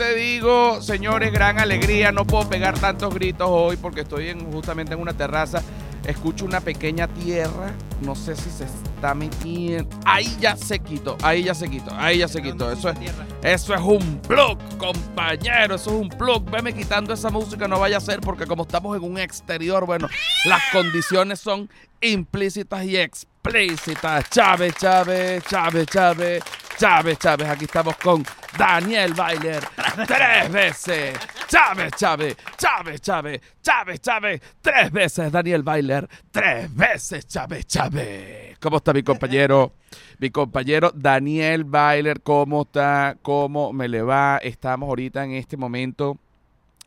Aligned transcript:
te- 0.00 0.14
digo, 0.14 0.80
señores, 0.82 1.32
gran 1.32 1.58
alegría. 1.58 2.10
No 2.12 2.24
puedo 2.24 2.48
pegar 2.48 2.78
tantos 2.78 3.14
gritos 3.14 3.46
hoy 3.50 3.76
porque 3.76 4.00
estoy 4.00 4.28
en, 4.28 4.50
justamente 4.50 4.94
en 4.94 5.00
una 5.00 5.12
terraza. 5.12 5.62
Escucho 6.06 6.46
una 6.46 6.60
pequeña 6.60 7.06
tierra. 7.08 7.72
No 8.00 8.14
sé 8.14 8.34
si 8.34 8.48
se 8.50 8.64
está 8.64 9.14
metiendo. 9.14 9.94
Ahí 10.06 10.34
ya 10.40 10.56
se 10.56 10.78
quitó, 10.78 11.16
ahí 11.22 11.44
ya 11.44 11.54
se 11.54 11.68
quitó, 11.68 11.94
ahí 11.94 12.18
ya 12.18 12.28
se 12.28 12.40
quitó. 12.40 12.72
Eso 12.72 12.88
es, 12.88 12.98
eso 13.42 13.74
es 13.74 13.80
un 13.82 14.18
plug, 14.26 14.58
compañero. 14.78 15.74
Eso 15.74 15.90
es 15.90 15.96
un 15.96 16.08
plug. 16.08 16.50
Veme 16.50 16.72
quitando 16.72 17.12
esa 17.12 17.28
música, 17.28 17.68
no 17.68 17.78
vaya 17.78 17.98
a 17.98 18.00
ser 18.00 18.20
porque 18.20 18.46
como 18.46 18.62
estamos 18.62 18.96
en 18.96 19.04
un 19.04 19.18
exterior, 19.18 19.84
bueno, 19.84 20.08
las 20.46 20.62
condiciones 20.72 21.38
son 21.40 21.68
implícitas 22.00 22.84
y 22.86 22.96
explícitas. 22.96 23.30
Chávez, 23.42 24.74
Chávez, 24.76 25.44
Chávez, 25.44 25.86
Chávez, 25.86 26.42
Chávez, 26.78 27.18
Chávez. 27.18 27.48
Aquí 27.48 27.64
estamos 27.64 27.96
con 27.96 28.22
Daniel 28.56 29.14
Bailer 29.14 29.62
tres 30.06 30.52
veces. 30.52 31.18
Chávez, 31.48 31.92
Chávez, 31.96 32.36
Chávez, 32.56 33.00
Chávez, 33.00 33.40
Chávez, 33.62 34.00
Chávez. 34.00 34.40
Tres 34.60 34.92
veces 34.92 35.32
Daniel 35.32 35.62
Bailer. 35.62 36.08
Tres 36.30 36.74
veces 36.74 37.26
Chávez, 37.26 37.66
Chávez. 37.66 38.58
¿Cómo 38.60 38.76
está 38.76 38.92
mi 38.92 39.02
compañero? 39.02 39.72
Mi 40.18 40.30
compañero 40.30 40.92
Daniel 40.94 41.64
Bailer, 41.64 42.20
¿cómo 42.20 42.62
está? 42.62 43.16
¿Cómo 43.22 43.72
me 43.72 43.88
le 43.88 44.02
va? 44.02 44.38
Estamos 44.42 44.86
ahorita 44.88 45.24
en 45.24 45.32
este 45.32 45.56
momento 45.56 46.18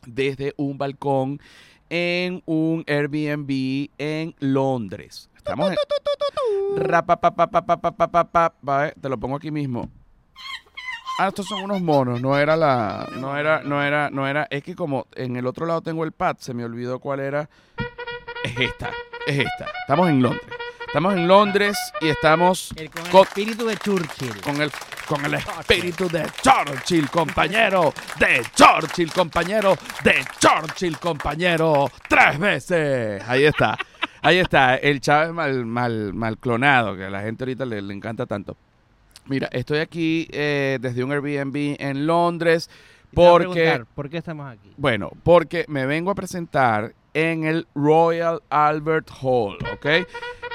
desde 0.06 0.54
un 0.56 0.78
balcón 0.78 1.40
en 1.90 2.42
un 2.46 2.84
Airbnb 2.86 3.90
en 3.98 4.34
Londres. 4.38 5.28
Estamos 5.44 5.70
en... 5.70 5.76
Te 9.00 9.08
lo 9.10 9.18
pongo 9.18 9.36
aquí 9.36 9.50
mismo. 9.50 9.90
Ah, 11.18 11.28
estos 11.28 11.46
son 11.46 11.62
unos 11.62 11.82
monos, 11.82 12.20
no 12.22 12.36
era 12.38 12.56
la. 12.56 13.06
No 13.12 13.36
era, 13.36 13.62
no 13.62 13.82
era, 13.82 14.08
no 14.10 14.26
era. 14.26 14.48
Es 14.50 14.62
que 14.62 14.74
como 14.74 15.06
en 15.14 15.36
el 15.36 15.46
otro 15.46 15.66
lado 15.66 15.82
tengo 15.82 16.02
el 16.04 16.12
pad, 16.12 16.38
se 16.38 16.54
me 16.54 16.64
olvidó 16.64 16.98
cuál 16.98 17.20
era. 17.20 17.48
Es 18.42 18.58
esta, 18.58 18.90
es 19.26 19.38
esta. 19.40 19.66
Estamos 19.82 20.08
en 20.08 20.22
Londres. 20.22 20.48
Estamos 20.86 21.14
en 21.14 21.28
Londres 21.28 21.78
y 22.00 22.08
estamos. 22.08 22.74
Con 23.10 23.20
el 23.20 23.26
espíritu 23.26 23.66
de 23.66 23.76
Churchill. 23.76 24.40
Con 24.40 24.62
el, 24.62 24.72
con 25.06 25.24
el 25.24 25.34
espíritu 25.34 26.08
de 26.08 26.26
Churchill, 26.42 27.10
compañero. 27.10 27.92
De 28.18 28.42
Churchill, 28.54 29.12
compañero. 29.12 29.76
De 30.02 30.24
Churchill, 30.38 30.98
compañero. 30.98 31.90
Tres 32.08 32.38
veces. 32.38 33.22
Ahí 33.28 33.44
está. 33.44 33.76
Ahí 34.24 34.38
está. 34.38 34.76
El 34.76 35.00
Chávez 35.00 35.34
mal, 35.34 35.66
mal, 35.66 36.14
mal 36.14 36.38
clonado, 36.38 36.96
que 36.96 37.04
a 37.04 37.10
la 37.10 37.20
gente 37.20 37.44
ahorita 37.44 37.66
le, 37.66 37.82
le 37.82 37.92
encanta 37.92 38.24
tanto. 38.24 38.56
Mira, 39.26 39.48
estoy 39.52 39.78
aquí 39.78 40.26
eh, 40.32 40.78
desde 40.80 41.04
un 41.04 41.12
Airbnb 41.12 41.76
en 41.78 42.06
Londres 42.06 42.70
porque... 43.12 43.84
¿Por 43.94 44.08
qué 44.08 44.16
estamos 44.16 44.50
aquí? 44.50 44.72
Bueno, 44.78 45.10
porque 45.22 45.66
me 45.68 45.84
vengo 45.84 46.10
a 46.10 46.14
presentar 46.14 46.94
en 47.12 47.44
el 47.44 47.66
Royal 47.74 48.42
Albert 48.48 49.10
Hall, 49.22 49.58
¿ok? 49.72 50.06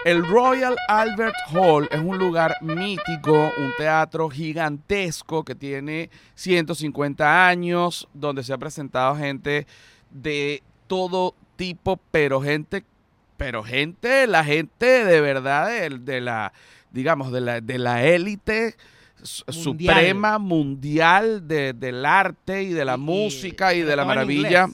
El 0.04 0.26
Royal 0.28 0.76
Albert 0.88 1.36
Hall 1.54 1.88
es 1.92 2.00
un 2.00 2.18
lugar 2.18 2.56
mítico, 2.62 3.34
un 3.34 3.72
teatro 3.78 4.30
gigantesco 4.30 5.44
que 5.44 5.54
tiene 5.54 6.10
150 6.36 7.48
años, 7.48 8.08
donde 8.14 8.44
se 8.44 8.52
ha 8.52 8.58
presentado 8.58 9.16
gente 9.16 9.68
de 10.10 10.64
todo 10.88 11.36
tipo, 11.56 12.00
pero 12.12 12.42
gente, 12.42 12.84
pero 13.40 13.64
gente, 13.64 14.28
la 14.28 14.44
gente 14.44 14.86
de 15.06 15.22
verdad 15.22 15.68
de, 15.70 15.90
de 15.98 16.22
la, 16.22 16.54
digamos, 16.92 17.32
de 17.32 17.42
la, 17.42 17.62
de 17.62 17.80
la 17.80 18.04
élite 18.06 18.76
Mundial. 19.48 19.64
suprema 19.96 20.38
mundial 20.40 21.48
de- 21.48 21.74
del 21.74 22.06
arte 22.06 22.64
y 22.64 22.70
de 22.74 22.86
la 22.86 22.96
Y- 22.96 23.00
música 23.00 23.74
y 23.74 23.82
de 23.82 23.96
la 23.96 24.04
en 24.04 24.08
maravilla 24.08 24.68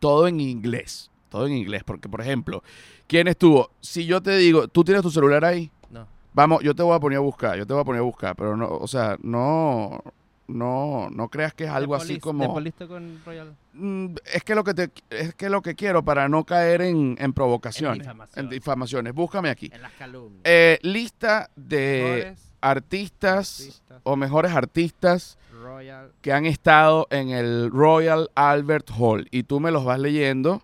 todo 0.00 0.26
en 0.26 0.40
inglés. 0.40 1.10
Todo 1.28 1.46
en 1.46 1.52
inglés. 1.54 1.82
Porque, 1.84 2.08
por 2.08 2.20
ejemplo, 2.20 2.62
¿quién 3.06 3.26
estuvo? 3.28 3.70
Si 3.80 4.06
yo 4.06 4.22
te 4.22 4.36
digo, 4.36 4.68
¿tú 4.68 4.84
tienes 4.84 5.02
tu 5.02 5.10
celular 5.10 5.44
ahí? 5.44 5.70
No. 5.90 6.06
Vamos, 6.32 6.62
yo 6.62 6.74
te 6.74 6.82
voy 6.82 6.94
a 6.96 7.00
poner 7.00 7.18
a 7.18 7.20
buscar, 7.22 7.56
yo 7.58 7.66
te 7.66 7.72
voy 7.72 7.82
a 7.82 7.84
poner 7.84 8.00
a 8.00 8.04
buscar, 8.04 8.36
pero 8.36 8.56
no, 8.56 8.68
o 8.68 8.86
sea, 8.86 9.16
no, 9.22 10.02
no, 10.46 11.08
no 11.10 11.28
creas 11.28 11.54
que 11.54 11.64
es 11.64 11.70
algo 11.70 11.96
¿De 11.96 12.02
así 12.02 12.18
como. 12.18 12.44
¿De 12.44 12.50
polista 12.50 12.86
con 12.86 13.20
Royal? 13.24 13.56
Mm, 13.72 14.14
es 14.32 14.44
que 14.44 14.54
lo 14.54 14.64
que 14.64 14.74
te, 14.74 14.90
es 15.10 15.34
que 15.34 15.48
lo 15.48 15.62
que 15.62 15.74
quiero 15.74 16.04
para 16.04 16.28
no 16.28 16.44
caer 16.44 16.82
en, 16.82 17.16
en 17.18 17.32
provocaciones, 17.32 18.00
difamación. 18.00 18.44
en 18.44 18.50
difamaciones. 18.50 19.14
Búscame 19.14 19.50
aquí. 19.50 19.70
En 19.72 19.82
las 19.82 19.92
calumnias. 19.92 20.40
Eh, 20.44 20.78
lista 20.82 21.50
de 21.56 22.34
artistas 22.60 23.60
artistas, 23.60 23.82
o 24.04 24.16
mejores 24.16 24.52
artistas 24.52 25.38
Royal. 25.62 26.12
que 26.22 26.32
han 26.32 26.46
estado 26.46 27.06
en 27.10 27.28
el 27.30 27.70
Royal 27.70 28.30
Albert 28.34 28.90
Hall 28.98 29.28
y 29.30 29.42
tú 29.42 29.60
me 29.60 29.70
los 29.70 29.84
vas 29.84 29.98
leyendo. 29.98 30.62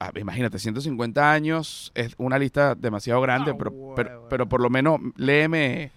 Ah, 0.00 0.10
imagínate, 0.18 0.58
150 0.58 1.30
años 1.30 1.92
es 1.94 2.14
una 2.16 2.38
lista 2.38 2.74
demasiado 2.74 3.20
grande, 3.20 3.50
Ah, 3.52 3.56
pero, 3.58 3.92
pero, 3.94 4.26
pero 4.28 4.48
por 4.48 4.60
lo 4.60 4.70
menos 4.70 4.98
léeme. 5.16 5.92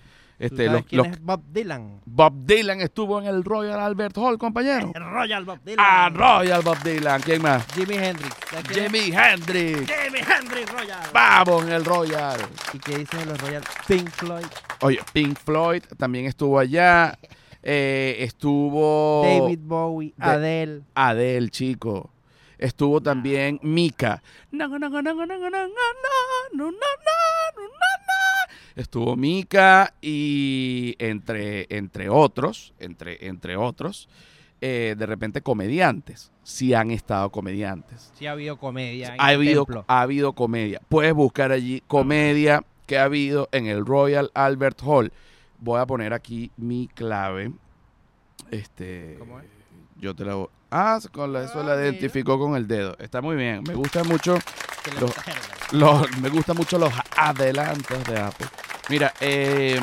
¿Tú 0.50 0.56
Este, 0.56 0.70
los- 0.70 0.86
quién 0.86 0.98
los- 1.04 1.08
es 1.08 1.22
Bob 1.22 1.42
Dylan? 1.52 2.02
Bob 2.06 2.34
Dylan 2.46 2.82
estuvo 2.82 3.20
en 3.22 3.28
el 3.28 3.44
Royal 3.44 3.80
Albert 3.80 4.18
Hall, 4.18 4.38
compañero. 4.38 4.92
El 4.94 5.04
Royal 5.04 5.46
Bob 5.46 5.60
Dylan. 5.64 5.86
Ah, 5.88 6.10
Royal 6.14 6.62
Bob 6.62 6.78
Dylan. 6.84 7.22
¿Quién 7.22 7.42
más? 7.42 7.66
Jimi 7.74 7.96
Hendrix. 7.96 8.36
Jimi 8.74 9.12
Hendrix. 9.12 9.80
Jimi 9.92 10.20
Hendrix 10.20 10.72
Royal. 10.72 11.10
Vamos 11.14 11.64
en 11.66 11.72
el 11.72 11.86
Royal. 11.86 12.40
¿Y 12.74 12.80
qué 12.80 12.98
dicen 13.00 13.28
los 13.28 13.40
Royal? 13.40 13.64
Pink 13.88 14.10
Floyd. 14.10 14.46
Oye, 14.82 15.00
Pink 15.14 15.38
Floyd 15.40 15.84
también 15.98 16.26
estuvo 16.26 16.60
allá. 16.60 17.18
Eh, 17.66 18.18
estuvo 18.20 19.24
David 19.26 19.60
Bowie. 19.62 20.14
de- 20.18 20.26
Adele. 20.26 20.82
Adele, 20.96 21.50
chico. 21.50 22.10
Estuvo 22.58 23.02
también 23.02 23.60
Mika. 23.62 24.22
Na, 24.52 24.68
na, 24.68 24.78
na, 24.80 24.90
na, 24.90 25.02
na, 25.02 25.14
na, 25.14 25.26
na, 25.26 25.26
na, 25.26 25.50
na, 25.50 25.50
na, 25.50 25.66
na, 26.54 26.70
na. 26.70 26.70
Estuvo 28.76 29.16
Mika 29.16 29.94
y 30.02 30.96
entre, 31.00 31.68
entre 31.70 32.10
otros, 32.10 32.74
entre, 32.80 33.28
entre 33.28 33.56
otros, 33.56 34.10
eh, 34.62 34.96
de 34.98 35.06
repente 35.06 35.42
comediantes. 35.42 36.32
Sí 36.44 36.74
han 36.74 36.90
estado 36.92 37.30
comediantes. 37.32 38.12
Sí 38.18 38.26
ha 38.28 38.32
habido 38.32 38.58
comedia 38.58 39.14
en 39.14 39.22
Ha 39.22 39.30
el 39.32 39.36
habido, 39.36 39.66
templo. 39.66 39.86
ha 39.88 40.02
habido 40.02 40.34
comedia. 40.34 40.82
Puedes 40.90 41.14
buscar 41.14 41.52
allí 41.52 41.84
comedia 41.88 42.64
que 42.88 42.98
ha 42.98 43.04
habido 43.04 43.48
en 43.52 43.68
el 43.68 43.86
Royal 43.86 44.32
Albert 44.34 44.82
Hall. 44.84 45.12
Voy 45.60 45.80
a 45.80 45.86
poner 45.86 46.14
aquí 46.14 46.52
mi 46.58 46.88
clave. 46.88 47.52
Este, 48.52 49.16
¿Cómo 49.20 49.40
es? 49.40 49.46
Yo 50.00 50.16
te 50.16 50.26
la 50.26 50.36
voy. 50.36 50.48
Ah, 50.72 51.00
con 51.12 51.32
la, 51.32 51.44
eso 51.44 51.64
la 51.64 51.74
Ah, 51.74 51.76
mira. 51.76 51.90
identificó 51.90 52.40
con 52.40 52.56
el 52.56 52.68
dedo. 52.68 52.98
Está 53.00 53.22
muy 53.22 53.36
bien. 53.36 53.64
Me 53.68 53.76
gusta 53.76 54.04
mucho 54.04 54.38
los- 55.00 55.14
los, 55.72 56.18
me 56.20 56.30
gustan 56.30 56.58
mucho 56.58 56.78
los 56.80 56.92
adelantos 57.16 58.04
de 58.06 58.18
Apple. 58.20 58.48
Mira, 58.90 59.14
eh, 59.22 59.80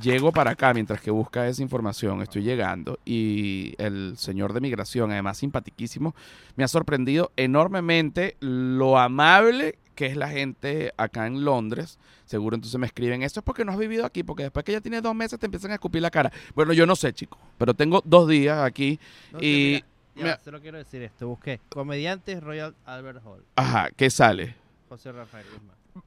llego 0.00 0.32
para 0.32 0.52
acá 0.52 0.72
mientras 0.72 1.00
que 1.00 1.10
busca 1.10 1.46
esa 1.46 1.62
información. 1.62 2.22
Estoy 2.22 2.42
llegando 2.42 2.98
y 3.04 3.74
el 3.78 4.16
señor 4.16 4.52
de 4.52 4.60
migración, 4.60 5.10
además 5.10 5.38
simpatiquísimo, 5.38 6.14
me 6.56 6.64
ha 6.64 6.68
sorprendido 6.68 7.32
enormemente 7.36 8.36
lo 8.40 8.98
amable 8.98 9.78
que 9.94 10.06
es 10.06 10.16
la 10.16 10.28
gente 10.28 10.92
acá 10.96 11.26
en 11.26 11.44
Londres. 11.44 11.98
Seguro 12.26 12.54
entonces 12.54 12.78
me 12.78 12.86
escriben, 12.86 13.22
eso 13.22 13.40
es 13.40 13.44
porque 13.44 13.64
no 13.64 13.72
has 13.72 13.78
vivido 13.78 14.04
aquí, 14.04 14.22
porque 14.22 14.44
después 14.44 14.64
que 14.64 14.72
ya 14.72 14.80
tienes 14.80 15.02
dos 15.02 15.14
meses 15.14 15.38
te 15.38 15.46
empiezan 15.46 15.70
a 15.70 15.74
escupir 15.74 16.02
la 16.02 16.10
cara. 16.10 16.30
Bueno, 16.54 16.72
yo 16.72 16.86
no 16.86 16.96
sé, 16.96 17.12
chico, 17.12 17.38
pero 17.56 17.72
tengo 17.74 18.02
dos 18.04 18.28
días 18.28 18.58
aquí 18.58 18.98
No, 19.32 19.38
y... 19.40 19.82
mira, 20.14 20.36
ya, 20.36 20.44
solo 20.44 20.60
quiero 20.60 20.78
decir 20.78 21.02
esto. 21.02 21.28
Busqué 21.28 21.60
comediantes 21.68 22.42
Royal 22.42 22.74
Albert 22.84 23.24
Hall. 23.24 23.42
Ajajá, 23.56 23.90
¿qué 23.96 24.10
sale? 24.10 24.54
José 24.88 25.12
Rafael 25.12 25.46
Guzmán. 25.52 25.85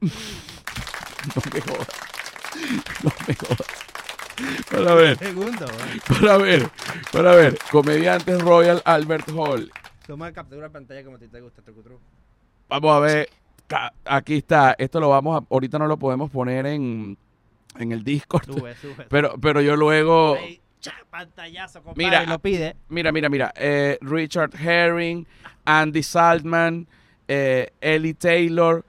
No 1.34 1.42
me 1.52 1.60
jodas. 1.60 1.88
No 3.04 3.12
me 3.28 3.34
jodas. 3.34 3.66
Para 4.70 4.94
ver, 4.94 5.18
Segundo, 5.18 5.66
para 6.08 6.36
ver, 6.38 6.68
para 7.12 7.34
ver. 7.34 7.58
Comediantes 7.70 8.40
Royal 8.40 8.80
Albert 8.86 9.28
Hall. 9.36 9.70
Toma 10.06 10.32
captura 10.32 10.62
de 10.62 10.70
pantalla 10.70 11.04
como 11.04 11.16
a 11.16 11.18
ti 11.18 11.28
te 11.28 11.40
gusta, 11.40 11.60
trucutru. 11.62 12.00
Vamos 12.68 12.96
a 12.96 13.00
ver. 13.00 13.28
Aquí 14.06 14.36
está. 14.38 14.74
Esto 14.78 14.98
lo 14.98 15.10
vamos 15.10 15.40
a. 15.42 15.46
Ahorita 15.52 15.78
no 15.78 15.86
lo 15.86 15.98
podemos 15.98 16.30
poner 16.30 16.64
en, 16.66 17.18
en 17.78 17.92
el 17.92 18.02
Discord. 18.02 18.46
Sube, 18.46 18.74
sube. 18.76 19.06
Pero, 19.10 19.34
pero 19.38 19.60
yo 19.60 19.76
luego. 19.76 20.36
Ahí, 20.36 20.58
cha, 20.80 20.94
pantallazo, 21.10 21.82
compadre. 21.82 22.04
Mira, 22.08 22.24
lo 22.24 22.38
pide. 22.38 22.76
Mira, 22.88 23.12
mira, 23.12 23.28
mira. 23.28 23.52
eh, 23.56 23.98
Richard 24.00 24.52
Herring, 24.58 25.26
Andy 25.66 26.02
Saltman, 26.02 26.88
eh, 27.28 27.70
Ellie 27.82 28.14
Taylor, 28.14 28.84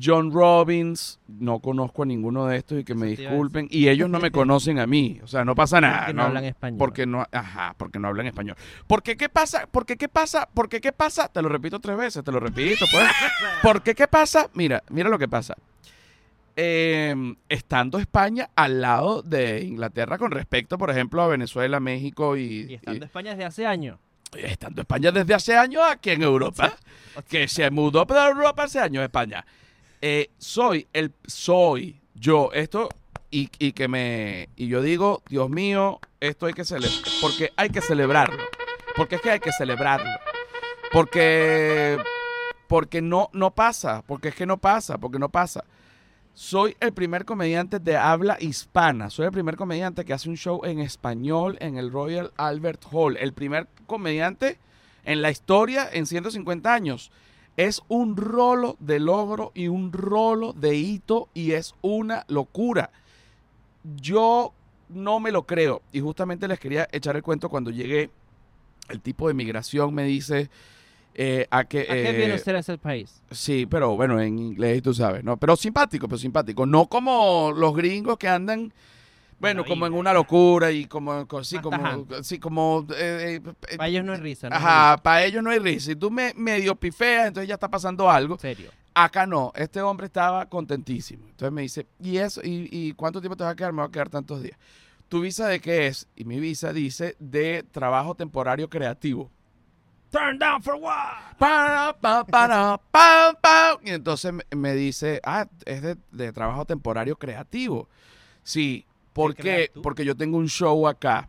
John 0.00 0.32
Robbins. 0.32 1.18
No 1.28 1.60
conozco 1.60 2.02
a 2.02 2.06
ninguno 2.06 2.46
de 2.46 2.56
estos 2.58 2.80
y 2.80 2.84
que 2.84 2.94
me 2.94 3.06
disculpen. 3.06 3.68
Y 3.70 3.88
ellos 3.88 4.08
no 4.10 4.18
me 4.18 4.30
conocen 4.32 4.78
a 4.78 4.86
mí. 4.86 5.20
O 5.22 5.26
sea, 5.26 5.44
no 5.44 5.54
pasa 5.54 5.80
nada. 5.80 5.98
Porque 6.06 6.14
no 6.14 6.22
hablan 6.22 6.44
español. 6.44 6.78
Porque 6.78 7.06
no, 7.06 7.26
ajá, 7.32 7.74
porque 7.78 7.98
no 7.98 8.08
hablan 8.08 8.26
español. 8.26 8.56
Porque 8.86 9.16
qué 9.16 9.28
pasa, 9.28 9.66
porque 9.70 9.96
qué 9.96 10.08
pasa, 10.08 10.48
porque 10.52 10.80
qué 10.80 10.92
pasa, 10.92 11.28
te 11.28 11.40
lo 11.42 11.48
repito 11.48 11.80
tres 11.80 11.96
veces, 11.96 12.22
te 12.24 12.32
lo 12.32 12.40
repito, 12.40 12.84
pues. 12.92 13.06
Porque 13.62 13.94
qué 13.94 14.06
pasa, 14.06 14.48
mira, 14.54 14.82
mira 14.90 15.08
lo 15.08 15.18
que 15.18 15.28
pasa. 15.28 15.54
eh, 16.56 17.14
estando 17.48 17.98
España 17.98 18.48
al 18.56 18.80
lado 18.80 19.22
de 19.22 19.62
Inglaterra 19.64 20.18
con 20.18 20.30
respecto, 20.30 20.78
por 20.78 20.90
ejemplo, 20.90 21.22
a 21.22 21.28
Venezuela, 21.28 21.80
México 21.80 22.36
y, 22.36 22.66
Y 22.70 22.74
estando 22.74 23.04
España 23.04 23.30
desde 23.30 23.44
hace 23.44 23.66
años. 23.66 23.98
y 24.34 24.40
estando 24.44 24.80
España 24.82 25.12
desde 25.12 25.34
hace 25.34 25.56
años 25.56 25.82
aquí 25.88 26.10
en 26.10 26.22
Europa, 26.22 26.72
que 27.28 27.48
se 27.48 27.70
mudó 27.70 28.06
para 28.06 28.28
Europa 28.28 28.64
hace 28.64 28.78
años 28.80 29.02
España. 29.04 29.44
Eh, 30.02 30.30
soy 30.38 30.86
el 30.92 31.12
soy 31.26 32.00
yo 32.14 32.50
esto 32.52 32.88
y, 33.30 33.50
y 33.58 33.72
que 33.72 33.88
me 33.88 34.48
y 34.56 34.68
yo 34.68 34.82
digo 34.82 35.22
Dios 35.28 35.48
mío 35.50 36.00
esto 36.20 36.46
hay 36.46 36.52
que 36.52 36.64
celebrar 36.64 37.02
porque 37.20 37.52
hay 37.56 37.70
que 37.70 37.80
celebrarlo 37.80 38.42
porque 38.96 39.16
es 39.16 39.20
que 39.22 39.30
hay 39.30 39.40
que 39.40 39.52
celebrarlo 39.52 40.10
porque 40.92 41.98
porque 42.68 43.00
no 43.00 43.30
no 43.32 43.52
pasa 43.52 44.02
porque 44.06 44.28
es 44.28 44.34
que 44.34 44.46
no 44.46 44.58
pasa 44.58 44.98
porque 44.98 45.18
no 45.18 45.30
pasa 45.30 45.64
soy 46.36 46.76
el 46.80 46.92
primer 46.92 47.24
comediante 47.24 47.78
de 47.78 47.96
habla 47.96 48.36
hispana. 48.38 49.08
Soy 49.08 49.24
el 49.24 49.32
primer 49.32 49.56
comediante 49.56 50.04
que 50.04 50.12
hace 50.12 50.28
un 50.28 50.36
show 50.36 50.60
en 50.64 50.80
español 50.80 51.56
en 51.60 51.78
el 51.78 51.90
Royal 51.90 52.30
Albert 52.36 52.84
Hall. 52.92 53.16
El 53.16 53.32
primer 53.32 53.68
comediante 53.86 54.58
en 55.06 55.22
la 55.22 55.30
historia 55.30 55.88
en 55.90 56.04
150 56.04 56.74
años. 56.74 57.10
Es 57.56 57.82
un 57.88 58.16
rolo 58.16 58.76
de 58.80 59.00
logro 59.00 59.52
y 59.54 59.68
un 59.68 59.92
rolo 59.92 60.52
de 60.52 60.76
hito 60.76 61.28
y 61.34 61.52
es 61.52 61.74
una 61.80 62.24
locura. 62.28 62.90
Yo 64.00 64.52
no 64.88 65.20
me 65.20 65.32
lo 65.32 65.44
creo. 65.44 65.82
Y 65.92 66.00
justamente 66.00 66.48
les 66.48 66.58
quería 66.58 66.88
echar 66.92 67.16
el 67.16 67.22
cuento 67.22 67.48
cuando 67.48 67.70
llegué. 67.70 68.10
El 68.88 69.00
tipo 69.00 69.28
de 69.28 69.34
migración 69.34 69.94
me 69.94 70.04
dice 70.04 70.48
eh, 71.14 71.46
a 71.50 71.64
que... 71.64 71.80
¿A 71.80 71.94
qué 71.94 72.10
eh, 72.10 72.12
viene 72.12 72.34
usted 72.34 72.54
a 72.54 72.58
ese 72.58 72.76
país? 72.78 73.22
Sí, 73.30 73.66
pero 73.66 73.96
bueno, 73.96 74.20
en 74.20 74.38
inglés 74.38 74.82
tú 74.82 74.92
sabes, 74.92 75.24
¿no? 75.24 75.38
Pero 75.38 75.56
simpático, 75.56 76.06
pero 76.08 76.18
simpático. 76.18 76.66
No 76.66 76.86
como 76.86 77.52
los 77.56 77.74
gringos 77.74 78.18
que 78.18 78.28
andan, 78.28 78.72
bueno, 79.38 79.64
como 79.64 79.86
en 79.86 79.92
una 79.94 80.12
locura 80.12 80.70
y 80.70 80.86
como, 80.86 81.26
co- 81.26 81.44
sí, 81.44 81.58
como, 81.58 82.06
sí, 82.22 82.38
como, 82.38 82.86
eh, 82.96 83.40
eh, 83.44 83.50
eh, 83.68 83.76
Para 83.76 83.88
ellos 83.88 84.04
no 84.04 84.12
hay 84.12 84.20
risa, 84.20 84.48
¿no? 84.50 84.56
ajá, 84.56 84.96
para 85.02 85.24
ellos 85.24 85.42
no 85.42 85.50
hay 85.50 85.58
risa. 85.58 85.86
Si 85.86 85.96
tú 85.96 86.10
me 86.10 86.32
medio 86.34 86.74
pifeas, 86.76 87.28
entonces 87.28 87.48
ya 87.48 87.54
está 87.54 87.68
pasando 87.68 88.10
algo. 88.10 88.38
Serio. 88.38 88.70
Acá 88.94 89.26
no, 89.26 89.52
este 89.54 89.82
hombre 89.82 90.06
estaba 90.06 90.46
contentísimo. 90.46 91.26
Entonces 91.28 91.52
me 91.52 91.62
dice, 91.62 91.86
¿y 92.00 92.16
eso? 92.16 92.40
¿Y, 92.42 92.68
y 92.72 92.92
cuánto 92.94 93.20
tiempo 93.20 93.36
te 93.36 93.44
vas 93.44 93.52
a 93.52 93.56
quedar? 93.56 93.72
Me 93.72 93.80
va 93.82 93.88
a 93.88 93.90
quedar 93.90 94.08
tantos 94.08 94.42
días. 94.42 94.58
¿Tu 95.08 95.20
visa 95.20 95.46
de 95.48 95.60
qué 95.60 95.86
es? 95.86 96.08
Y 96.16 96.24
mi 96.24 96.40
visa 96.40 96.72
dice 96.72 97.14
de 97.18 97.62
trabajo 97.70 98.14
temporario 98.14 98.68
creativo. 98.70 99.30
Turn 100.10 100.38
down 100.38 100.62
for 100.62 100.76
what? 100.76 101.36
Para, 101.38 101.92
pa, 102.00 102.24
para, 102.24 102.80
pa, 102.90 103.36
pa. 103.40 103.78
Y 103.84 103.90
entonces 103.90 104.32
me, 104.32 104.44
me 104.56 104.74
dice, 104.74 105.20
ah, 105.24 105.46
es 105.66 105.82
de, 105.82 105.96
de 106.12 106.32
trabajo 106.32 106.64
temporario 106.64 107.16
creativo. 107.16 107.88
Sí, 108.42 108.86
¿por 109.16 109.34
¿Qué? 109.34 109.70
Porque 109.82 110.04
yo 110.04 110.14
tengo 110.16 110.36
un 110.38 110.48
show 110.48 110.86
acá. 110.86 111.28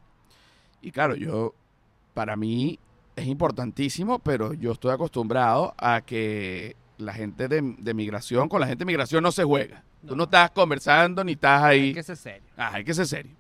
Y 0.82 0.92
claro, 0.92 1.16
yo, 1.16 1.54
para 2.14 2.36
mí 2.36 2.78
es 3.16 3.26
importantísimo, 3.28 4.20
pero 4.20 4.54
yo 4.54 4.74
estoy 4.74 4.92
acostumbrado 4.92 5.74
a 5.78 6.02
que 6.02 6.76
la 6.98 7.14
gente 7.14 7.48
de, 7.48 7.76
de 7.80 7.94
migración, 7.94 8.50
con 8.50 8.60
la 8.60 8.68
gente 8.68 8.82
de 8.84 8.86
migración 8.86 9.24
no 9.24 9.32
se 9.32 9.44
juega. 9.44 9.84
Tú 10.02 10.10
no 10.10 10.18
No. 10.18 10.24
estás 10.26 10.52
conversando 10.52 11.24
ni 11.24 11.32
estás 11.34 11.64
ahí. 11.64 11.88
Hay 11.88 11.94
que 11.94 12.04
ser 12.04 12.18
serio. 12.18 12.48
Ah, 12.56 12.72
hay 12.74 12.84
que 12.84 12.94
ser 12.94 13.08
serio. 13.08 13.36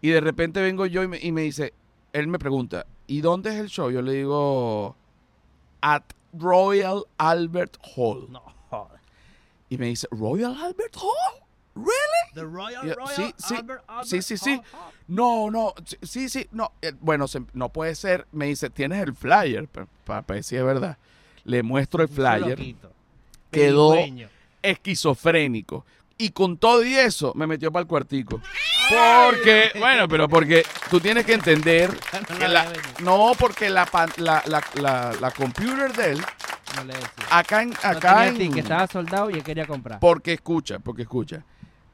Y 0.00 0.08
de 0.10 0.20
repente 0.20 0.60
vengo 0.62 0.86
yo 0.86 1.02
y 1.02 1.08
me, 1.08 1.18
y 1.20 1.32
me 1.32 1.42
dice, 1.42 1.72
él 2.12 2.26
me 2.28 2.38
pregunta, 2.38 2.86
¿y 3.06 3.20
dónde 3.20 3.50
es 3.50 3.56
el 3.56 3.68
show? 3.68 3.90
Yo 3.90 4.02
le 4.02 4.12
digo, 4.12 4.96
at 5.80 6.02
Royal 6.32 7.04
Albert 7.18 7.76
Hall. 7.96 8.26
No, 8.30 8.42
joder. 8.70 9.00
Y 9.68 9.78
me 9.78 9.86
dice, 9.86 10.06
¿Royal 10.10 10.54
Albert 10.56 10.96
Hall? 10.96 11.43
¿Really? 11.74 12.34
The 12.34 12.42
Royal, 12.42 12.86
Ya, 12.86 12.94
Royal 12.94 13.14
sí, 13.16 13.34
sí, 13.36 13.54
Albert, 13.56 13.82
Albert 13.88 14.08
sí, 14.08 14.22
sí, 14.22 14.36
sí. 14.36 14.60
No, 15.08 15.50
no, 15.50 15.74
sí, 16.02 16.28
sí, 16.28 16.46
no. 16.52 16.72
Eh, 16.82 16.92
bueno, 17.00 17.26
se- 17.28 17.42
no 17.52 17.68
puede 17.68 17.94
ser. 17.94 18.26
Me 18.32 18.46
dice, 18.46 18.70
¿tienes 18.70 19.02
el 19.02 19.14
flyer? 19.14 19.68
Para 20.04 20.20
ver 20.22 20.42
si 20.44 20.56
es 20.56 20.64
verdad. 20.64 20.98
Le 21.44 21.62
muestro 21.62 22.02
el 22.02 22.08
flyer. 22.08 22.58
Quedó- 23.50 23.96
esquizofrénico. 24.62 25.84
Y 26.16 26.30
con 26.30 26.56
todo 26.58 26.84
y 26.84 26.94
eso 26.94 27.32
me 27.34 27.46
metió 27.46 27.72
para 27.72 27.82
el 27.82 27.86
cuartico. 27.88 28.40
Porque, 28.88 29.72
bueno, 29.78 30.06
pero 30.08 30.28
porque 30.28 30.64
tú 30.90 31.00
tienes 31.00 31.24
que 31.26 31.32
entender 31.34 31.90
No 32.30 32.38
que 32.38 32.48
la 32.48 32.72
no, 33.02 33.32
porque 33.38 33.68
la, 33.68 33.88
la, 34.18 34.42
la, 34.46 34.62
la, 34.80 35.12
la 35.20 35.30
computer 35.32 35.92
de 35.92 36.12
él, 36.12 36.22
No 36.76 36.84
le 36.84 36.92
decía. 36.92 37.08
acá 37.30 37.62
en, 37.62 37.70
No 37.70 37.76
acá 37.82 38.14
tenía 38.16 38.26
en, 38.28 38.38
ticket, 38.38 38.58
estaba 38.58 38.86
soldado 38.86 39.30
y 39.30 39.34
él 39.34 39.42
quería 39.42 39.66
comprar. 39.66 39.98
porque 40.00 40.34
escucha, 40.34 40.78
porque 40.78 41.02
escucha, 41.02 41.42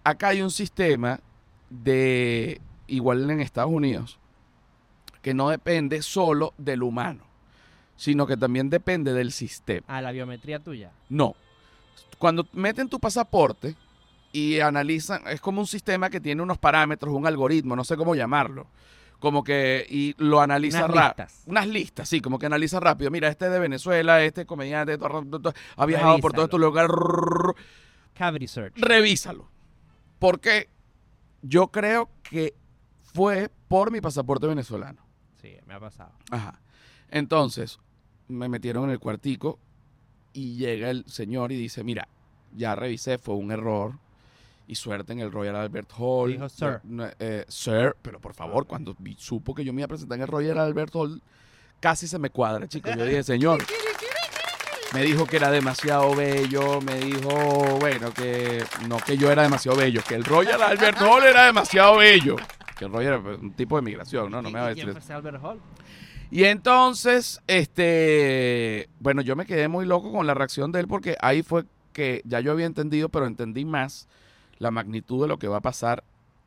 acá 0.05 0.29
hay 0.29 0.43
un 0.43 0.51
sistema 0.51 1.21
de, 1.69 2.61
igual 2.87 3.31
en 3.31 3.41
Estados 3.41 3.73
Unidos, 3.73 4.19
que 5.23 5.35
no 5.35 5.49
depende 5.51 6.03
solo 6.03 6.55
del 6.59 6.83
humano, 6.83 7.25
sino 7.97 8.27
que 8.27 8.37
también 8.37 8.71
depende 8.71 9.13
del 9.13 9.33
sistema. 9.33 9.85
Ah, 9.89 10.01
la 10.01 10.13
biometría 10.13 10.61
tuya. 10.61 10.93
No. 11.09 11.35
Cuando 12.19 12.47
meten 12.53 12.89
tu 12.89 12.99
pasaporte 12.99 13.77
y 14.33 14.61
analizan, 14.61 15.23
es 15.29 15.41
como 15.41 15.61
un 15.61 15.67
sistema 15.67 16.11
que 16.11 16.21
tiene 16.21 16.43
unos 16.43 16.59
parámetros, 16.59 17.15
un 17.15 17.27
algoritmo, 17.27 17.77
no 17.77 17.85
sé 17.85 17.97
cómo 17.97 18.15
llamarlo. 18.15 18.67
Como 19.19 19.45
que, 19.45 19.87
y 19.91 20.15
lo 20.17 20.41
analiza 20.41 20.87
rápido. 20.87 21.05
listas. 21.05 21.43
Unas 21.45 21.67
listas, 21.67 22.09
sí, 22.09 22.23
como 22.23 22.39
que 22.39 22.47
analiza 22.47 22.81
rápido. 22.81 23.11
Mira, 23.11 23.29
este 23.29 23.47
es 23.47 23.53
de 23.53 23.59
Venezuela, 23.59 24.25
este 24.25 24.43
es 24.43 24.47
comediante, 24.47 24.97
ha 25.77 25.87
viajado 25.87 26.19
por 26.21 26.33
todos 26.33 26.47
estos 26.47 26.59
lugares. 26.59 26.91
Cavity 28.15 28.49
search. 28.49 28.79
Revísalo. 28.79 29.60
Porque 30.21 30.69
yo 31.43 31.67
creo 31.69 32.09
que 32.23 32.55
fue 33.03 33.51
por 33.67 33.91
mi 33.91 34.01
pasaporte 34.01 34.47
venezolano. 34.47 35.03
Sí, 35.43 35.57
me 35.67 35.75
ha 35.75 35.81
pasado. 35.81 36.13
Ajá. 36.31 36.61
Entonces, 37.11 37.81
me 38.29 38.49
metieron 38.49 38.85
en 38.85 38.91
el 38.91 39.01
cuartico 39.01 39.59
y 40.33 40.55
llega 40.55 40.91
el 40.91 41.05
señor 41.07 41.51
y 41.51 41.57
dice, 41.57 41.83
mira, 41.83 42.07
ya 42.55 42.77
revisé, 42.77 43.19
fue 43.19 43.35
un 43.35 43.51
error. 43.51 43.95
Y 44.69 44.77
suerte 44.77 45.13
en 45.13 45.19
el 45.19 45.33
Royal 45.33 45.57
Albert 45.57 45.91
Hall. 45.99 46.31
Dijo, 46.31 46.49
"Sir". 46.49 46.81
No, 46.85 47.05
no, 47.07 47.11
eh, 47.19 47.45
sir, 47.49 47.97
pero 48.03 48.21
por 48.21 48.35
favor, 48.35 48.67
cuando 48.69 48.95
vi- 49.01 49.17
supo 49.19 49.53
que 49.53 49.65
yo 49.65 49.73
me 49.73 49.81
iba 49.81 49.87
a 49.87 49.89
presentar 49.89 50.15
en 50.17 50.23
el 50.23 50.29
Royal 50.29 50.59
Albert 50.59 50.95
Hall, 50.95 51.21
casi 51.81 52.07
se 52.07 52.21
me 52.21 52.31
cuadra, 52.31 52.69
chicos. 52.69 52.95
Yo 52.97 53.05
dije, 53.05 53.25
señor. 53.25 53.65
Me 54.93 55.03
dijo 55.03 55.25
que 55.25 55.37
era 55.37 55.51
demasiado 55.51 56.15
bello, 56.17 56.81
me 56.81 56.97
dijo, 56.99 57.79
bueno, 57.79 58.13
que 58.13 58.65
no 58.89 58.97
que 58.99 59.17
yo 59.17 59.31
era 59.31 59.43
demasiado 59.45 59.79
bello, 59.79 60.03
que 60.07 60.17
el 60.17 60.25
Royal 60.25 60.61
Albert 60.61 60.99
Hall 61.01 61.23
era 61.23 61.47
demasiado 61.47 61.99
bello. 61.99 62.37
Que 62.77 62.87
el 62.87 62.93
Royal 62.93 63.21
era 63.25 63.37
un 63.37 63.53
tipo 63.53 63.77
de 63.77 63.83
migración, 63.83 64.31
¿no? 64.31 64.43
No 64.43 64.49
¿Y- 64.49 64.53
me 64.53 64.59
va 64.59 64.67
a 64.67 64.75
decir 64.75 64.93
Albert 65.11 65.43
Hall? 65.43 65.61
Y 66.33 66.45
entonces, 66.45 67.41
este, 67.47 68.89
bueno, 69.01 69.21
yo 69.23 69.37
me 69.37 69.47
quedé 69.47 69.69
muy 69.69 69.85
loco 69.87 70.13
con 70.13 70.27
la 70.27 70.35
reacción 70.35 70.71
de 70.73 70.81
él 70.81 70.89
porque 70.89 71.17
ahí 71.21 71.43
fue 71.43 71.65
que 71.93 72.23
ya 72.25 72.41
yo 72.41 72.53
había 72.53 72.67
entendido, 72.67 73.09
pero 73.09 73.27
entendí 73.27 73.65
más 73.65 74.09
la 74.59 74.71
magnitud 74.71 75.23
de 75.23 75.29
lo 75.29 75.39
que 75.39 75.49
va 75.49 75.59
a 75.59 75.61
pasar 75.63 76.05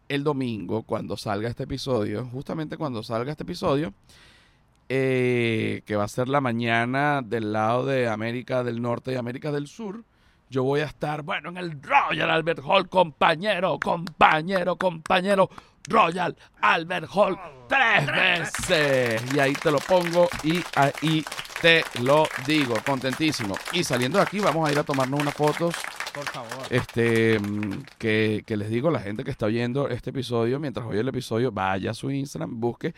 el 0.10 0.24
domingo 0.24 0.84
cuando 0.84 1.18
salga 1.18 1.50
este 1.50 1.64
episodio, 1.64 2.26
justamente 2.26 2.78
cuando 2.78 3.04
salga 3.04 3.32
este 3.32 3.44
episodio, 3.44 3.94
eh, 4.90 5.82
que 5.86 5.96
va 5.96 6.04
a 6.04 6.08
ser 6.08 6.28
la 6.30 6.42
mañana 6.42 7.22
del 7.24 7.54
lado 7.54 7.86
de 7.86 8.08
América 8.08 8.64
del 8.64 8.82
Norte 8.82 9.14
y 9.14 9.16
América 9.16 9.52
del 9.52 9.68
Sur. 9.68 10.04
Yo 10.50 10.64
voy 10.64 10.82
a 10.82 10.86
estar, 10.86 11.24
bueno, 11.24 11.50
en 11.50 11.58
el 11.58 11.82
Royal 11.82 12.30
Albert 12.30 12.60
Hall, 12.64 12.88
compañero, 12.88 13.80
compañero, 13.80 14.76
compañero, 14.76 15.50
Royal 15.88 16.36
Albert 16.62 17.10
Hall, 17.14 17.38
tres 17.68 18.06
veces. 18.06 19.24
Y 19.34 19.40
ahí 19.40 19.54
te 19.54 19.72
lo 19.72 19.80
pongo 19.80 20.30
y 20.44 20.62
ahí 20.76 21.26
te 21.62 21.84
lo 22.02 22.28
digo, 22.46 22.76
contentísimo. 22.86 23.56
Y 23.72 23.84
saliendo 23.84 24.18
de 24.20 24.24
aquí, 24.24 24.40
vamos 24.40 24.68
a 24.68 24.72
ir 24.72 24.78
a 24.80 24.84
tomarnos 24.84 25.22
unas 25.22 25.34
fotos 25.34 25.76
Por 26.14 26.26
favor. 26.26 26.68
este 26.70 27.40
mm, 27.40 27.84
que, 27.98 28.44
que 28.46 28.58
les 28.58 28.70
digo 28.70 28.92
la 28.92 29.00
gente 29.00 29.24
que 29.24 29.32
está 29.32 29.48
oyendo 29.48 29.88
este 29.90 30.12
episodio, 30.12 30.60
mientras 30.60 30.86
oye 30.86 31.00
el 31.00 31.08
episodio, 31.08 31.52
vaya 31.52 31.92
a 31.92 31.94
su 31.94 32.12
Instagram, 32.12 32.60
busque 32.60 32.94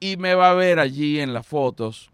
y 0.00 0.16
me 0.16 0.34
va 0.34 0.50
a 0.50 0.54
ver 0.54 0.78
allí 0.78 1.20
en 1.20 1.32
las 1.34 1.46
fotos 1.46 2.10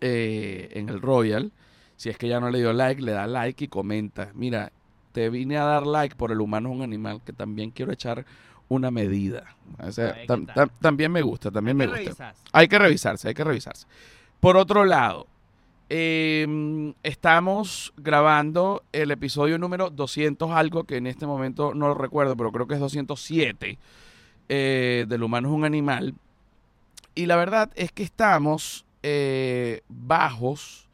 eh, 0.00 0.68
en 0.72 0.88
el 0.88 1.00
Royal. 1.00 1.52
Si 1.96 2.10
es 2.10 2.18
que 2.18 2.28
ya 2.28 2.40
no 2.40 2.50
le 2.50 2.58
dio 2.58 2.72
like, 2.72 3.00
le 3.00 3.12
da 3.12 3.26
like 3.26 3.64
y 3.64 3.68
comenta. 3.68 4.30
Mira, 4.34 4.72
te 5.12 5.30
vine 5.30 5.56
a 5.56 5.64
dar 5.64 5.86
like 5.86 6.16
por 6.16 6.30
el 6.32 6.40
humano 6.40 6.68
es 6.70 6.76
un 6.76 6.82
animal 6.82 7.22
que 7.24 7.32
también 7.32 7.70
quiero 7.70 7.92
echar 7.92 8.26
una 8.68 8.90
medida. 8.90 9.56
O 9.78 9.90
sea, 9.92 10.14
tam- 10.26 10.46
tam- 10.54 10.70
también 10.80 11.12
me 11.12 11.22
gusta, 11.22 11.50
también 11.50 11.76
me 11.76 11.84
¿Qué 11.84 11.90
gusta. 11.90 12.02
revisas? 12.02 12.42
Hay 12.52 12.68
que 12.68 12.78
revisarse, 12.78 13.28
hay 13.28 13.34
que 13.34 13.44
revisarse. 13.44 13.86
Por 14.40 14.56
otro 14.56 14.84
lado, 14.84 15.26
eh, 15.88 16.92
estamos 17.04 17.94
grabando 17.96 18.82
el 18.92 19.12
episodio 19.12 19.56
número 19.56 19.88
200 19.88 20.50
algo, 20.50 20.84
que 20.84 20.96
en 20.96 21.06
este 21.06 21.26
momento 21.26 21.72
no 21.74 21.88
lo 21.88 21.94
recuerdo, 21.94 22.36
pero 22.36 22.50
creo 22.52 22.66
que 22.66 22.74
es 22.74 22.80
207, 22.80 23.78
eh, 24.48 25.06
del 25.08 25.22
humano 25.22 25.48
es 25.48 25.54
un 25.54 25.64
animal. 25.64 26.14
Y 27.16 27.26
la 27.26 27.34
verdad 27.34 27.72
es 27.74 27.90
que 27.90 28.04
estamos 28.04 28.86
eh, 29.02 29.82
bajos, 29.88 30.88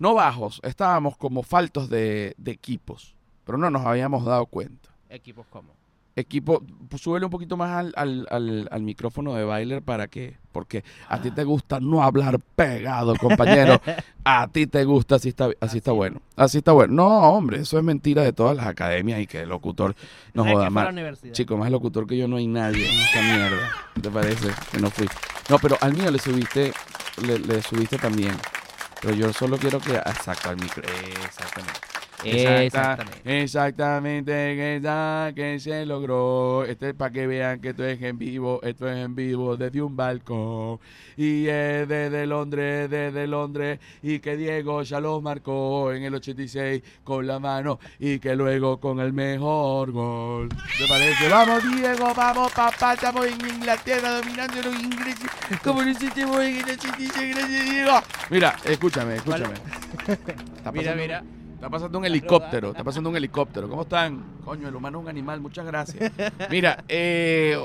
no 0.00 0.14
bajos, 0.14 0.60
estábamos 0.64 1.16
como 1.16 1.44
faltos 1.44 1.88
de, 1.88 2.34
de 2.36 2.50
equipos 2.50 3.14
pero 3.48 3.56
no 3.56 3.70
nos 3.70 3.86
habíamos 3.86 4.26
dado 4.26 4.44
cuenta. 4.44 4.90
Equipos 5.08 5.46
como. 5.46 5.72
Equipo, 6.18 6.62
pues, 6.88 7.00
súbele 7.00 7.26
un 7.26 7.30
poquito 7.30 7.56
más 7.56 7.70
al, 7.70 7.92
al, 7.96 8.26
al, 8.30 8.68
al 8.72 8.82
micrófono 8.82 9.34
de 9.34 9.44
Bailer 9.44 9.82
para 9.82 10.08
que, 10.08 10.36
porque 10.50 10.82
a 11.08 11.20
ti 11.20 11.30
te 11.30 11.44
gusta 11.44 11.78
no 11.78 12.02
hablar 12.02 12.40
pegado, 12.56 13.14
compañero. 13.16 13.80
a 14.24 14.48
ti 14.48 14.66
te 14.66 14.84
gusta, 14.84 15.14
así 15.14 15.28
está, 15.28 15.44
así 15.60 15.78
Así 15.78 15.78
está 15.78 15.92
es. 15.92 15.96
bueno. 15.96 16.20
Así 16.34 16.58
está 16.58 16.72
bueno. 16.72 16.94
No, 16.94 17.06
hombre, 17.30 17.60
eso 17.60 17.78
es 17.78 17.84
mentira 17.84 18.22
de 18.24 18.32
todas 18.32 18.56
las 18.56 18.66
academias 18.66 19.20
y 19.20 19.28
que 19.28 19.42
el 19.42 19.48
locutor 19.48 19.94
no 20.34 20.42
¿Sabes 20.42 20.56
joda 20.56 20.70
más. 20.70 20.88
Chico, 21.32 21.56
más 21.56 21.70
locutor 21.70 22.06
que 22.06 22.16
yo 22.16 22.26
no 22.26 22.36
hay 22.36 22.48
nadie 22.48 22.88
en 22.88 23.00
esta 23.00 23.22
mierda. 23.22 23.70
¿Qué 23.94 24.00
¿Te 24.00 24.10
parece? 24.10 24.48
Que 24.72 24.78
no 24.78 24.90
fui. 24.90 25.06
No, 25.48 25.58
pero 25.60 25.78
al 25.80 25.94
mío 25.94 26.10
le 26.10 26.18
subiste, 26.18 26.72
le, 27.24 27.38
le 27.38 27.62
subiste 27.62 27.96
también. 27.96 28.34
Pero 29.00 29.14
yo 29.14 29.32
solo 29.32 29.56
quiero 29.56 29.78
que. 29.78 29.94
Exacto, 29.94 30.50
al 30.50 30.56
micro. 30.56 30.82
Exactamente. 31.24 31.87
Exactamente. 32.24 33.42
Exactamente, 33.42 34.32
que, 34.32 34.80
ya 34.82 35.32
que 35.34 35.60
se 35.60 35.86
logró. 35.86 36.64
Este 36.64 36.90
es 36.90 36.94
para 36.94 37.12
que 37.12 37.26
vean 37.26 37.60
que 37.60 37.70
esto 37.70 37.84
es 37.84 38.00
en 38.02 38.18
vivo. 38.18 38.60
Esto 38.62 38.88
es 38.88 38.96
en 38.98 39.14
vivo 39.14 39.56
desde 39.56 39.82
un 39.82 39.96
balcón. 39.96 40.80
Y 41.16 41.46
es 41.46 41.88
desde 41.88 42.26
Londres, 42.26 42.90
desde 42.90 43.26
Londres. 43.26 43.78
Y 44.02 44.18
que 44.18 44.36
Diego 44.36 44.82
ya 44.82 45.00
lo 45.00 45.20
marcó 45.20 45.92
en 45.92 46.04
el 46.04 46.14
86 46.14 46.82
con 47.04 47.26
la 47.26 47.38
mano. 47.38 47.78
Y 47.98 48.18
que 48.18 48.34
luego 48.34 48.80
con 48.80 49.00
el 49.00 49.12
mejor 49.12 49.92
gol. 49.92 50.48
¿Te 50.48 50.86
parece? 50.88 51.28
Vamos, 51.28 51.62
Diego, 51.70 52.12
vamos, 52.14 52.52
papá. 52.52 52.94
Estamos 52.94 53.26
en 53.26 53.48
Inglaterra 53.48 54.10
dominando 54.10 54.62
los 54.62 54.82
ingleses. 54.82 55.30
Como 55.62 55.82
lo 55.82 55.90
hicimos 55.90 56.40
en 56.40 56.56
el 56.56 56.70
86. 56.70 57.36
Gracias, 57.36 57.70
Diego. 57.70 58.00
Mira, 58.30 58.56
escúchame, 58.64 59.16
escúchame. 59.16 59.54
Mira, 60.72 60.94
mira. 60.94 61.22
Está 61.58 61.68
pasando 61.70 61.98
un 61.98 62.04
helicóptero, 62.04 62.70
está 62.70 62.84
pasando 62.84 63.10
un 63.10 63.16
helicóptero. 63.16 63.68
¿Cómo 63.68 63.82
están? 63.82 64.22
Coño, 64.44 64.68
el 64.68 64.76
humano 64.76 64.98
es 64.98 65.02
un 65.02 65.08
animal, 65.08 65.40
muchas 65.40 65.66
gracias. 65.66 66.12
Mira, 66.50 66.84
eh, 66.86 67.58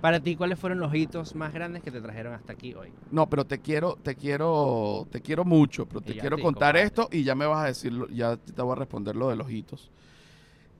Para 0.00 0.18
ti, 0.20 0.34
¿cuáles 0.36 0.58
fueron 0.58 0.80
los 0.80 0.94
hitos 0.94 1.34
más 1.34 1.52
grandes 1.52 1.82
que 1.82 1.90
te 1.90 2.00
trajeron 2.00 2.32
hasta 2.32 2.54
aquí 2.54 2.72
hoy? 2.74 2.88
no, 3.10 3.28
pero 3.28 3.44
te 3.44 3.58
quiero, 3.58 3.98
te 4.02 4.16
quiero, 4.16 5.06
te 5.10 5.20
quiero 5.20 5.44
mucho, 5.44 5.84
pero 5.84 6.00
te 6.00 6.16
quiero 6.16 6.38
contar 6.40 6.74
compadre. 6.74 6.82
esto 6.84 7.08
y 7.12 7.22
ya 7.22 7.34
me 7.34 7.44
vas 7.44 7.62
a 7.64 7.66
decir, 7.66 7.92
ya 8.10 8.36
te 8.38 8.62
voy 8.62 8.72
a 8.72 8.76
responder 8.76 9.14
lo 9.16 9.28
de 9.28 9.36
los 9.36 9.50
hitos. 9.50 9.90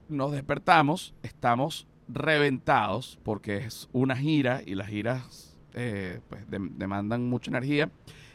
Nos 0.09 0.33
despertamos, 0.33 1.13
estamos 1.23 1.87
reventados 2.09 3.19
porque 3.23 3.59
es 3.59 3.89
una 3.93 4.17
gira 4.17 4.63
y 4.65 4.75
las 4.75 4.89
giras 4.89 5.59
eh, 5.75 6.21
pues, 6.29 6.49
dem- 6.49 6.71
demandan 6.77 7.29
mucha 7.29 7.51
energía 7.51 7.91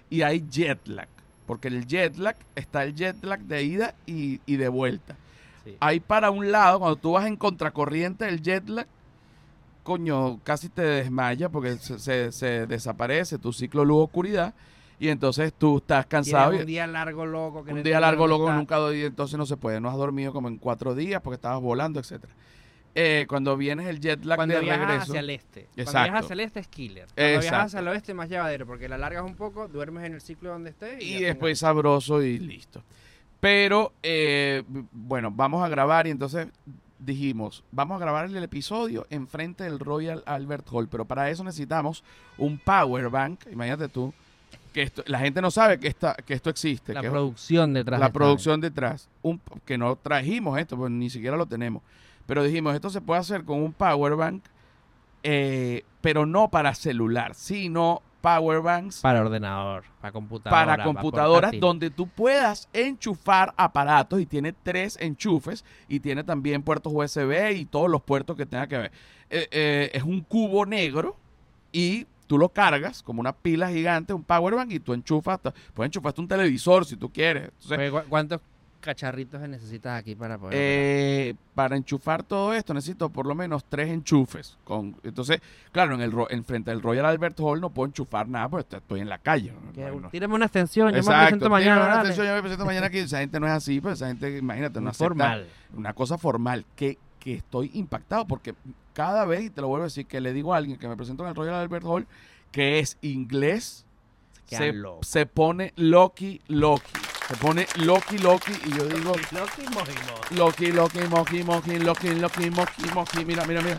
y 0.09 0.21
hay 0.21 0.45
jet 0.49 0.87
lag, 0.87 1.09
porque 1.45 1.67
el 1.67 1.85
jet 1.87 2.17
lag 2.17 2.35
está 2.55 2.83
el 2.83 2.95
jet 2.95 3.23
lag 3.23 3.39
de 3.41 3.63
ida 3.63 3.95
y, 4.05 4.39
y 4.45 4.55
de 4.57 4.67
vuelta. 4.69 5.15
Sí. 5.63 5.75
Ahí 5.79 5.99
para 5.99 6.29
un 6.31 6.51
lado, 6.51 6.79
cuando 6.79 6.95
tú 6.95 7.13
vas 7.13 7.25
en 7.27 7.35
contracorriente 7.35 8.25
del 8.25 8.41
jet 8.41 8.67
lag, 8.69 8.87
coño, 9.83 10.39
casi 10.43 10.69
te 10.69 10.81
desmaya 10.81 11.49
porque 11.49 11.77
se, 11.77 11.99
se- 11.99 12.31
se 12.31 12.65
desaparece 12.67 13.37
tu 13.37 13.53
ciclo 13.53 13.85
luz 13.85 14.03
oscuridad 14.05 14.53
y 14.99 15.09
entonces 15.09 15.53
tú 15.53 15.77
estás 15.77 16.05
cansado. 16.07 16.53
Y- 16.53 16.59
un 16.59 16.65
día 16.65 16.87
largo 16.87 17.25
loco. 17.25 17.63
Que 17.63 17.73
un 17.73 17.83
día 17.83 17.99
largo, 17.99 18.27
loco, 18.27 18.51
nunca 18.51 18.77
doy, 18.77 19.03
entonces 19.03 19.37
no 19.37 19.45
se 19.45 19.57
puede. 19.57 19.79
No 19.81 19.89
has 19.89 19.97
dormido 19.97 20.33
como 20.33 20.47
en 20.47 20.57
cuatro 20.57 20.95
días 20.95 21.21
porque 21.21 21.35
estabas 21.35 21.61
volando, 21.61 21.99
etcétera. 21.99 22.33
Eh, 22.97 23.25
cuando 23.27 23.57
vienes 23.57 23.87
el 23.87 23.99
jet 23.99 24.23
lag 24.23 24.37
Cuando 24.37 24.55
de 24.55 24.61
viajas 24.61 24.87
regreso. 24.87 25.11
hacia 25.11 25.19
el 25.19 25.29
este. 25.29 25.61
Cuando 25.65 25.81
Exacto. 25.81 26.03
viajas 26.03 26.23
hacia 26.23 26.33
el 26.33 26.39
este 26.39 26.59
es 26.61 26.67
killer. 26.69 27.05
Cuando 27.07 27.23
viajas 27.23 27.45
Exacto. 27.45 27.65
hacia 27.65 27.79
el 27.79 27.87
oeste 27.89 28.11
es 28.13 28.15
más 28.15 28.29
llevadero 28.29 28.65
porque 28.65 28.87
la 28.87 28.97
largas 28.97 29.23
un 29.23 29.35
poco, 29.35 29.67
duermes 29.67 30.05
en 30.05 30.13
el 30.13 30.21
ciclo 30.21 30.49
donde 30.49 30.69
estés 30.69 31.03
y, 31.03 31.21
después 31.21 31.59
sabroso 31.59 32.21
y 32.23 32.39
listo. 32.39 32.83
Pero, 33.41 33.93
eh, 34.01 34.63
bueno, 34.91 35.29
vamos 35.29 35.63
a 35.63 35.67
grabar 35.67 36.07
y 36.07 36.11
entonces 36.11 36.47
dijimos, 36.97 37.63
vamos 37.71 37.97
a 37.97 37.99
grabar 37.99 38.25
el 38.25 38.43
episodio 38.43 39.05
enfrente 39.09 39.65
del 39.65 39.79
Royal 39.79 40.23
Albert 40.25 40.67
Hall, 40.71 40.87
pero 40.87 41.05
para 41.05 41.29
eso 41.29 41.43
necesitamos 41.43 42.03
un 42.37 42.57
power 42.57 43.09
bank, 43.09 43.41
imagínate 43.51 43.89
tú, 43.89 44.13
que 44.73 44.81
esto, 44.81 45.03
la 45.07 45.19
gente 45.19 45.41
no 45.41 45.51
sabe 45.51 45.79
que, 45.79 45.87
esta, 45.87 46.15
que 46.15 46.33
esto 46.33 46.49
existe, 46.49 46.93
La 46.93 47.01
que 47.01 47.07
es 47.07 47.11
producción 47.11 47.73
detrás 47.73 47.99
la 47.99 48.11
producción 48.11 48.59
detrás, 48.59 49.09
un, 49.21 49.39
que 49.65 49.77
no 49.77 49.95
trajimos 49.95 50.57
esto, 50.59 50.75
pues 50.77 50.91
ni 50.91 51.09
siquiera 51.09 51.37
lo 51.37 51.45
tenemos, 51.45 51.83
pero 52.25 52.43
dijimos, 52.43 52.75
esto 52.75 52.89
se 52.89 53.01
puede 53.01 53.19
hacer 53.19 53.43
con 53.43 53.61
un 53.61 53.73
power 53.73 54.15
bank, 54.15 54.43
eh, 55.23 55.83
pero 56.01 56.25
no 56.25 56.49
para 56.49 56.73
celular, 56.75 57.35
sino 57.35 58.01
power 58.21 58.61
banks 58.61 59.01
Para 59.01 59.21
ordenador, 59.21 59.83
para 60.01 60.11
computadora. 60.11 60.65
para 60.65 60.83
computadoras 60.83 61.51
donde 61.59 61.91
tú 61.91 62.07
puedas 62.07 62.67
enchufar 62.73 63.53
aparatos 63.55 64.19
y 64.19 64.25
tiene 64.25 64.51
tres 64.51 64.97
enchufes 64.99 65.63
y 65.87 65.99
tiene 65.99 66.23
también 66.23 66.63
puertos 66.63 66.91
USB 66.91 67.51
y 67.55 67.65
todos 67.65 67.87
los 67.87 68.01
puertos 68.01 68.35
que 68.35 68.47
tenga 68.47 68.65
que 68.65 68.77
ver. 68.77 68.91
Eh, 69.29 69.47
eh, 69.51 69.91
es 69.93 70.01
un 70.01 70.21
cubo 70.21 70.65
negro 70.65 71.17
y 71.71 72.07
tú 72.25 72.39
lo 72.39 72.49
cargas 72.49 73.03
como 73.03 73.19
una 73.19 73.33
pila 73.33 73.69
gigante, 73.69 74.13
un 74.13 74.23
power 74.23 74.55
bank 74.55 74.71
y 74.71 74.79
tú 74.79 74.93
enchufas, 74.93 75.39
puedes 75.75 75.89
enchufarte 75.89 76.21
un 76.21 76.27
televisor 76.27 76.85
si 76.85 76.97
tú 76.97 77.11
quieres. 77.11 77.51
Entonces, 77.61 77.91
¿Cuántos 78.09 78.41
cacharritos 78.85 79.41
necesitas 79.49 79.99
aquí 79.99 80.15
para 80.15 80.37
poder? 80.37 80.53
eh, 80.57 81.35
para 81.53 81.75
enchufar 81.75 82.23
todo 82.23 82.53
esto 82.53 82.73
necesito 82.73 83.09
por 83.09 83.25
lo 83.25 83.35
menos 83.35 83.65
tres 83.67 83.89
enchufes. 83.89 84.57
Con, 84.63 84.95
entonces, 85.03 85.41
claro, 85.71 85.95
en 85.95 86.01
el 86.01 86.11
ro- 86.11 86.29
en 86.29 86.45
frente 86.45 86.71
del 86.71 86.81
Royal 86.81 87.05
Albert 87.05 87.37
Hall 87.41 87.59
no 87.59 87.69
puedo 87.71 87.87
enchufar 87.87 88.27
nada 88.29 88.47
porque 88.47 88.77
estoy 88.77 88.99
en 89.01 89.09
la 89.09 89.17
calle. 89.17 89.51
¿no? 89.75 90.09
Tírame 90.09 90.35
una 90.35 90.45
extensión, 90.45 90.87
yo 90.89 90.93
me 90.93 90.99
Exacto. 90.99 91.19
presento 91.21 91.45
Tiene 91.45 91.49
mañana. 91.55 91.75
una 91.81 91.87
dale. 91.89 91.99
atención, 92.01 92.27
yo 92.27 92.33
me 92.35 92.41
presento 92.41 92.65
mañana 92.65 92.87
aquí. 92.87 92.99
Esa 92.99 93.19
gente 93.19 93.39
no 93.39 93.47
es 93.47 93.53
así, 93.53 93.81
pues 93.81 93.95
esa 93.95 94.07
gente, 94.07 94.37
imagínate, 94.37 94.79
no 94.79 94.93
formal. 94.93 95.47
una 95.75 95.93
cosa 95.93 96.17
formal. 96.17 96.65
Que, 96.75 96.97
que 97.19 97.33
estoy 97.35 97.71
impactado 97.73 98.25
porque 98.27 98.53
cada 98.93 99.25
vez, 99.25 99.43
y 99.45 99.49
te 99.49 99.59
lo 99.61 99.67
vuelvo 99.67 99.83
a 99.83 99.87
decir, 99.87 100.05
que 100.05 100.21
le 100.21 100.31
digo 100.31 100.53
a 100.53 100.57
alguien 100.57 100.77
que 100.77 100.87
me 100.87 100.95
presento 100.95 101.23
en 101.23 101.29
el 101.29 101.35
Royal 101.35 101.55
Albert 101.55 101.83
Hall, 101.85 102.07
que 102.51 102.79
es 102.79 102.97
inglés, 103.01 103.85
Se 104.45 104.73
se 105.01 105.25
pone 105.25 105.73
Loki, 105.75 106.39
Loki. 106.47 106.83
Se 107.27 107.35
pone 107.37 107.65
Loki, 107.77 108.19
Loki, 108.19 108.51
y 108.65 108.77
yo 108.77 108.85
digo, 108.85 109.13
Loki, 109.31 109.61
mojimo. 109.73 110.13
Loki, 110.31 110.71
Loki, 110.71 110.99
Moki, 111.09 111.43
Moki, 111.43 111.79
Loki, 111.79 112.09
Loki, 112.15 112.49
Moki, 112.51 112.83
Moki, 112.93 113.25
mira, 113.25 113.45
mira, 113.45 113.61
mira. 113.61 113.77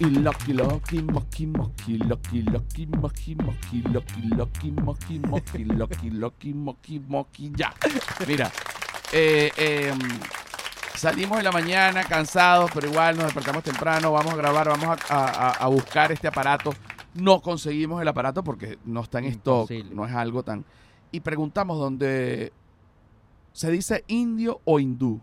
Y 0.00 0.06
Loki, 0.06 0.52
Loki, 0.54 1.02
Moki, 1.02 1.46
Moki, 1.46 1.98
Loki, 1.98 2.42
Loki, 2.42 2.86
Moki, 2.86 3.34
Moki, 3.36 3.82
Loki, 3.82 4.22
Loki, 4.34 4.70
Moki, 4.72 5.18
Moki, 5.20 5.64
Loki, 5.64 6.10
Loki, 6.10 6.52
Moki, 6.54 6.98
Moki, 7.06 7.52
ya. 7.54 7.72
Mira, 8.26 8.50
eh, 9.12 9.52
eh, 9.56 9.92
salimos 10.96 11.38
en 11.38 11.44
la 11.44 11.52
mañana 11.52 12.02
cansados, 12.04 12.70
pero 12.74 12.88
igual 12.88 13.16
nos 13.16 13.26
despertamos 13.26 13.62
temprano, 13.62 14.10
vamos 14.10 14.32
a 14.34 14.36
grabar, 14.36 14.68
vamos 14.68 14.98
a, 15.08 15.24
a- 15.26 15.50
a 15.52 15.66
buscar 15.68 16.10
este 16.10 16.26
aparato. 16.26 16.74
No 17.14 17.40
conseguimos 17.40 18.00
el 18.02 18.08
aparato 18.08 18.42
porque 18.42 18.78
no 18.84 19.02
está 19.02 19.18
en 19.20 19.26
stock, 19.26 19.70
Imposible. 19.70 19.94
no 19.94 20.06
es 20.06 20.12
algo 20.14 20.42
tan... 20.42 20.64
Y 21.12 21.20
preguntamos 21.20 21.78
dónde 21.78 22.52
se 23.52 23.70
dice 23.70 24.04
indio 24.08 24.60
o 24.64 24.78
hindú. 24.78 25.20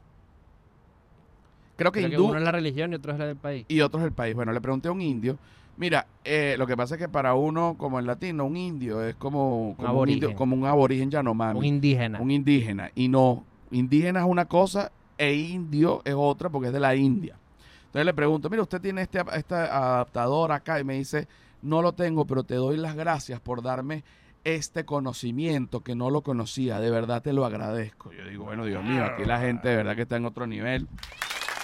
Creo 1.76 1.92
que 1.92 2.00
Creo 2.00 2.10
que 2.10 2.16
hindú 2.16 2.30
uno 2.30 2.38
es 2.38 2.44
la 2.44 2.52
religión 2.52 2.92
y 2.92 2.96
otro 2.96 3.14
es 3.14 3.20
la 3.20 3.26
del 3.28 3.36
país. 3.38 3.66
y 3.68 3.82
otro 3.82 4.00
es 4.00 4.06
el 4.06 4.12
país. 4.12 4.36
Bueno, 4.36 4.52
le 4.52 4.62
pregunté 4.62 4.88
a 4.90 4.92
un 4.92 5.02
indio. 5.02 5.38
Mira, 5.78 6.08
eh, 6.24 6.56
lo 6.58 6.66
que 6.66 6.76
pasa 6.76 6.96
es 6.96 7.00
que 7.00 7.08
para 7.08 7.36
uno, 7.36 7.76
como 7.78 8.00
el 8.00 8.08
latino, 8.08 8.46
un 8.46 8.58
indio 8.58 9.04
es 9.04 9.16
como, 9.16 9.76
como, 9.76 9.76
un, 9.78 9.86
aborigen. 9.86 10.24
indio, 10.24 10.36
como 10.36 10.56
un 10.56 10.66
aborigen 10.66 11.12
yanomami, 11.12 11.60
Un 11.60 11.66
indígena. 11.66 12.20
un 12.20 12.32
indígena. 12.32 12.92
Y 12.96 13.08
no, 13.10 13.44
indígena 13.70 14.22
es 14.22 14.26
una 14.26 14.46
cosa 14.46 14.92
e 15.20 15.34
indio 15.36 16.02
es 16.04 16.16
otra 16.18 16.50
porque 16.50 16.68
es 16.68 16.74
de 16.74 16.80
la 16.80 16.96
India. 16.96 17.38
Entonces 17.86 18.06
le 18.06 18.14
pregunto, 18.14 18.50
mira, 18.50 18.64
usted 18.64 18.82
tiene 18.82 19.04
este, 19.04 19.22
este 19.36 19.56
adaptador 19.56 20.52
acá 20.52 20.80
y 20.80 20.84
me 20.84 20.96
dice, 20.96 21.28
no 21.62 21.82
lo 21.82 21.94
tengo, 21.94 22.26
pero 22.26 22.44
te 22.44 22.56
doy 22.56 22.78
las 22.78 22.96
gracias 22.96 23.40
por 23.40 23.62
darme 23.62 24.04
este 24.44 24.86
conocimiento 24.86 25.82
que 25.84 25.96
no 25.96 26.10
lo 26.10 26.22
conocía. 26.22 26.80
De 26.80 26.90
verdad 26.90 27.22
te 27.22 27.34
lo 27.34 27.46
agradezco. 27.46 28.12
Yo 28.14 28.26
digo, 28.28 28.46
bueno, 28.46 28.66
Dios 28.66 28.84
mío, 28.84 29.04
aquí 29.06 29.26
la 29.26 29.40
gente 29.40 29.70
de 29.70 29.76
verdad 29.78 29.96
que 29.96 30.04
está 30.04 30.16
en 30.18 30.26
otro 30.26 30.48
nivel. 30.48 30.88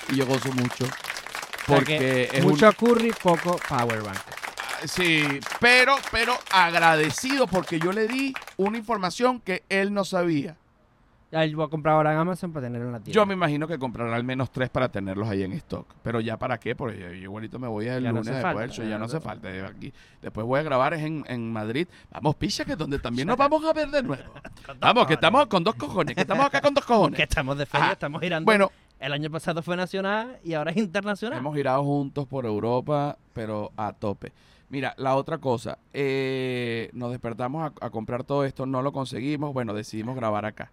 Y 0.10 0.16
yo 0.18 0.26
gozo 0.26 0.52
mucho. 0.54 0.86
Porque 1.68 1.98
que 1.98 2.24
es 2.38 2.44
un- 2.44 2.52
mucho 2.52 2.72
curry, 2.74 3.14
poco 3.24 3.58
power 3.70 4.02
bank. 4.04 4.18
Sí, 4.86 5.24
pero, 5.62 5.96
pero 6.12 6.38
agradecido 6.52 7.48
porque 7.48 7.80
yo 7.80 7.94
le 7.94 8.06
di 8.08 8.34
una 8.58 8.78
información 8.78 9.40
que 9.40 9.64
él 9.70 9.94
no 9.94 10.04
sabía. 10.04 10.58
Yo 11.34 11.58
voy 11.58 11.66
a 11.66 11.70
comprar 11.70 11.96
ahora 11.96 12.14
en 12.14 12.20
Amazon 12.20 12.54
para 12.54 12.68
tenerlo 12.68 12.88
en 12.88 12.94
la 12.94 13.00
tienda. 13.00 13.16
Yo 13.16 13.26
me 13.26 13.34
imagino 13.34 13.68
que 13.68 13.80
comprará 13.80 14.16
al 14.16 14.24
menos 14.24 14.52
tres 14.52 14.70
para 14.70 14.90
tenerlos 14.90 15.28
ahí 15.28 15.42
en 15.42 15.54
stock. 15.54 15.88
Pero 16.04 16.20
ya 16.20 16.38
para 16.38 16.60
qué, 16.60 16.76
porque 16.76 17.00
yo, 17.00 17.08
yo 17.08 17.14
igualito 17.14 17.58
me 17.58 17.68
voy 17.68 17.88
el 17.88 18.04
Ya 18.04 18.12
no 18.12 18.20
lunes 18.20 18.28
hace 18.28 18.36
después 18.36 18.44
falta, 18.44 18.62
del 18.62 18.70
show, 18.72 18.84
ya 18.86 18.90
ya 18.92 18.96
no 18.96 19.00
no 19.00 19.06
hace 19.06 19.20
falta. 19.20 19.68
Aquí. 19.68 19.94
Después 20.22 20.46
voy 20.46 20.60
a 20.60 20.64
grabar 20.64 20.94
en, 20.94 21.26
en 21.28 21.52
Madrid. 21.52 21.88
Vamos, 22.12 22.36
picha, 22.36 22.64
que 22.66 22.74
es 22.74 22.78
donde 22.78 23.00
también 23.00 23.28
nos 23.28 23.38
vamos 23.38 23.66
a 23.66 23.74
ver 23.74 23.90
de 23.90 24.04
nuevo. 24.04 24.24
Vamos, 24.80 25.08
que 25.08 25.16
estamos 25.16 25.48
con 25.48 25.64
dos 25.64 25.76
cojones, 25.76 26.16
que 26.16 26.22
estamos 26.22 26.46
acá 26.46 26.62
con 26.62 26.74
dos 26.74 26.86
cojones. 26.86 27.18
Que 27.18 27.24
estamos 27.24 27.58
de 27.58 27.66
feria, 27.66 27.94
estamos 27.94 28.22
girando. 28.22 28.46
Bueno, 28.46 28.72
El 29.00 29.12
año 29.12 29.30
pasado 29.30 29.62
fue 29.62 29.76
nacional 29.76 30.40
y 30.44 30.54
ahora 30.54 30.72
es 30.72 30.78
internacional. 30.78 31.40
Hemos 31.40 31.56
girado 31.56 31.84
juntos 31.84 32.28
por 32.28 32.46
Europa, 32.46 33.18
pero 33.34 33.72
a 33.76 33.92
tope. 33.94 34.32
Mira, 34.70 34.94
la 34.98 35.16
otra 35.16 35.38
cosa, 35.40 35.78
eh, 35.94 36.90
nos 36.94 37.12
despertamos 37.12 37.64
a, 37.64 37.86
a 37.86 37.90
comprar 37.90 38.24
todo 38.24 38.46
esto, 38.46 38.66
no 38.66 38.82
lo 38.82 38.92
conseguimos, 38.92 39.54
bueno, 39.54 39.74
decidimos 39.74 40.16
grabar 40.16 40.46
acá. 40.46 40.72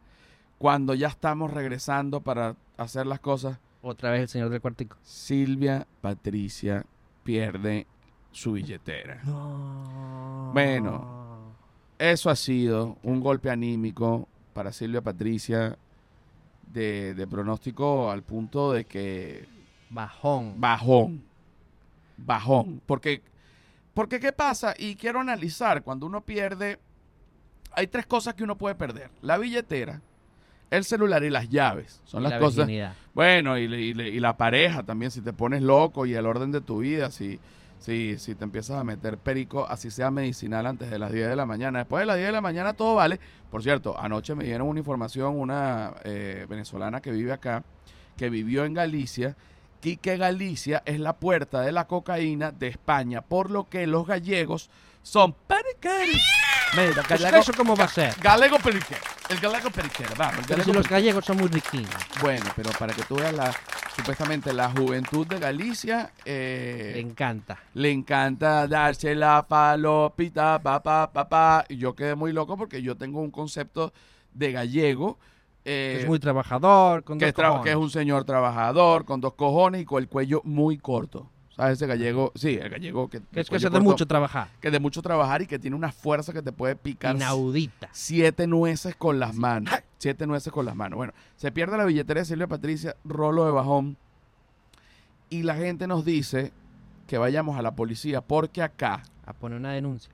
Cuando 0.61 0.93
ya 0.93 1.09
estamos 1.09 1.51
regresando 1.51 2.21
para 2.21 2.55
hacer 2.77 3.07
las 3.07 3.19
cosas, 3.19 3.59
Otra 3.83 4.11
vez 4.11 4.21
el 4.21 4.29
señor 4.29 4.51
del 4.51 4.61
cuartico. 4.61 4.99
Silvia 5.03 5.87
Patricia 6.03 6.85
pierde 7.25 7.87
su 8.31 8.53
billetera. 8.53 9.23
No. 9.25 10.51
Bueno. 10.53 11.55
Eso 11.99 12.29
ha 12.29 12.37
sido 12.37 12.99
un 13.03 13.21
golpe 13.21 13.49
anímico 13.49 14.29
para 14.53 14.71
Silvia 14.71 15.01
Patricia 15.01 15.79
de, 16.67 17.15
de 17.15 17.27
pronóstico 17.27 18.11
al 18.11 18.23
punto 18.23 18.73
de 18.73 18.85
que 18.85 19.49
Bajón. 19.89 20.61
bajón, 20.61 21.25
bajón, 22.19 22.83
porque, 22.85 23.23
porque 23.95 24.21
¿qué 24.21 24.33
pasa? 24.33 24.75
Y 24.79 24.97
quiero 24.97 25.21
analizar, 25.21 25.83
cuando 25.83 26.05
uno 26.07 26.21
pierde, 26.21 26.79
hay 27.73 27.87
tres 27.87 28.07
cosas 28.07 28.35
que 28.35 28.45
uno 28.45 28.57
puede 28.57 28.75
perder, 28.75 29.11
la 29.23 29.37
billetera, 29.39 30.01
el 30.71 30.85
celular 30.85 31.23
y 31.25 31.31
las 31.31 31.49
llaves, 31.49 32.01
son 32.05 32.21
Y 32.21 32.25
las 32.25 32.33
la 32.33 32.39
cosas, 32.39 32.57
virginidad. 32.67 32.95
bueno, 33.15 33.59
y, 33.59 33.65
y- 33.65 33.91
y 34.01 34.21
la 34.21 34.37
pareja 34.37 34.83
también, 34.83 35.11
si 35.11 35.21
te 35.21 35.33
pones 35.33 35.63
loco 35.63 36.07
y 36.07 36.15
el 36.15 36.27
orden 36.27 36.53
de 36.53 36.61
tu 36.61 36.79
vida, 36.79 37.11
si, 37.11 37.41
si, 37.81 38.19
si 38.19 38.35
te 38.35 38.45
empiezas 38.45 38.77
a 38.79 38.85
meter 38.85 39.19
perico, 39.19 39.67
así 39.69 39.91
sea 39.91 40.11
medicinal 40.11 40.67
antes 40.67 40.91
de 40.91 40.99
las 40.99 41.11
10 41.13 41.29
de 41.29 41.37
la 41.37 41.47
mañana. 41.47 41.79
Después 41.81 42.03
de 42.03 42.07
las 42.07 42.17
10 42.17 42.29
de 42.29 42.33
la 42.33 42.41
mañana 42.41 42.73
todo 42.75 42.95
vale. 42.95 43.19
Por 43.51 43.63
cierto, 43.63 43.99
anoche 43.99 44.35
me 44.35 44.45
dieron 44.45 44.69
una 44.69 44.79
información, 44.79 45.39
una 45.41 45.93
eh, 46.05 46.47
venezolana 46.49 47.01
que 47.01 47.11
vive 47.11 47.33
acá, 47.33 47.65
que 48.17 48.31
vivió 48.31 48.65
en 48.65 48.75
Galicia, 48.75 49.35
y 49.83 49.97
que 49.97 50.19
Galicia 50.19 50.83
es 50.85 51.01
la 51.01 51.15
puerta 51.15 51.63
de 51.63 51.73
la 51.73 51.87
cocaína 51.87 52.53
de 52.53 52.69
España, 52.69 53.23
por 53.23 53.51
lo 53.51 53.69
que 53.69 53.87
los 53.87 54.07
gallegos 54.07 54.69
son 55.03 55.35
periqueros. 55.49 56.21
Mira, 56.77 57.03
galego, 57.09 57.39
¿Eso 57.39 57.53
cómo 57.57 57.75
va 57.75 57.85
a 57.85 57.89
ser? 57.89 58.15
galego 58.23 58.59
periquero. 58.59 59.01
El 59.31 59.39
galego 59.39 59.71
periquero, 59.71 60.11
vamos. 60.19 60.41
el 60.41 60.45
Pero 60.47 60.65
si 60.65 60.73
los 60.73 60.89
gallegos 60.89 61.25
son 61.25 61.37
muy 61.37 61.49
riquiños. 61.49 61.95
Bueno, 62.21 62.45
pero 62.57 62.71
para 62.73 62.93
que 62.93 63.03
tú 63.05 63.15
veas 63.15 63.33
la, 63.33 63.53
supuestamente 63.95 64.53
la 64.53 64.71
juventud 64.71 65.25
de 65.27 65.39
Galicia, 65.39 66.11
eh, 66.25 66.91
Le 66.95 67.01
encanta. 67.01 67.59
le 67.75 67.93
encanta 67.93 68.67
darse 68.67 69.15
la 69.15 69.45
falopita, 69.49 70.59
papá, 70.61 71.13
papá. 71.13 71.65
Y 71.69 71.77
yo 71.77 71.95
quedé 71.95 72.17
muy 72.17 72.33
loco 72.33 72.57
porque 72.57 72.83
yo 72.83 72.97
tengo 72.97 73.21
un 73.21 73.31
concepto 73.31 73.93
de 74.35 74.51
gallego. 74.53 75.17
eh, 75.65 75.99
es 76.01 76.09
muy 76.09 76.19
trabajador, 76.19 77.05
con 77.05 77.19
que, 77.19 77.31
dos 77.31 77.57
es 77.57 77.63
que 77.63 77.71
es 77.71 77.77
un 77.77 77.91
señor 77.91 78.25
trabajador, 78.25 79.05
con 79.05 79.21
dos 79.21 79.35
cojones 79.35 79.83
y 79.83 79.85
con 79.85 80.03
el 80.03 80.09
cuello 80.09 80.41
muy 80.45 80.77
corto. 80.79 81.29
¿Sabes? 81.61 81.77
Ese 81.77 81.87
gallego, 81.87 82.33
sí, 82.37 82.57
el 82.61 82.71
gallego 82.71 83.11
que, 83.11 83.21
Que 83.33 83.41
es 83.41 83.51
que 83.51 83.61
se 83.61 83.69
de 83.69 83.81
mucho 83.81 84.07
trabajar. 84.07 84.49
que 84.61 84.71
de 84.71 84.81
mucho 84.81 85.03
trabajar 85.03 85.43
y 85.43 85.47
que 85.47 85.59
tiene 85.59 85.77
una 85.77 85.93
fuerza 85.93 86.33
que 86.33 86.41
te 86.41 86.53
puede 86.53 86.75
picar 86.75 87.17
Inaudita. 87.17 87.91
siete 87.93 88.47
nueces 88.47 88.97
con 88.97 89.19
las 89.21 89.35
manos. 89.35 89.75
Siete 89.99 90.27
nueces 90.27 90.51
con 90.53 90.65
las 90.65 90.75
manos. 90.75 90.97
Bueno, 90.97 91.13
se 91.37 91.53
pierde 91.53 91.77
la 91.77 91.85
billetera 91.85 92.21
de 92.21 92.25
Silvia 92.25 92.47
Patricia, 92.47 92.97
rolo 93.05 93.45
de 93.45 93.51
bajón. 93.53 93.99
Y 95.29 95.43
la 95.43 95.55
gente 95.55 95.87
nos 95.87 96.05
dice 96.07 96.51
que 97.07 97.19
vayamos 97.19 97.59
a 97.59 97.63
la 97.63 97.73
policía 97.73 98.23
porque 98.23 98.63
acá, 98.63 99.03
A 99.27 99.33
poner 99.35 99.59
una 99.59 99.73
denuncia. 99.73 100.11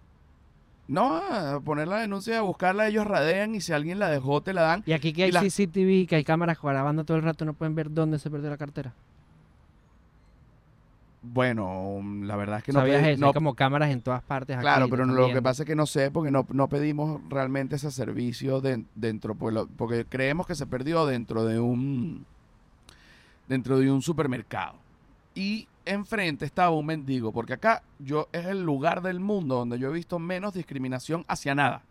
no, 0.88 1.16
a 1.16 1.60
poner 1.60 1.86
la 1.88 1.98
denuncia, 1.98 2.38
a 2.38 2.42
buscarla, 2.42 2.88
ellos 2.88 3.06
radean 3.06 3.54
y 3.54 3.60
si 3.60 3.72
alguien 3.72 3.98
la 4.00 4.08
dejó, 4.10 4.40
te 4.42 4.52
la 4.52 4.62
dan. 4.62 4.82
Y 4.86 4.92
aquí 4.92 5.12
que 5.12 5.20
Y 5.20 5.24
hay 5.24 5.30
la- 5.32 5.42
CCTV, 5.42 6.06
que 6.08 6.16
hay 6.16 6.24
cámaras 6.24 6.58
grabando 6.60 7.04
todo 7.04 7.16
el 7.16 7.22
rato, 7.22 7.44
no 7.44 7.54
pueden 7.54 7.74
ver 7.76 7.92
dónde 7.92 8.18
se 8.18 8.30
perdió 8.30 8.50
la 8.50 8.56
cartera. 8.56 8.92
Bueno, 11.32 12.00
la 12.22 12.36
verdad 12.36 12.58
es 12.58 12.64
que 12.64 12.72
no, 12.72 12.80
¿Sabías 12.80 13.02
pedí- 13.02 13.10
eso? 13.12 13.20
no- 13.20 13.26
hay 13.28 13.32
como 13.34 13.54
cámaras 13.54 13.90
en 13.90 14.00
todas 14.00 14.22
partes. 14.22 14.56
Claro, 14.58 14.88
pero 14.88 15.06
no- 15.06 15.12
lo 15.14 15.32
que 15.32 15.42
pasa 15.42 15.62
es 15.62 15.66
que 15.66 15.76
no 15.76 15.86
sé 15.86 16.10
porque 16.10 16.30
no, 16.30 16.46
no 16.50 16.68
pedimos 16.68 17.20
realmente 17.28 17.76
ese 17.76 17.90
servicio 17.90 18.60
de- 18.60 18.84
dentro, 18.94 19.34
pues, 19.34 19.54
lo- 19.54 19.66
porque 19.66 20.04
creemos 20.04 20.46
que 20.46 20.54
se 20.54 20.66
perdió 20.66 21.06
dentro 21.06 21.44
de 21.44 21.58
un 21.60 22.24
dentro 23.48 23.78
de 23.78 23.90
un 23.90 24.02
supermercado. 24.02 24.74
Y 25.34 25.68
enfrente 25.84 26.44
estaba 26.44 26.70
un 26.70 26.86
mendigo, 26.86 27.30
porque 27.32 27.52
acá 27.52 27.82
yo 27.98 28.28
es 28.32 28.46
el 28.46 28.64
lugar 28.64 29.02
del 29.02 29.20
mundo 29.20 29.56
donde 29.56 29.78
yo 29.78 29.88
he 29.90 29.92
visto 29.92 30.18
menos 30.18 30.54
discriminación 30.54 31.24
hacia 31.28 31.54
nada. 31.54 31.82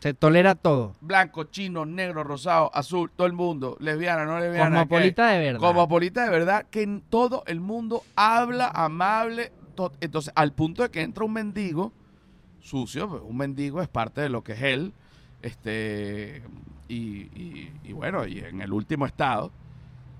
Se 0.00 0.12
tolera 0.12 0.54
todo. 0.54 0.94
Blanco, 1.00 1.44
chino, 1.44 1.86
negro, 1.86 2.24
rosado, 2.24 2.70
azul, 2.74 3.10
todo 3.16 3.26
el 3.26 3.32
mundo, 3.32 3.76
lesbiana, 3.80 4.24
no 4.26 4.38
lesbiana. 4.38 4.64
Cosmopolita 4.82 5.28
de 5.30 5.38
verdad. 5.38 5.60
Cosmopolita 5.60 6.24
de 6.24 6.30
verdad, 6.30 6.66
que 6.70 6.82
en 6.82 7.00
todo 7.00 7.42
el 7.46 7.60
mundo 7.60 8.02
habla 8.16 8.68
amable. 8.68 9.50
to- 9.74 9.92
Entonces, 10.00 10.32
al 10.36 10.52
punto 10.52 10.82
de 10.82 10.90
que 10.90 11.00
entra 11.02 11.24
un 11.24 11.32
mendigo 11.32 11.92
sucio, 12.60 13.08
pues, 13.08 13.22
un 13.24 13.36
mendigo 13.36 13.80
es 13.82 13.88
parte 13.88 14.20
de 14.20 14.28
lo 14.28 14.44
que 14.44 14.52
es 14.52 14.62
él. 14.62 14.92
Este, 15.42 16.42
y, 16.88 16.96
y- 17.34 17.72
y 17.84 17.92
bueno, 17.92 18.26
y 18.26 18.38
en 18.40 18.60
el 18.60 18.72
último 18.72 19.06
estado. 19.06 19.50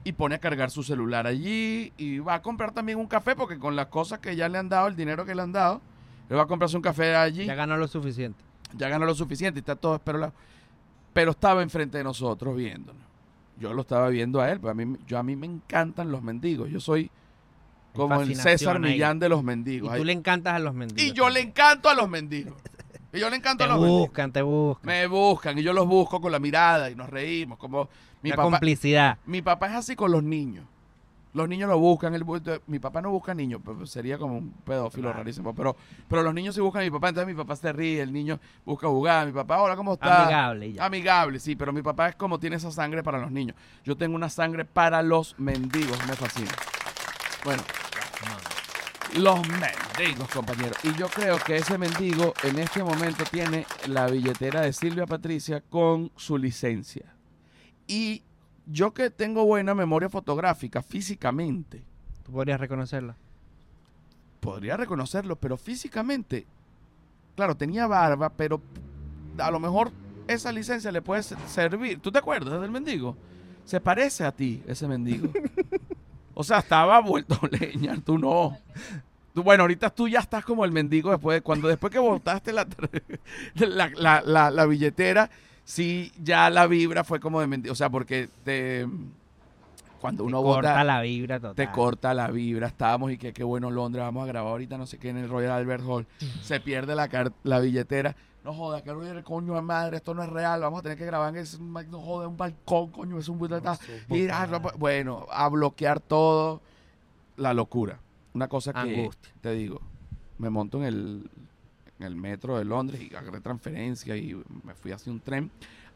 Y 0.02 0.12
pone 0.12 0.34
a 0.34 0.38
cargar 0.38 0.70
su 0.70 0.82
celular 0.82 1.26
allí. 1.26 1.92
Y 1.96 2.18
va 2.18 2.34
a 2.34 2.42
comprar 2.42 2.72
también 2.72 2.98
un 2.98 3.06
café, 3.06 3.34
porque 3.36 3.58
con 3.58 3.74
las 3.76 3.86
cosas 3.86 4.18
que 4.18 4.36
ya 4.36 4.48
le 4.48 4.58
han 4.58 4.68
dado, 4.68 4.86
el 4.88 4.96
dinero 4.96 5.24
que 5.24 5.34
le 5.34 5.42
han 5.42 5.52
dado, 5.52 5.80
él 6.28 6.36
va 6.36 6.42
a 6.42 6.46
comprarse 6.46 6.76
un 6.76 6.82
café 6.82 7.14
allí 7.16 7.44
Ya 7.46 7.54
ganó 7.54 7.76
lo 7.76 7.86
suficiente. 7.88 8.42
Ya 8.76 8.88
ganó 8.88 9.04
lo 9.06 9.14
suficiente 9.14 9.58
y 9.58 9.62
está 9.62 9.76
todo 9.76 9.98
pero 10.04 10.32
pero 11.12 11.30
estaba 11.32 11.62
enfrente 11.62 11.98
de 11.98 12.04
nosotros 12.04 12.56
viéndonos 12.56 13.02
yo 13.58 13.72
lo 13.72 13.82
estaba 13.82 14.08
viendo 14.08 14.40
a 14.40 14.50
él 14.50 14.58
pero 14.60 14.70
a 14.72 14.74
mí 14.74 14.96
yo 15.06 15.18
a 15.18 15.22
mí 15.22 15.36
me 15.36 15.46
encantan 15.46 16.10
los 16.10 16.22
mendigos 16.22 16.70
yo 16.70 16.80
soy 16.80 17.10
como 17.94 18.20
el 18.20 18.34
César 18.34 18.76
ahí. 18.76 18.92
Millán 18.94 19.18
de 19.20 19.28
los 19.28 19.40
Y 19.40 19.44
mendigos 19.44 19.90
tú 19.90 19.94
Ay, 19.94 20.04
le 20.04 20.12
encantas 20.12 20.54
a 20.54 20.58
los 20.58 20.74
mendigos. 20.74 21.02
y 21.02 21.12
yo 21.12 21.30
le 21.30 21.40
encanto 21.40 21.88
a 21.88 21.94
los 21.94 22.08
mendigos 22.08 22.54
y 23.12 23.20
yo 23.20 23.30
le 23.30 23.36
encanto 23.36 23.58
Te 23.58 23.70
a 23.70 23.72
los 23.72 23.80
mendigos 23.80 24.00
buscan, 24.08 24.32
te 24.32 24.42
buscan. 24.42 24.86
me 24.86 25.06
buscan 25.06 25.58
y 25.58 25.62
yo 25.62 25.72
los 25.72 25.86
busco 25.86 26.20
con 26.20 26.32
la 26.32 26.40
mirada 26.40 26.90
y 26.90 26.96
nos 26.96 27.08
reímos 27.08 27.56
como 27.58 27.88
mi 28.22 28.30
La 28.30 28.36
papá 28.36 28.50
complicidad. 28.50 29.18
mi 29.26 29.42
papá 29.42 29.68
es 29.68 29.74
así 29.74 29.94
con 29.94 30.10
los 30.10 30.24
niños 30.24 30.66
los 31.34 31.48
niños 31.48 31.68
lo 31.68 31.78
buscan, 31.78 32.14
el, 32.14 32.24
mi 32.68 32.78
papá 32.78 33.02
no 33.02 33.10
busca 33.10 33.34
niños, 33.34 33.60
pues, 33.64 33.90
sería 33.90 34.16
como 34.18 34.38
un 34.38 34.52
pedófilo 34.64 35.08
Claro. 35.08 35.18
rarísimo, 35.18 35.54
pero, 35.54 35.76
pero 36.08 36.22
los 36.22 36.32
niños 36.32 36.54
sí 36.54 36.60
buscan 36.60 36.82
a 36.82 36.84
mi 36.84 36.90
papá, 36.90 37.08
entonces 37.10 37.26
mi 37.26 37.34
papá 37.34 37.56
se 37.56 37.72
ríe, 37.72 38.00
el 38.00 38.12
niño 38.12 38.38
busca 38.64 38.86
jugar, 38.88 39.26
mi 39.26 39.32
papá, 39.32 39.60
hola, 39.60 39.76
¿cómo 39.76 39.94
está? 39.94 40.22
Amigable 40.22 40.72
ya. 40.72 40.84
Amigable, 40.84 41.38
sí, 41.40 41.56
pero 41.56 41.72
mi 41.72 41.82
papá 41.82 42.08
es 42.08 42.14
como 42.16 42.38
tiene 42.38 42.56
esa 42.56 42.70
sangre 42.70 43.02
para 43.02 43.18
los 43.18 43.30
niños. 43.30 43.56
Yo 43.84 43.96
tengo 43.96 44.14
una 44.16 44.28
sangre 44.30 44.64
para 44.64 45.02
los 45.02 45.38
mendigos, 45.38 45.98
me 46.06 46.14
fascina. 46.14 46.52
Bueno, 47.44 47.62
los 49.16 49.40
mendigos, 49.48 50.28
compañeros. 50.32 50.76
Y 50.82 50.92
yo 50.94 51.08
creo 51.08 51.38
que 51.38 51.56
ese 51.56 51.78
mendigo 51.78 52.32
en 52.42 52.58
este 52.58 52.82
momento 52.82 53.24
tiene 53.30 53.66
la 53.86 54.06
billetera 54.06 54.62
de 54.62 54.72
Silvia 54.72 55.06
Patricia 55.06 55.60
con 55.60 56.10
su 56.16 56.36
licencia. 56.38 57.14
Y 57.86 58.22
yo 58.66 58.94
que 58.94 59.10
tengo 59.10 59.44
buena 59.44 59.74
memoria 59.74 60.08
fotográfica 60.08 60.82
físicamente, 60.82 61.82
Tú 62.24 62.32
podrías 62.32 62.58
reconocerla. 62.60 63.16
podría 64.40 64.76
reconocerlo, 64.76 65.36
pero 65.36 65.56
físicamente, 65.56 66.46
claro, 67.36 67.54
tenía 67.56 67.86
barba, 67.86 68.30
pero 68.30 68.60
a 69.38 69.50
lo 69.50 69.58
mejor 69.60 69.90
esa 70.28 70.52
licencia 70.52 70.90
le 70.92 71.02
puede 71.02 71.22
ser- 71.22 71.38
servir. 71.46 72.00
¿Tú 72.00 72.10
te 72.12 72.18
acuerdas 72.18 72.60
del 72.60 72.70
mendigo? 72.70 73.16
Se 73.64 73.80
parece 73.80 74.24
a 74.24 74.32
ti, 74.32 74.62
ese 74.66 74.86
mendigo. 74.88 75.28
o 76.34 76.42
sea, 76.44 76.58
estaba 76.60 77.00
vuelto 77.00 77.38
leña, 77.60 77.96
tú 78.04 78.18
no. 78.18 78.56
Tú, 79.34 79.42
bueno, 79.42 79.64
ahorita 79.64 79.90
tú 79.90 80.06
ya 80.08 80.20
estás 80.20 80.44
como 80.44 80.64
el 80.64 80.72
mendigo 80.72 81.10
después 81.10 81.36
de 81.36 81.42
cuando 81.42 81.68
después 81.68 81.92
que 81.92 81.98
botaste 81.98 82.52
la, 82.52 82.66
la, 83.56 83.88
la- 83.96 84.22
la- 84.22 84.50
la 84.50 84.66
billetera, 84.66 85.28
sí, 85.64 86.12
ya 86.22 86.50
la 86.50 86.66
vibra 86.66 87.04
fue 87.04 87.20
como 87.20 87.40
de 87.40 87.46
mendigo. 87.46 87.72
O 87.72 87.76
sea, 87.76 87.90
porque 87.90 88.28
te, 88.44 88.86
cuando 90.00 90.22
Te 90.24 90.28
uno 90.28 90.42
corta 90.42 90.70
bota 90.70 90.84
la 90.84 91.00
vibra 91.00 91.40
total. 91.40 91.54
te 91.54 91.70
corta 91.70 92.14
la 92.14 92.30
vibra. 92.30 92.66
Estábamos 92.66 93.10
y 93.12 93.18
que 93.18 93.32
qué 93.32 93.44
bueno 93.44 93.70
Londres, 93.70 94.04
vamos 94.04 94.24
a 94.24 94.26
grabar 94.26 94.52
ahorita 94.52 94.76
no 94.78 94.86
sé 94.86 94.98
qué 94.98 95.10
en 95.10 95.16
el 95.18 95.28
Royal 95.28 95.52
Albert 95.52 95.82
Hall. 95.86 96.06
Se 96.42 96.60
pierde 96.60 96.94
la, 96.94 97.08
car- 97.08 97.32
la 97.42 97.60
billetera. 97.60 98.14
No 98.44 98.52
joda, 98.52 98.82
que 98.82 98.92
Royal, 98.92 99.24
coño 99.24 99.54
de 99.54 99.62
madre, 99.62 99.96
esto 99.96 100.12
no 100.12 100.22
es 100.22 100.28
real. 100.28 100.60
Vamos 100.60 100.80
a 100.80 100.82
tener 100.82 100.98
que 100.98 101.06
grabar 101.06 101.30
en 101.34 101.40
ese, 101.40 101.58
no 101.58 102.00
joda, 102.00 102.28
un 102.28 102.36
balcón, 102.36 102.90
coño, 102.90 103.18
es 103.18 103.28
un 103.30 103.38
buleta. 103.38 103.78
Mira, 104.08 104.46
no, 104.46 104.60
pues, 104.60 104.76
bueno, 104.76 105.26
a 105.30 105.48
bloquear 105.48 106.00
todo. 106.00 106.60
La 107.38 107.54
locura. 107.54 107.98
Una 108.34 108.46
cosa 108.48 108.72
que 108.74 108.80
Angustia. 108.80 109.32
te 109.40 109.52
digo, 109.52 109.80
me 110.38 110.50
monto 110.50 110.76
en 110.78 110.84
el, 110.84 111.30
en 111.98 112.06
el 112.06 112.16
metro 112.16 112.58
de 112.58 112.64
Londres 112.64 113.00
y 113.00 113.14
agarré 113.14 113.40
transferencia 113.40 114.16
y 114.16 114.34
me 114.64 114.74
fui 114.74 114.92
hacia 114.92 115.12
un 115.12 115.20
tren 115.20 115.50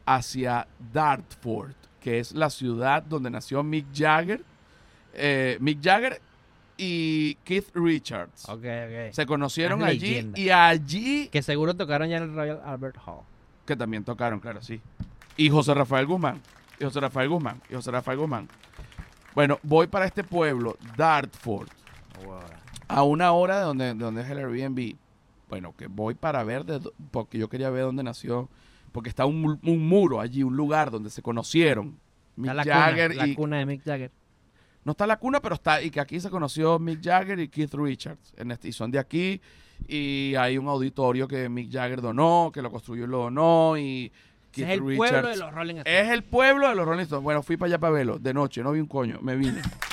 hacia 0.05 0.67
Dartford, 0.93 1.73
que 1.99 2.19
es 2.19 2.31
la 2.31 2.49
ciudad 2.49 3.03
donde 3.03 3.29
nació 3.29 3.61
Mick 3.63 3.85
Jagger. 3.93 4.43
Eh, 5.13 5.57
Mick 5.59 5.79
Jagger 5.83 6.19
y 6.77 7.35
Keith 7.43 7.67
Richards. 7.75 8.47
Ok, 8.49 8.59
ok. 8.63 9.11
Se 9.13 9.25
conocieron 9.25 9.81
Las 9.81 9.89
allí 9.89 9.99
leyendas. 9.99 10.39
y 10.39 10.49
allí 10.49 11.27
Que 11.27 11.41
seguro 11.43 11.75
tocaron 11.75 12.07
ya 12.09 12.17
en 12.17 12.23
el 12.23 12.33
Royal 12.33 12.61
Albert 12.65 12.97
Hall. 13.05 13.21
que 13.65 13.75
también 13.75 14.03
tocaron, 14.03 14.39
claro, 14.39 14.61
sí. 14.63 14.81
Y 15.37 15.49
José 15.49 15.73
Rafael 15.73 16.05
Guzmán. 16.07 16.41
Y 16.79 16.85
José 16.85 16.99
Rafael 17.01 17.29
Guzmán. 17.29 17.61
Y 17.69 17.73
José 17.75 17.91
Rafael 17.91 18.17
Guzmán. 18.17 18.47
Bueno, 19.35 19.59
voy 19.61 19.87
para 19.87 20.05
este 20.05 20.23
pueblo, 20.23 20.75
Dartford, 20.97 21.67
a 22.87 23.03
una 23.03 23.31
hora 23.31 23.59
de 23.59 23.63
donde, 23.65 23.85
de 23.85 23.93
donde 23.93 24.21
es 24.23 24.29
el 24.29 24.39
Airbnb. 24.39 24.95
Bueno, 25.49 25.75
que 25.75 25.87
voy 25.87 26.13
para 26.15 26.43
ver, 26.43 26.63
de 26.65 26.79
porque 27.11 27.37
yo 27.37 27.49
quería 27.49 27.69
ver 27.69 27.83
dónde 27.83 28.03
nació 28.03 28.47
porque 28.91 29.09
está 29.09 29.25
un, 29.25 29.59
un 29.63 29.87
muro 29.87 30.19
allí, 30.21 30.41
un 30.43 30.55
lugar 30.55 30.89
donde 30.91 31.09
se 31.09 31.21
conocieron. 31.21 31.97
Mick 32.35 32.51
Está 32.51 32.53
la 32.53 32.63
Jagger 32.63 33.11
cuna, 33.11 33.23
la 33.23 33.27
y 33.27 33.35
cuna 33.35 33.57
de 33.57 33.65
Mick 33.65 33.83
Jagger. 33.83 34.11
no 34.85 34.91
está 34.93 35.05
la 35.05 35.17
cuna, 35.19 35.41
pero 35.41 35.55
está 35.55 35.81
y 35.81 35.89
que 35.91 35.99
aquí 35.99 36.19
se 36.19 36.29
conoció 36.29 36.79
Mick 36.79 37.03
Jagger 37.03 37.39
y 37.39 37.49
Keith 37.49 37.73
Richards 37.73 38.33
en 38.37 38.51
este- 38.51 38.69
y 38.69 38.71
son 38.71 38.89
de 38.91 38.99
aquí 38.99 39.41
y 39.87 40.33
hay 40.35 40.57
un 40.57 40.67
auditorio 40.67 41.27
que 41.27 41.49
Mick 41.49 41.71
Jagger 41.71 42.01
donó, 42.01 42.51
que 42.53 42.61
lo 42.61 42.71
construyó 42.71 43.03
y 43.03 43.07
lo 43.07 43.17
donó 43.19 43.77
y 43.77 44.11
Keith 44.51 44.65
es 44.67 44.71
el 44.73 44.79
Richards 44.85 44.97
pueblo 45.11 45.29
de 45.29 45.37
los 45.37 45.53
Rolling 45.53 45.75
Stones. 45.77 46.01
es 46.01 46.09
el 46.11 46.23
pueblo 46.23 46.69
de 46.69 46.75
los 46.75 46.85
Rolling 46.85 47.03
Stones. 47.03 47.23
Bueno, 47.23 47.43
fui 47.43 47.57
para 47.57 47.67
allá 47.67 47.79
para 47.79 47.93
verlo 47.93 48.17
de 48.19 48.33
noche, 48.33 48.63
no 48.63 48.71
vi 48.71 48.79
un 48.79 48.87
coño, 48.87 49.19
me 49.21 49.35
vine. 49.35 49.61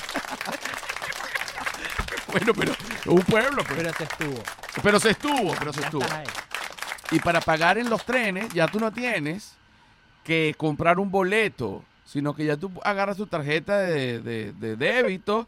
bueno, 2.38 2.52
pero 2.54 2.72
un 3.14 3.22
pueblo, 3.22 3.62
pues. 3.64 3.76
Pero 3.78 3.92
se 3.94 4.04
estuvo. 4.04 4.42
pero 4.82 5.00
se 5.00 5.10
estuvo, 5.10 5.54
pero 5.58 5.72
se 5.72 5.80
Ya 5.80 5.86
estuvo. 5.86 6.04
Y 7.12 7.20
para 7.20 7.40
pagar 7.40 7.78
en 7.78 7.88
los 7.88 8.04
trenes, 8.04 8.52
ya 8.52 8.66
tú 8.66 8.80
no 8.80 8.92
tienes 8.92 9.54
que 10.24 10.54
comprar 10.58 10.98
un 10.98 11.10
boleto, 11.10 11.84
sino 12.04 12.34
que 12.34 12.44
ya 12.44 12.56
tú 12.56 12.70
agarras 12.84 13.16
tu 13.16 13.26
tarjeta 13.26 13.78
de, 13.78 14.20
de- 14.20 14.52
de 14.52 14.76
débito 14.76 15.46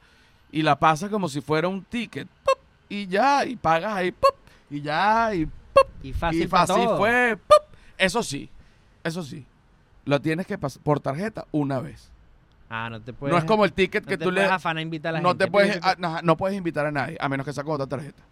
y 0.53 0.63
la 0.63 0.79
pasas 0.79 1.11
como 1.11 1.29
si 1.29 1.41
fuera 1.41 1.67
un 1.69 1.83
ticket. 1.85 2.29
¡pup! 2.45 2.59
Y 2.89 3.07
ya, 3.07 3.45
y 3.45 3.57
pagas 3.57 3.93
ahí, 3.95 4.13
¡pup! 4.13 4.35
y 4.71 4.81
ya, 4.81 5.35
y, 5.35 5.47
¡pup! 5.47 5.87
Y 6.03 6.13
fácil 6.13 6.43
y 6.43 6.47
fácil 6.47 6.77
todo. 6.77 6.99
fue. 6.99 7.37
¡pup! 7.37 7.77
Eso 7.99 8.23
sí, 8.23 8.49
eso 9.03 9.23
sí. 9.25 9.45
Lo 10.05 10.21
tienes 10.21 10.47
que 10.47 10.57
pasar 10.57 10.81
por 10.83 11.01
tarjeta 11.01 11.45
una 11.51 11.81
vez. 11.81 12.11
Ah, 12.71 12.89
no 12.91 13.01
te 13.01 13.13
puedes. 13.15 13.33
no 13.33 13.39
es 13.39 13.45
como 13.45 13.65
el 13.65 13.73
ticket 13.73 14.05
no 14.05 14.09
que 14.11 14.19
tú 14.19 14.31
le 14.31 14.45
a 14.45 14.81
invitar 14.81 15.11
a 15.11 15.13
la 15.19 15.21
no 15.23 15.31
gente. 15.31 15.45
te 15.47 15.51
puedes 15.51 15.75
Fíjate 15.77 15.89
ah, 15.91 15.97
no, 15.99 16.23
no 16.23 16.37
puedes 16.37 16.57
invitar 16.57 16.85
a 16.87 16.91
nadie 16.93 17.17
a 17.19 17.29
menos 17.29 17.47
que 17.47 17.53
saques 17.53 17.73
otra 17.73 17.87
tarjeta 17.87 18.23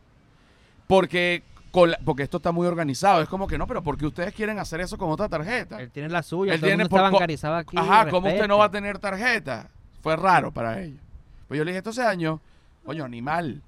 porque 0.87 1.43
con 1.71 1.91
la- 1.91 1.99
porque 2.05 2.23
esto 2.23 2.37
está 2.37 2.53
muy 2.53 2.67
organizado 2.67 3.23
es 3.23 3.29
como 3.29 3.47
que 3.47 3.59
no 3.59 3.67
pero 3.67 3.83
porque 3.83 4.07
ustedes 4.07 4.33
quieren 4.35 4.59
hacer 4.59 4.81
eso 4.81 4.97
con 4.99 5.11
otra 5.11 5.29
tarjeta 5.29 5.81
Él 5.81 5.91
tiene 5.91 6.09
la 6.11 6.23
suya. 6.23 6.55
Él 6.55 6.61
todo 6.61 6.67
el 6.69 6.71
tiene 6.73 6.85
mundo 6.85 6.91
por 6.91 7.01
está 7.01 7.11
bancarizado 7.11 7.55
aquí. 7.57 7.77
ajá 7.79 8.09
cómo 8.09 8.29
usted 8.29 8.47
no 8.49 8.59
va 8.59 8.67
a 8.67 8.71
tener 8.71 8.99
tarjeta 8.99 9.69
fue 10.03 10.17
raro 10.17 10.53
para 10.53 10.81
ellos 10.83 11.01
pues 11.49 11.59
yo 11.59 11.65
le 11.65 11.71
dije 11.73 11.79
esto 11.79 11.91
hace 11.91 12.03
años 12.03 12.41
coño 12.85 13.05
animal 13.05 13.63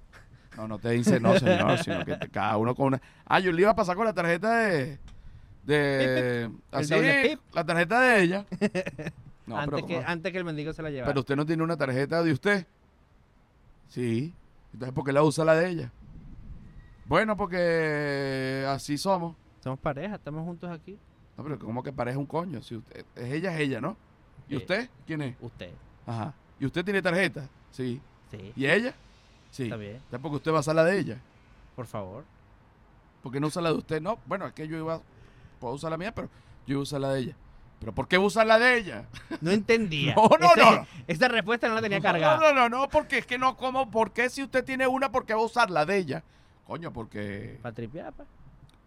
no 0.57 0.69
no 0.69 0.79
te 0.79 0.91
dice 0.91 1.19
no 1.19 1.39
señor 1.39 1.79
sino 1.83 2.05
que 2.05 2.17
te- 2.17 2.29
cada 2.29 2.57
uno 2.57 2.75
con 2.75 2.87
una 2.89 3.01
ah 3.27 3.41
yo 3.41 3.53
le 3.53 3.63
iba 3.63 3.71
a 3.71 3.77
pasar 3.77 3.97
con 3.97 4.05
la 4.05 4.13
tarjeta 4.13 4.57
de 4.59 4.99
de 5.65 6.43
El 6.45 6.51
así 6.73 7.39
la 7.53 7.65
tarjeta 7.65 8.01
de 8.01 8.23
ella 8.23 8.45
no 9.49 9.57
antes, 9.57 9.75
pero 9.75 9.87
que, 9.87 9.95
¿cómo? 9.97 10.09
antes 10.09 10.33
que 10.33 10.39
el 10.39 10.45
mendigo 10.45 10.73
se 10.73 10.83
la 10.83 10.91
llevara. 10.91 11.07
Pero 11.09 11.21
usted 11.21 11.37
no 11.37 11.47
tiene 11.47 11.63
una 11.63 11.77
tarjeta 11.77 12.23
de 12.23 12.33
usted. 12.33 12.67
Sí. 13.89 14.35
Entonces, 14.73 14.95
¿por 14.95 15.05
qué 15.05 15.13
la 15.13 15.23
usa 15.23 15.45
la 15.45 15.55
de 15.55 15.69
ella? 15.69 15.93
Bueno, 17.07 17.37
porque 17.37 18.67
así 18.69 18.99
somos. 18.99 19.35
Somos 19.61 19.79
pareja, 19.79 20.17
estamos 20.17 20.45
juntos 20.45 20.71
aquí. 20.71 20.99
No, 21.37 21.45
pero 21.45 21.59
¿cómo 21.59 21.83
que 21.83 21.93
parece 21.93 22.19
un 22.19 22.27
coño? 22.27 22.63
Si 22.63 22.77
usted, 22.77 23.05
es 23.17 23.33
ella, 23.33 23.55
es 23.55 23.61
ella, 23.61 23.81
¿no? 23.81 23.97
¿Y 24.49 24.57
usted? 24.57 24.89
¿Quién 25.07 25.23
es? 25.23 25.37
Usted. 25.41 25.71
Ajá. 26.07 26.35
¿Y 26.61 26.67
usted 26.67 26.85
tiene 26.85 27.01
tarjeta? 27.01 27.49
Sí. 27.71 28.01
Sí. 28.31 28.53
¿Y 28.57 28.67
ella? 28.67 28.95
Sí. 29.51 29.65
Está 29.65 29.77
bien. 29.77 29.97
Entonces, 29.97 30.21
porque 30.21 30.37
usted 30.37 30.53
va 30.53 30.59
a 30.59 30.61
usar 30.61 30.75
la 30.75 30.85
de 30.85 30.99
ella. 30.99 31.19
Por 31.75 31.87
favor. 31.87 32.25
¿Por 33.23 33.33
qué 33.33 33.41
no 33.41 33.47
usa 33.47 33.63
la 33.63 33.71
de 33.71 33.79
usted? 33.79 34.01
No, 34.03 34.19
bueno, 34.27 34.47
es 34.47 34.53
que 34.53 34.69
yo 34.69 34.77
iba, 34.77 35.01
puedo 35.61 35.75
usar 35.75 35.91
la 35.91 35.97
mía, 35.97 36.15
pero 36.15 36.29
yo 36.67 36.73
iba 36.73 36.81
a 36.81 36.83
usar 36.83 37.01
la 37.01 37.13
de 37.13 37.21
ella. 37.21 37.37
¿Pero 37.81 37.93
por 37.93 38.09
qué 38.09 38.19
usa 38.19 38.45
la 38.45 38.59
de 38.59 38.77
ella? 38.79 39.05
No 39.41 39.51
entendía. 39.51 40.15
No, 40.17 40.29
no, 40.39 40.47
Ese- 40.55 40.61
no. 40.61 40.87
Esa 41.07 41.29
respuesta 41.29 41.69
no 41.69 41.75
la 41.75 41.83
tenía 41.83 41.99
No, 41.99 42.03
cargada. 42.03 42.37
No, 42.39 42.53
no, 42.53 42.69
no, 42.69 42.89
porque 42.89 43.19
es 43.19 43.27
que 43.27 43.39
no, 43.39 43.57
¿cómo? 43.57 43.91
¿Por 43.91 44.13
qué 44.13 44.29
si 44.31 44.43
usted 44.43 44.65
tiene 44.65 44.87
una, 44.87 45.11
por 45.13 45.25
qué 45.27 45.35
va 45.35 45.41
a 45.41 45.45
usar 45.45 45.71
la 45.71 45.85
de 45.87 45.97
ella? 45.97 46.23
Coño, 46.67 46.93
porque... 46.93 47.59
Para 47.63 47.75
tripear, 47.75 48.13
pa. 48.13 48.25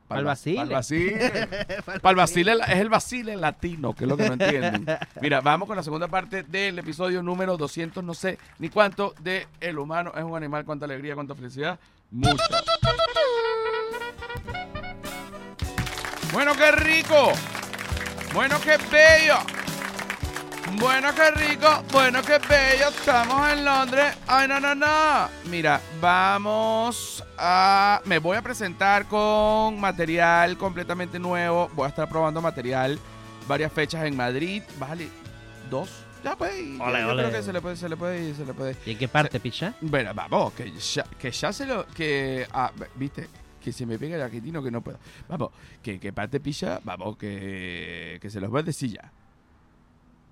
Para 0.08 0.20
el 0.20 0.26
vacile. 0.26 0.58
Para 0.58 0.68
el 0.68 0.74
vacile. 0.74 1.48
Para 2.02 2.10
el 2.10 2.16
vacile 2.18 2.52
es 2.68 2.76
el 2.80 2.90
vacile 2.90 3.38
latino, 3.38 3.94
que 3.96 4.04
es 4.04 4.10
lo 4.10 4.18
que 4.18 4.28
no 4.28 4.34
entienden. 4.34 4.86
Mira, 5.22 5.40
vamos 5.40 5.68
con 5.70 5.78
la 5.78 5.84
segunda 5.84 6.10
parte 6.10 6.44
del 6.44 6.78
episodio 6.80 7.24
número 7.24 7.56
200, 7.56 8.04
no 8.04 8.14
sé 8.14 8.38
ni 8.60 8.68
cuánto, 8.68 9.16
de 9.22 9.48
El 9.62 9.80
humano 9.80 10.12
es 10.14 10.22
un 10.24 10.36
animal, 10.36 10.66
cuánta 10.66 10.84
alegría, 10.84 11.16
cuánta 11.16 11.34
felicidad. 11.34 11.80
Mucha. 12.12 12.44
Bueno, 16.34 16.54
qué 16.56 16.72
rico. 16.74 17.32
Bueno, 18.34 18.56
qué 18.62 18.78
bello. 18.90 19.36
Bueno, 20.80 21.10
qué 21.14 21.32
rico. 21.32 21.84
Bueno, 21.92 22.22
qué 22.22 22.38
bello. 22.48 22.88
Estamos 22.88 23.52
en 23.52 23.66
Londres. 23.66 24.16
Ay, 24.26 24.48
no, 24.48 24.60
no, 24.60 24.74
no. 24.74 25.28
Mira, 25.50 25.82
vamos 26.00 27.24
a... 27.38 28.02
Me 28.06 28.20
voy 28.20 28.38
a 28.38 28.42
presentar 28.42 29.06
con 29.08 29.80
material 29.82 30.58
completamente 30.58 31.20
nuevo. 31.20 31.70
Voy 31.74 31.86
a 31.86 31.90
estar 31.90 32.08
probando 32.08 32.42
material 32.42 32.98
varias 33.48 33.72
fechas 33.74 34.06
en 34.06 34.16
Madrid. 34.16 34.64
Bájale 34.80 35.10
dos. 35.70 35.90
Ya 36.24 36.36
pues. 36.36 36.54
Ole, 36.80 37.02
yo 37.02 37.10
ole. 37.10 37.24
creo 37.24 37.32
que 37.32 37.44
se 37.44 37.52
le 37.52 37.62
puede, 37.62 37.76
se 37.76 37.90
le 37.90 37.98
puede, 37.98 38.30
ir, 38.30 38.36
se 38.36 38.46
le 38.46 38.54
puede. 38.54 38.78
¿Y 38.86 38.92
en 38.92 38.98
qué 38.98 39.08
parte, 39.08 39.40
picha? 39.40 39.74
Bueno, 39.82 40.14
vamos, 40.14 40.54
que 40.54 40.72
ya, 40.72 41.04
que 41.20 41.32
ya 41.32 41.52
se 41.52 41.66
lo. 41.66 41.88
Que. 41.88 42.48
Ah, 42.54 42.72
viste, 42.96 43.28
que 43.62 43.72
se 43.72 43.86
me 43.86 43.98
pega 43.98 44.16
el 44.18 44.22
argentino 44.22 44.62
que 44.62 44.72
no 44.72 44.82
puedo. 44.82 44.98
Vamos, 45.30 45.52
que, 45.82 46.00
que 46.00 46.12
parte 46.12 46.40
pilla, 46.40 46.80
vamos, 46.84 47.16
que, 47.18 48.18
que 48.22 48.30
se 48.30 48.42
los 48.42 48.50
voy 48.50 48.60
a 48.62 48.64
decir 48.64 48.92
ya. 48.92 49.12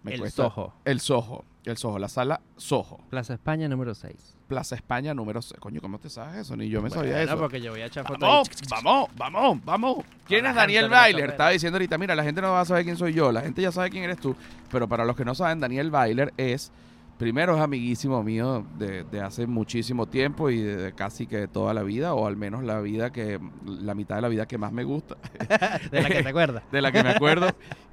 Me 0.03 0.13
El 0.13 0.19
cuesta- 0.21 0.43
Soho. 0.43 0.73
El 0.85 0.99
Soho. 0.99 1.43
El 1.65 1.77
Soho, 1.77 1.99
la 1.99 2.07
sala 2.07 2.39
Soho. 2.57 2.99
Plaza 3.09 3.33
España 3.33 3.67
número 3.67 3.93
6. 3.93 4.15
Plaza 4.47 4.75
España 4.75 5.13
número 5.13 5.41
6. 5.41 5.59
Coño, 5.59 5.81
¿cómo 5.81 5.99
te 5.99 6.09
sabes 6.09 6.37
eso? 6.37 6.55
Ni 6.55 6.69
yo 6.69 6.81
me 6.81 6.89
sabía 6.89 7.21
eso. 7.21 7.37
porque 7.37 7.59
yo 7.61 7.71
voy 7.71 7.81
a 7.81 7.87
echar 7.87 8.07
fotos 8.07 8.21
Vamos, 8.21 8.49
vamos, 8.71 9.09
vamos, 9.17 9.65
vamos. 9.65 9.97
¿Quién 10.25 10.39
es 10.45 10.51
gente 10.51 10.59
Daniel 10.61 10.83
de 10.85 10.89
Bailer? 10.89 11.29
Estaba 11.31 11.49
diciendo 11.49 11.75
ahorita, 11.75 11.97
mira, 11.97 12.15
la 12.15 12.23
gente 12.23 12.41
no 12.41 12.51
va 12.53 12.61
a 12.61 12.65
saber 12.65 12.85
quién 12.85 12.95
soy 12.97 13.13
yo. 13.13 13.31
La 13.31 13.41
gente 13.41 13.61
ya 13.61 13.71
sabe 13.73 13.89
quién 13.89 14.05
eres 14.05 14.19
tú. 14.19 14.35
Pero 14.71 14.87
para 14.87 15.03
los 15.03 15.15
que 15.17 15.25
no 15.25 15.35
saben, 15.35 15.59
Daniel 15.59 15.91
Bailer 15.91 16.33
es, 16.37 16.71
primero 17.19 17.53
es 17.55 17.61
amiguísimo 17.61 18.23
mío 18.23 18.65
de, 18.79 19.03
de 19.03 19.21
hace 19.21 19.45
muchísimo 19.45 20.07
tiempo 20.07 20.49
y 20.49 20.61
de, 20.61 20.77
de 20.77 20.93
casi 20.93 21.27
que 21.27 21.47
toda 21.47 21.73
la 21.75 21.83
vida, 21.83 22.13
o 22.15 22.25
al 22.25 22.37
menos 22.37 22.63
la 22.63 22.79
vida 22.79 23.11
que, 23.11 23.39
la 23.67 23.93
mitad 23.93 24.15
de 24.15 24.21
la 24.23 24.29
vida 24.29 24.47
que 24.47 24.57
más 24.57 24.71
me 24.71 24.83
gusta, 24.85 25.17
De 25.91 26.01
la 26.01 26.09
que 26.09 26.23
te 26.23 26.29
acuerdas. 26.29 26.63
de 26.71 26.81
la 26.81 26.91
que 26.91 27.03
me 27.03 27.09
acuerdo. 27.09 27.47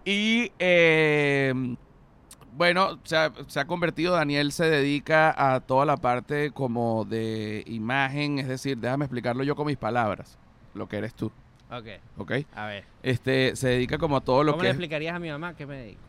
y 0.05 0.53
eh, 0.61 1.53
bueno, 2.57 2.99
se 3.03 3.17
ha, 3.17 3.33
se 3.49 3.61
ha 3.61 3.67
convertido, 3.67 4.15
Daniel 4.15 4.53
se 4.53 4.65
dedica 4.71 5.35
a 5.55 5.61
toda 5.61 5.85
la 5.85 5.97
parte 5.97 6.53
como 6.53 7.05
de 7.05 7.65
imagen, 7.67 8.39
es 8.39 8.49
decir, 8.49 8.79
déjame 8.79 9.05
explicarlo 9.07 9.43
yo 9.43 9.57
con 9.57 9.67
mis 9.67 9.77
palabras, 9.77 10.39
lo 10.73 10.89
que 10.89 10.99
eres 10.99 11.15
tú, 11.15 11.31
Ok, 11.69 11.87
¿ok? 12.17 12.33
a 12.55 12.67
ver. 12.67 12.85
Este, 13.03 13.57
se 13.57 13.69
dedica 13.71 13.99
como 13.99 14.17
a 14.19 14.21
todo 14.21 14.45
lo 14.45 14.53
¿Cómo 14.53 14.61
que 14.61 14.67
le 14.67 14.71
es... 14.71 14.75
explicarías 14.77 15.17
a 15.17 15.19
mi 15.19 15.29
mamá 15.31 15.55
qué 15.57 15.67
me 15.67 15.77
dedico? 15.79 16.01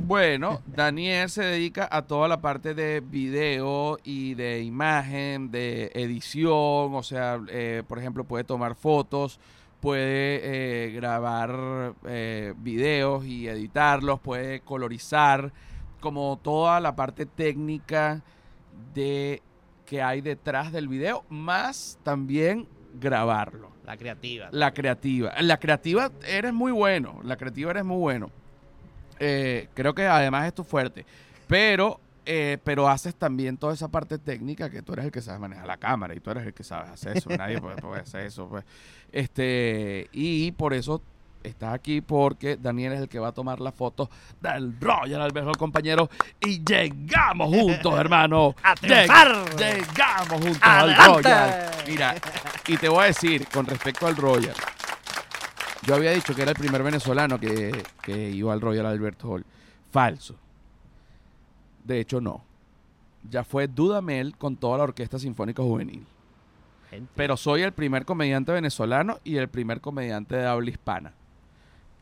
Bueno, 0.00 0.62
Daniel 0.66 1.28
se 1.28 1.42
dedica 1.44 1.88
a 1.90 2.02
toda 2.02 2.28
la 2.28 2.40
parte 2.40 2.74
de 2.74 3.00
video 3.00 3.98
y 4.02 4.34
de 4.34 4.62
imagen, 4.62 5.50
de 5.50 5.90
edición, 5.94 6.94
o 6.94 7.02
sea, 7.02 7.40
eh, 7.48 7.82
por 7.86 7.98
ejemplo, 7.98 8.24
puede 8.24 8.44
tomar 8.44 8.74
fotos, 8.74 9.38
puede 9.80 10.40
eh, 10.86 10.92
grabar 10.92 11.94
eh, 12.06 12.54
videos 12.56 13.26
y 13.26 13.48
editarlos, 13.48 14.20
puede 14.20 14.60
colorizar, 14.60 15.52
como 16.00 16.38
toda 16.42 16.80
la 16.80 16.96
parte 16.96 17.26
técnica 17.26 18.22
de 18.94 19.42
que 19.84 20.02
hay 20.02 20.20
detrás 20.20 20.72
del 20.72 20.88
video, 20.88 21.24
más 21.28 21.98
también 22.02 22.66
grabarlo. 22.94 23.70
La 23.84 23.96
creativa. 23.96 24.48
La 24.52 24.72
creativa. 24.72 25.32
La 25.40 25.58
creativa 25.58 26.10
eres 26.26 26.52
muy 26.52 26.72
bueno. 26.72 27.20
La 27.24 27.36
creativa 27.36 27.70
eres 27.70 27.84
muy 27.84 27.96
bueno. 27.96 28.30
Eh, 29.20 29.68
creo 29.74 29.94
que 29.94 30.06
además 30.06 30.46
es 30.46 30.54
tu 30.54 30.64
fuerte. 30.64 31.04
Pero, 31.46 32.00
eh, 32.26 32.58
pero 32.62 32.88
haces 32.88 33.14
también 33.14 33.56
toda 33.56 33.74
esa 33.74 33.88
parte 33.88 34.18
técnica 34.18 34.68
que 34.70 34.82
tú 34.82 34.92
eres 34.92 35.06
el 35.06 35.10
que 35.12 35.22
sabes 35.22 35.40
manejar 35.40 35.66
la 35.66 35.76
cámara 35.78 36.14
y 36.14 36.20
tú 36.20 36.30
eres 36.30 36.46
el 36.46 36.54
que 36.54 36.62
sabes 36.64 36.90
hacer 36.90 37.16
eso. 37.16 37.30
Nadie 37.30 37.60
puede, 37.60 37.76
puede 37.82 38.02
hacer 38.02 38.26
eso. 38.26 38.48
pues. 38.48 38.64
Este, 39.12 40.08
y 40.12 40.52
por 40.52 40.74
eso 40.74 41.02
estás 41.42 41.72
aquí 41.72 42.00
porque 42.00 42.56
Daniel 42.56 42.92
es 42.92 43.00
el 43.00 43.08
que 43.08 43.18
va 43.18 43.28
a 43.28 43.32
tomar 43.32 43.60
la 43.60 43.72
foto 43.72 44.10
del 44.40 44.78
Royal 44.80 45.22
Albert 45.22 45.46
Hall, 45.46 45.56
compañero. 45.56 46.10
Y 46.40 46.62
llegamos 46.64 47.48
juntos, 47.48 47.94
hermano. 47.98 48.54
¡A 48.62 48.74
triunfar! 48.74 49.34
Lleg- 49.56 49.86
Llegamos 49.86 50.40
juntos 50.40 50.58
¡Adelante! 50.62 51.02
al 51.02 51.14
Royal. 51.22 51.70
Mira, 51.86 52.14
y 52.66 52.76
te 52.76 52.88
voy 52.88 53.04
a 53.04 53.06
decir, 53.06 53.46
con 53.48 53.64
respecto 53.66 54.06
al 54.06 54.16
Royal, 54.16 54.54
yo 55.88 55.94
había 55.94 56.12
dicho 56.12 56.34
que 56.34 56.42
era 56.42 56.50
el 56.50 56.56
primer 56.56 56.82
venezolano 56.82 57.40
que, 57.40 57.72
que 58.02 58.28
iba 58.28 58.52
al 58.52 58.60
Royal 58.60 58.84
Albert 58.84 59.24
Hall. 59.24 59.44
Falso. 59.90 60.34
De 61.82 61.98
hecho, 61.98 62.20
no. 62.20 62.44
Ya 63.30 63.42
fue 63.42 63.68
Dudamel 63.68 64.36
con 64.36 64.56
toda 64.56 64.76
la 64.76 64.84
Orquesta 64.84 65.18
Sinfónica 65.18 65.62
Juvenil. 65.62 66.06
Gente. 66.90 67.10
Pero 67.16 67.38
soy 67.38 67.62
el 67.62 67.72
primer 67.72 68.04
comediante 68.04 68.52
venezolano 68.52 69.18
y 69.24 69.36
el 69.36 69.48
primer 69.48 69.80
comediante 69.80 70.36
de 70.36 70.46
habla 70.46 70.68
hispana. 70.68 71.14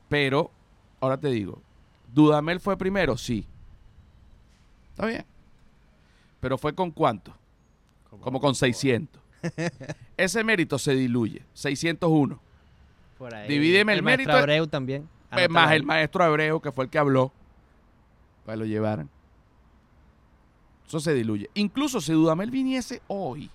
Pero, 0.08 0.50
ahora 1.00 1.16
te 1.16 1.28
digo, 1.28 1.62
¿Dudamel 2.12 2.58
fue 2.58 2.76
primero? 2.76 3.16
Sí. 3.16 3.46
Está 4.90 5.06
bien. 5.06 5.24
Pero 6.40 6.58
fue 6.58 6.74
con 6.74 6.90
cuánto? 6.90 7.32
Como 8.20 8.40
con 8.40 8.56
600. 8.56 9.22
Ese 10.16 10.42
mérito 10.42 10.76
se 10.76 10.92
diluye. 10.92 11.42
601. 11.54 12.45
Por 13.18 13.34
ahí. 13.34 13.48
Divídeme 13.48 13.92
el 13.94 14.02
maestro 14.02 14.26
mérito- 14.32 14.38
Abreu 14.38 14.66
también. 14.66 15.08
Pues, 15.30 15.50
más 15.50 15.72
el 15.72 15.84
maestro 15.84 16.24
hebreo 16.24 16.60
que 16.60 16.72
fue 16.72 16.84
el 16.84 16.90
que 16.90 16.98
habló, 16.98 17.32
para 18.44 18.54
que 18.56 18.60
lo 18.60 18.64
llevaran. 18.66 19.10
Eso 20.86 21.00
se 21.00 21.12
diluye. 21.14 21.50
Incluso 21.54 22.00
si 22.00 22.12
Dudamel 22.12 22.50
viniese 22.50 23.02
hoy 23.08 23.50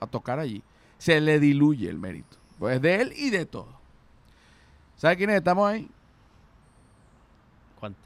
a 0.00 0.06
tocar 0.06 0.38
allí, 0.40 0.62
se 0.98 1.20
le 1.20 1.38
diluye 1.38 1.88
el 1.88 1.98
mérito. 1.98 2.36
Pues 2.58 2.82
de 2.82 2.96
él 3.00 3.12
y 3.16 3.30
de 3.30 3.46
todo. 3.46 3.68
¿Sabe 4.96 5.16
quiénes 5.16 5.36
estamos 5.36 5.68
ahí? 5.70 5.88
¿Cuánto? 7.78 8.00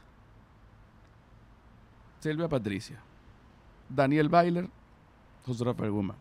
Silvia 2.21 2.49
Patricia, 2.49 3.01
Daniel 3.89 4.29
Bailer, 4.29 4.69
José 5.47 5.65
Rafael 5.65 5.91
Guzmán. 5.91 6.17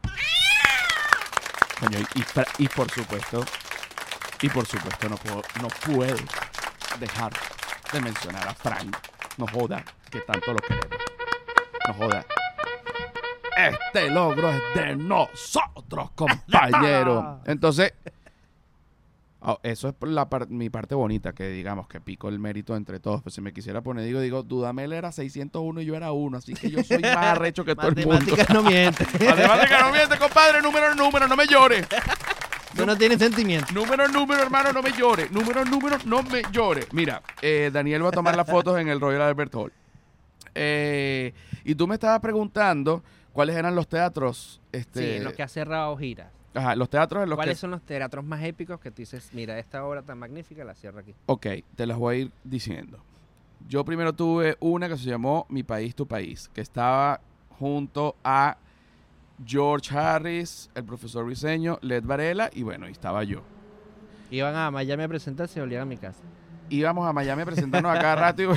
Y 2.58 2.68
por 2.70 2.90
supuesto, 2.90 3.44
y 4.44 4.50
por 4.50 4.66
supuesto 4.68 5.10
no 5.10 5.18
puedo, 5.18 5.42
no 5.62 5.68
puedo 5.86 6.16
dejar 7.00 7.34
de 7.92 8.02
mencionar 8.02 8.48
a 8.48 8.54
Frank. 8.54 8.96
No 9.38 9.48
joda, 9.48 9.84
que 10.12 10.20
tanto 10.22 10.54
lo 10.54 10.60
queremos. 10.60 10.88
No 11.88 11.94
joda. 11.96 12.26
Este 13.58 14.10
logro 14.10 14.52
es 14.52 14.62
de 14.76 14.96
nosotros, 14.96 16.12
compañero. 16.16 17.42
Entonces, 17.46 17.94
ah, 19.42 19.58
eso 19.64 19.88
es 19.90 19.94
por 19.94 20.10
la 20.10 20.28
par- 20.30 20.48
mi 20.50 20.70
parte 20.70 20.96
bonita, 20.96 21.34
que 21.34 21.48
digamos 21.50 21.88
que 21.88 22.02
pico 22.02 22.30
el 22.30 22.40
mérito 22.40 22.76
entre 22.76 23.00
todos. 23.00 23.22
Pues 23.22 23.36
si 23.36 23.42
me 23.42 23.54
quisiera 23.54 23.82
poner, 23.82 24.06
digo, 24.06 24.20
digo, 24.22 24.44
Dudamel 24.44 24.92
era 24.94 25.12
601 25.12 25.82
y 25.82 25.86
yo 25.86 25.96
era 25.96 26.12
uno, 26.12 26.38
así 26.38 26.54
que 26.54 26.70
yo 26.72 26.84
soy 26.84 26.98
más 27.02 27.16
arrecho 27.18 27.64
que 27.64 27.76
todo 27.76 27.88
el 27.90 27.96
mundo. 27.96 28.12
Matemáticas 28.14 28.50
no 28.50 28.64
miente. 28.64 29.06
No 29.84 29.92
miente, 29.92 30.18
compadre. 30.18 30.62
Número 30.62 30.94
número, 30.96 31.28
no 31.28 31.36
me 31.36 31.46
llore. 31.48 31.86
Tú 32.76 32.86
no 32.86 32.98
tienes 32.98 33.20
sentimiento. 33.20 33.72
Número 33.74 34.08
número, 34.08 34.42
hermano, 34.42 34.74
no 34.74 34.82
me 34.82 34.92
llore. 34.92 35.30
Número 35.30 35.64
número, 35.66 35.98
no 36.06 36.24
me 36.24 36.42
llore. 36.52 36.88
Mira, 36.92 37.22
eh, 37.42 37.70
Daniel 37.72 38.04
va 38.04 38.10
a 38.10 38.12
tomar 38.12 38.36
las 38.36 38.48
fotos 38.50 38.80
en 38.80 38.88
el 38.90 39.00
Royal 39.00 39.22
Albert 39.22 39.54
Hall. 39.56 39.72
Eh, 40.56 41.34
y 41.64 41.76
tú 41.76 41.88
me 41.88 41.96
estabas 41.96 42.20
preguntando 42.20 43.04
cuáles 43.32 43.56
eran 43.56 43.76
los 43.76 43.88
teatros. 43.88 44.62
Este, 44.72 45.00
Sí, 45.00 45.18
en 45.18 45.24
los 45.24 45.34
que 45.34 45.44
ha 45.44 45.48
cerrado 45.48 45.96
giras. 45.98 46.32
Ajá, 46.56 46.76
los 46.76 46.90
teatros 46.90 47.24
en 47.24 47.30
los 47.30 47.38
¿Cuáles 47.38 47.58
que. 47.58 47.62
son 47.62 47.72
los 47.72 47.82
teatros 47.82 48.24
más 48.24 48.44
épicos 48.44 48.80
que 48.80 48.92
tú 48.92 48.98
dices, 48.98 49.30
mira, 49.34 49.58
esta 49.58 49.84
obra 49.86 50.04
tan 50.04 50.20
magnífica 50.20 50.64
la 50.64 50.76
cierro 50.76 51.00
aquí? 51.00 51.16
Ok, 51.26 51.48
te 51.76 51.86
las 51.88 51.98
voy 51.98 52.16
a 52.16 52.20
ir 52.20 52.32
diciendo. 52.44 53.00
Yo 53.68 53.84
primero 53.86 54.14
tuve 54.14 54.56
una 54.60 54.88
que 54.88 54.98
se 54.98 55.06
llamó 55.06 55.48
Mi 55.50 55.64
País, 55.64 55.96
Tu 55.96 56.06
País, 56.06 56.50
que 56.54 56.62
estaba 56.62 57.22
junto 57.58 58.16
a 58.24 58.58
George 59.46 59.96
Harris, 59.98 60.70
el 60.76 60.84
profesor 60.84 61.26
Briseño, 61.26 61.80
Led 61.82 62.04
Varela 62.04 62.50
y 62.54 62.64
bueno, 62.64 62.88
y 62.88 62.92
estaba 62.92 63.24
yo. 63.24 63.42
Iban 64.32 64.56
a 64.56 64.72
Miami 64.72 65.04
a 65.04 65.08
presentarse 65.08 65.60
y 65.60 65.62
volvían 65.62 65.84
a 65.84 65.86
mi 65.86 65.98
casa. 65.98 66.20
íbamos 66.70 67.08
a 67.08 67.14
Miami 67.14 67.42
a 67.44 67.46
presentarnos 67.46 67.96
a 67.96 68.00
cada 68.00 68.16
rato 68.16 68.42
y, 68.42 68.48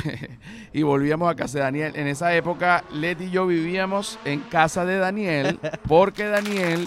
y 0.73 0.83
volvíamos 0.83 1.31
a 1.31 1.35
casa 1.35 1.59
de 1.59 1.65
Daniel. 1.65 1.93
En 1.97 2.07
esa 2.07 2.35
época, 2.35 2.85
Leti 2.93 3.25
y 3.25 3.31
yo 3.31 3.47
vivíamos 3.47 4.19
en 4.25 4.41
casa 4.41 4.85
de 4.85 4.99
Daniel 4.99 5.59
porque 5.89 6.25
Daniel 6.27 6.87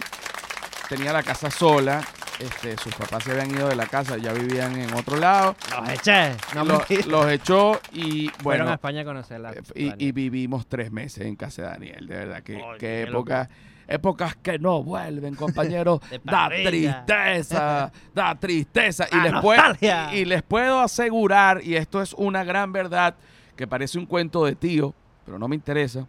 tenía 0.88 1.14
la 1.14 1.24
casa 1.24 1.52
sola. 1.52 2.02
Este, 2.40 2.78
sus 2.78 2.96
papás 2.96 3.26
se 3.26 3.32
habían 3.32 3.52
ido 3.52 3.68
de 3.68 3.76
la 3.76 3.86
casa, 3.86 4.16
ya 4.16 4.32
vivían 4.32 4.74
en 4.80 4.94
otro 4.94 5.18
lado. 5.18 5.58
¡Los 5.78 5.90
eché! 5.90 6.32
No 6.56 6.64
los 6.64 7.30
echó 7.30 7.82
y 7.92 8.30
Fueron 8.30 8.62
a 8.62 8.64
bueno, 8.64 8.74
España 8.76 9.02
a 9.02 9.04
conocerla. 9.04 9.54
y, 9.76 9.92
y 10.08 10.12
vivimos 10.14 10.66
tres 10.66 10.90
meses 10.90 11.26
en 11.26 11.36
casa 11.36 11.64
de 11.64 11.68
Daniel. 11.68 12.08
De 12.08 12.16
verdad, 12.16 12.42
qué 12.42 12.64
qué 12.80 13.02
épocas, 13.04 13.50
épocas 13.90 14.36
que 14.38 14.60
no 14.60 14.84
vuelven, 14.84 15.36
compañeros. 15.36 16.00
Da 16.24 16.50
tristeza, 16.50 17.92
da 18.14 18.36
tristeza. 18.36 19.08
Y 19.12 19.16
les, 19.22 19.42
puedo, 19.42 19.58
nostalgia. 19.58 20.14
y, 20.14 20.20
y 20.20 20.26
les 20.26 20.44
puedo 20.44 20.80
asegurar, 20.80 21.62
y 21.64 21.76
esto 21.76 22.02
es 22.02 22.14
una 22.14 22.44
gran 22.44 22.72
verdad, 22.72 23.16
que 23.56 23.68
parece 23.68 23.98
un 23.98 24.06
cuento 24.06 24.46
de 24.46 24.56
tío, 24.56 24.94
pero 25.26 25.40
no 25.40 25.48
me 25.48 25.56
interesa. 25.56 26.08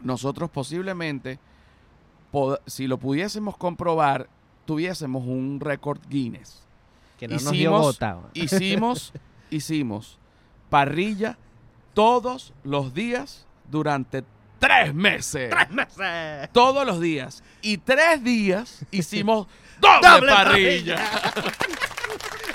Nosotros 0.00 0.50
posiblemente, 0.50 1.38
si 2.66 2.86
lo 2.86 2.98
pudiésemos 2.98 3.56
comprobar, 3.56 4.28
tuviésemos 4.64 5.24
un 5.26 5.60
récord 5.60 6.00
Guinness. 6.08 6.62
Que 7.18 7.28
no 7.28 7.34
nos 7.36 7.52
dio 7.52 7.90
hicimos-. 7.90 8.32
Hicimos, 8.34 9.12
hicimos 9.50 10.18
parrilla 10.70 11.38
todos 11.92 12.52
los 12.64 12.94
días 12.94 13.46
durante 13.70 14.24
tres 14.58 14.94
meses. 14.94 15.52
meses! 15.70 16.48
Todos 16.52 16.86
los 16.86 17.00
días. 17.00 17.42
Y 17.62 17.78
tres 17.78 18.22
días 18.22 18.84
hicimos 18.90 19.46
doble, 19.80 20.08
¡Doble 20.08 20.32
parrilla. 20.32 20.96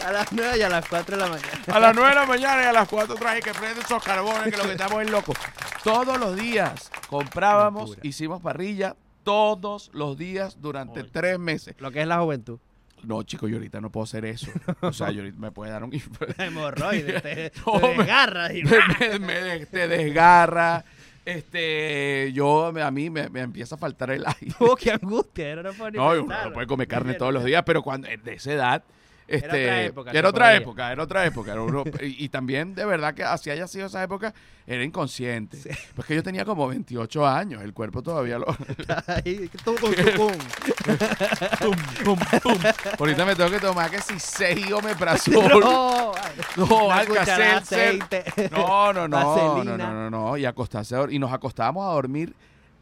A 0.05 0.11
las 0.11 0.31
9 0.31 0.57
y 0.57 0.61
a 0.61 0.69
las 0.69 0.87
4 0.87 1.17
de 1.17 1.21
la 1.23 1.29
mañana. 1.29 1.51
A 1.71 1.79
las 1.79 1.93
nueve 1.93 2.09
de 2.09 2.15
la 2.15 2.25
mañana 2.25 2.63
y 2.63 2.65
a 2.65 2.71
las 2.73 2.87
cuatro 2.87 3.15
traje 3.15 3.41
que 3.41 3.51
prende 3.53 3.81
esos 3.81 4.01
carbones 4.01 4.43
que 4.51 4.57
lo 4.57 4.63
que 4.63 4.71
estamos 4.71 5.01
es 5.03 5.09
loco. 5.11 5.33
Todos 5.83 6.17
los 6.19 6.35
días 6.35 6.89
comprábamos, 7.09 7.89
Locura. 7.91 8.07
hicimos 8.07 8.41
parrilla 8.41 8.95
todos 9.23 9.91
los 9.93 10.17
días 10.17 10.57
durante 10.61 11.01
Oye. 11.01 11.09
tres 11.11 11.37
meses. 11.37 11.75
Lo 11.79 11.91
que 11.91 12.01
es 12.01 12.07
la 12.07 12.19
juventud. 12.19 12.59
No, 13.03 13.23
chico, 13.23 13.47
yo 13.47 13.57
ahorita 13.57 13.79
no 13.81 13.91
puedo 13.91 14.05
hacer 14.05 14.25
eso. 14.25 14.51
O 14.81 14.91
sea, 14.91 15.11
yo 15.11 15.19
ahorita 15.21 15.39
me 15.39 15.51
puede 15.51 15.71
dar 15.71 15.83
un... 15.83 15.91
Hemorroides. 16.37 17.21
Te, 17.21 17.51
No, 17.65 17.79
te 17.79 17.95
me- 17.95 19.15
y- 19.15 19.19
me, 19.19 19.65
te 19.67 19.87
desgarra. 19.87 20.83
Este, 21.29 22.31
yo, 22.33 22.67
a 22.67 22.91
mí 22.91 23.09
me, 23.09 23.29
me 23.29 23.41
empieza 23.41 23.75
a 23.75 23.77
faltar 23.77 24.09
el 24.11 24.25
aire. 24.25 24.55
Oh, 24.59 24.75
qué 24.75 24.91
angustia. 24.91 25.55
No 25.55 25.73
No, 25.91 26.15
no 26.47 26.53
puede 26.53 26.67
comer 26.67 26.87
carne 26.87 27.13
todos 27.13 27.33
los 27.33 27.43
días, 27.43 27.63
pero 27.65 27.81
cuando 27.83 28.07
de 28.07 28.33
esa 28.33 28.51
edad, 28.53 28.83
este, 29.29 29.47
otra 29.47 29.83
época, 29.83 30.11
era 30.11 30.29
otra 30.29 30.55
época, 30.55 30.91
era 30.91 31.03
otra 31.03 31.25
época. 31.25 31.51
era 31.53 32.05
y, 32.05 32.25
y 32.25 32.29
también, 32.29 32.75
de 32.75 32.85
verdad, 32.85 33.13
que 33.13 33.23
así 33.23 33.49
haya 33.49 33.67
sido 33.67 33.87
esa 33.87 34.03
época, 34.03 34.33
era 34.65 34.83
inconsciente. 34.83 35.57
Pues 35.95 36.07
que 36.07 36.15
yo 36.15 36.23
tenía 36.23 36.45
como 36.45 36.67
28 36.67 37.27
años, 37.27 37.63
el 37.63 37.73
cuerpo 37.73 38.01
todavía 38.01 38.37
lo... 38.39 38.45
Ahí, 39.07 39.49
tum, 39.63 39.75
tum, 39.75 39.93
tum, 40.15 40.31
pum, 42.03 42.19
pum. 42.43 42.59
Ahorita 42.99 43.25
me 43.25 43.35
tengo 43.35 43.49
que 43.49 43.59
tomar 43.59 43.89
que 43.89 44.01
si 44.01 44.19
6 44.19 44.71
omeprazol. 44.73 45.59
No, 45.59 46.11
No, 46.55 46.91
aceite. 46.91 48.23
No, 48.51 48.93
no, 48.93 49.07
no, 49.07 49.63
no, 49.63 49.63
no, 49.63 49.77
no, 49.77 50.09
no, 50.09 50.37
y 50.37 50.45
acostarse 50.45 50.95
a 50.95 51.07
y 51.09 51.19
nos 51.19 51.31
acostábamos 51.33 51.87
a 51.87 51.93
dormir 51.93 52.35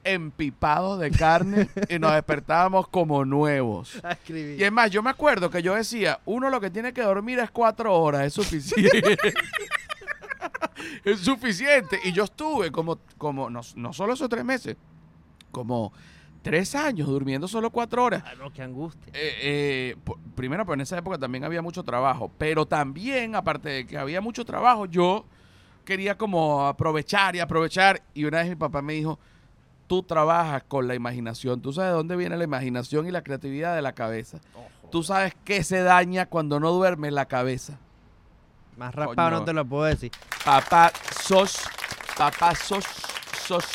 empipados 0.04 1.00
de 1.00 1.12
carne 1.12 1.70
y 1.90 2.00
nos 2.00 2.14
despertábamos 2.16 2.88
como 2.88 3.26
nuevos. 3.26 4.02
Y 4.28 4.64
es 4.64 4.72
más, 4.72 4.92
yo 4.92 5.04
me 5.04 5.10
acuerdo 5.10 5.50
que 5.50 5.62
yo 5.62 5.76
decía, 5.76 6.20
uno 6.26 6.50
lo 6.50 6.62
que 6.62 6.70
tiene 6.70 6.94
que 6.94 7.02
dormir 7.02 7.40
es 7.40 7.52
cuatro 7.52 7.94
horas, 7.94 8.26
es 8.26 8.34
suficiente. 8.34 9.18
es 11.04 11.20
suficiente. 11.20 12.00
Y 12.04 12.12
yo 12.12 12.24
estuve 12.24 12.72
como, 12.72 13.00
como 13.18 13.50
no, 13.50 13.62
no 13.76 13.94
solo 13.94 14.14
esos 14.14 14.30
tres 14.30 14.46
meses, 14.46 14.78
como 15.52 15.92
tres 16.42 16.76
años 16.76 17.08
durmiendo 17.08 17.48
solo 17.48 17.70
cuatro 17.72 18.04
horas. 18.04 18.24
Ah, 18.26 18.34
no, 18.40 18.52
qué 18.54 18.62
angustia. 18.62 19.12
Eh, 19.14 19.36
eh, 19.42 19.96
primero, 20.36 20.66
pues 20.66 20.76
en 20.76 20.82
esa 20.82 20.98
época 20.98 21.18
también 21.18 21.44
había 21.44 21.62
mucho 21.62 21.84
trabajo, 21.84 22.32
pero 22.38 22.66
también, 22.66 23.36
aparte 23.36 23.70
de 23.70 23.86
que 23.86 23.98
había 23.98 24.22
mucho 24.22 24.46
trabajo, 24.46 24.86
yo 24.86 25.26
quería 25.84 26.18
como 26.18 26.66
aprovechar 26.66 27.36
y 27.36 27.40
aprovechar. 27.40 28.02
Y 28.14 28.26
una 28.26 28.40
vez 28.40 28.50
mi 28.50 28.56
papá 28.56 28.82
me 28.82 28.94
dijo, 28.94 29.20
tú 29.88 30.04
trabajas 30.04 30.64
con 30.68 30.88
la 30.88 30.96
imaginación, 30.96 31.62
tú 31.62 31.74
sabes 31.74 31.92
de 31.92 31.96
dónde 31.96 32.16
viene 32.16 32.38
la 32.38 32.44
imaginación 32.44 33.08
y 33.08 33.12
la 33.12 33.24
creatividad 33.24 33.76
de 33.76 33.82
la 33.82 33.94
cabeza. 33.94 34.40
Tú 34.92 35.04
sabes 35.04 35.34
que 35.44 35.64
se 35.64 35.82
daña 35.82 36.28
cuando 36.28 36.60
no 36.60 36.72
duerme 36.72 37.12
la 37.12 37.26
cabeza. 37.26 37.80
Más 38.78 38.94
raspado 38.94 39.30
Coño. 39.30 39.40
no 39.40 39.46
te 39.46 39.54
lo 39.54 39.66
puedo 39.66 39.86
decir. 39.86 40.12
Papá, 40.46 40.92
sos, 41.24 41.64
papá, 42.16 42.54
sos, 42.54 42.86
sos, 43.46 43.66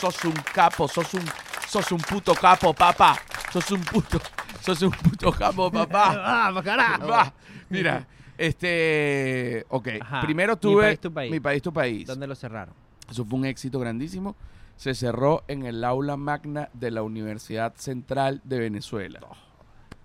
sos 0.00 0.24
un 0.24 0.34
capo, 0.52 0.86
sos 0.86 1.14
un, 1.14 1.24
sos 1.66 1.90
un 1.92 1.98
puto 1.98 2.34
capo, 2.34 2.74
papá. 2.74 3.18
Sos 3.50 3.70
un 3.70 3.80
puto, 3.80 4.20
sos 4.60 4.82
un 4.82 4.90
puto 4.90 5.32
capo, 5.32 5.70
papá. 5.70 6.14
¡Vamos, 6.16 6.62
carajo! 6.62 7.08
Va, 7.08 7.32
Mira, 7.70 8.06
este, 8.36 9.64
ok, 9.68 9.88
Ajá, 10.00 10.20
primero 10.20 10.54
Mi 10.54 10.60
tuve 10.60 10.82
País, 10.84 11.00
Tu 11.00 11.12
País. 11.12 11.30
Mi 11.30 11.40
país, 11.40 11.62
tu 11.62 11.72
país. 11.72 12.06
¿Dónde 12.06 12.26
lo 12.26 12.34
cerraron? 12.34 12.74
Eso 13.08 13.24
fue 13.24 13.38
un 13.38 13.44
éxito 13.46 13.78
grandísimo. 13.80 14.36
Se 14.80 14.94
cerró 14.94 15.44
en 15.46 15.66
el 15.66 15.84
aula 15.84 16.16
magna 16.16 16.70
de 16.72 16.90
la 16.90 17.02
Universidad 17.02 17.74
Central 17.76 18.40
de 18.44 18.60
Venezuela. 18.60 19.20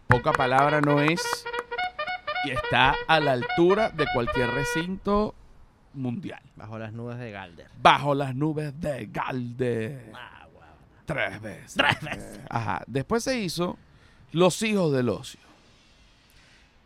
Poca 0.07 0.33
palabra 0.33 0.81
no 0.81 0.99
es 0.99 1.21
y 2.43 2.49
está 2.51 2.93
a 3.07 3.21
la 3.21 3.31
altura 3.31 3.89
de 3.91 4.05
cualquier 4.13 4.49
recinto 4.51 5.33
mundial. 5.93 6.41
Bajo 6.57 6.77
las 6.77 6.91
nubes 6.91 7.17
de 7.19 7.31
Galder. 7.31 7.67
Bajo 7.81 8.13
las 8.15 8.35
nubes 8.35 8.77
de 8.81 9.05
Galde. 9.05 10.11
Ah. 10.13 10.45
Tres 11.05 11.39
veces. 11.41 11.73
Tres 11.75 12.01
veces. 12.01 12.39
Ajá. 12.49 12.83
Después 12.85 13.23
se 13.23 13.39
hizo 13.39 13.77
Los 14.33 14.61
Hijos 14.61 14.91
del 14.91 15.07
Ocio. 15.07 15.39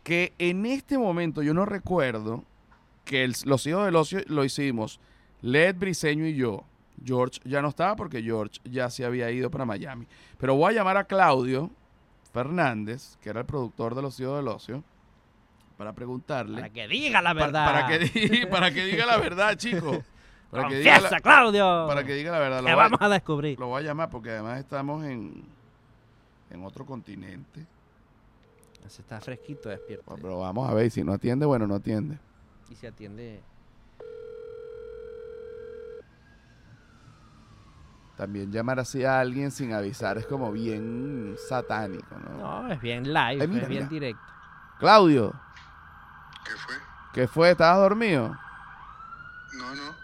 Que 0.04 0.32
en 0.38 0.64
este 0.64 0.96
momento 0.96 1.42
yo 1.42 1.54
no 1.54 1.66
recuerdo 1.66 2.44
que 3.04 3.24
el- 3.24 3.34
Los 3.46 3.66
Hijos 3.66 3.84
del 3.84 3.96
Ocio 3.96 4.20
lo 4.28 4.44
hicimos 4.44 5.00
Led 5.42 5.74
Briseño 5.74 6.24
y 6.26 6.36
yo. 6.36 6.64
George 7.04 7.40
ya 7.44 7.62
no 7.62 7.68
estaba 7.68 7.96
porque 7.96 8.22
George 8.22 8.60
ya 8.64 8.90
se 8.90 9.04
había 9.04 9.30
ido 9.30 9.50
para 9.50 9.64
Miami. 9.64 10.06
Pero 10.38 10.54
voy 10.54 10.72
a 10.72 10.76
llamar 10.76 10.96
a 10.96 11.04
Claudio 11.04 11.70
Fernández, 12.32 13.16
que 13.22 13.30
era 13.30 13.40
el 13.40 13.46
productor 13.46 13.94
de 13.94 14.02
Los 14.02 14.18
Hijos 14.20 14.36
del 14.36 14.48
Ocio, 14.48 14.84
para 15.76 15.92
preguntarle. 15.92 16.56
Para 16.60 16.70
que 16.70 16.86
diga 16.88 17.22
la 17.22 17.32
verdad. 17.32 17.64
Para, 17.66 17.86
que, 17.88 17.98
di- 17.98 18.46
para 18.50 18.70
que 18.72 18.84
diga 18.84 19.06
la 19.06 19.16
verdad, 19.16 19.56
chico. 19.56 20.02
Para 20.50 20.68
que 20.68 20.76
diga 20.78 20.92
Confiesa, 20.94 21.14
la, 21.16 21.20
Claudio. 21.20 21.84
para 21.88 22.04
que 22.04 22.14
diga 22.14 22.32
la 22.32 22.38
verdad. 22.38 22.60
Lo 22.60 22.66
que 22.66 22.72
voy, 22.74 22.80
a- 22.80 22.84
vamos 22.84 23.00
a 23.00 23.08
descubrir. 23.08 23.58
lo 23.58 23.66
voy 23.68 23.82
a 23.82 23.86
llamar 23.86 24.10
porque 24.10 24.30
además 24.30 24.58
estamos 24.58 25.04
en, 25.04 25.42
en 26.50 26.64
otro 26.64 26.84
continente. 26.84 27.66
Se 28.88 29.02
está 29.02 29.20
fresquito, 29.20 29.68
despierto. 29.68 30.16
Pero 30.16 30.40
vamos 30.40 30.68
a 30.68 30.74
ver, 30.74 30.90
si 30.90 31.04
no 31.04 31.12
atiende, 31.12 31.46
bueno, 31.46 31.66
no 31.66 31.76
atiende. 31.76 32.18
Y 32.70 32.74
se 32.74 32.88
atiende. 32.88 33.40
También 38.20 38.52
llamar 38.52 38.78
así 38.78 39.02
a 39.02 39.18
alguien 39.18 39.50
sin 39.50 39.72
avisar 39.72 40.18
es 40.18 40.26
como 40.26 40.52
bien 40.52 41.36
satánico, 41.48 42.14
¿no? 42.18 42.64
No, 42.66 42.70
es 42.70 42.78
bien 42.78 43.04
live, 43.14 43.38
Ay, 43.40 43.48
mira, 43.48 43.62
es 43.62 43.68
bien 43.68 43.84
mira. 43.84 43.88
directo. 43.88 44.22
Claudio, 44.78 45.32
¿Qué 46.44 46.50
fue? 46.52 46.74
¿qué 47.14 47.26
fue? 47.28 47.50
¿Estabas 47.52 47.78
dormido? 47.78 48.36
No, 49.56 49.74
no. 49.74 49.94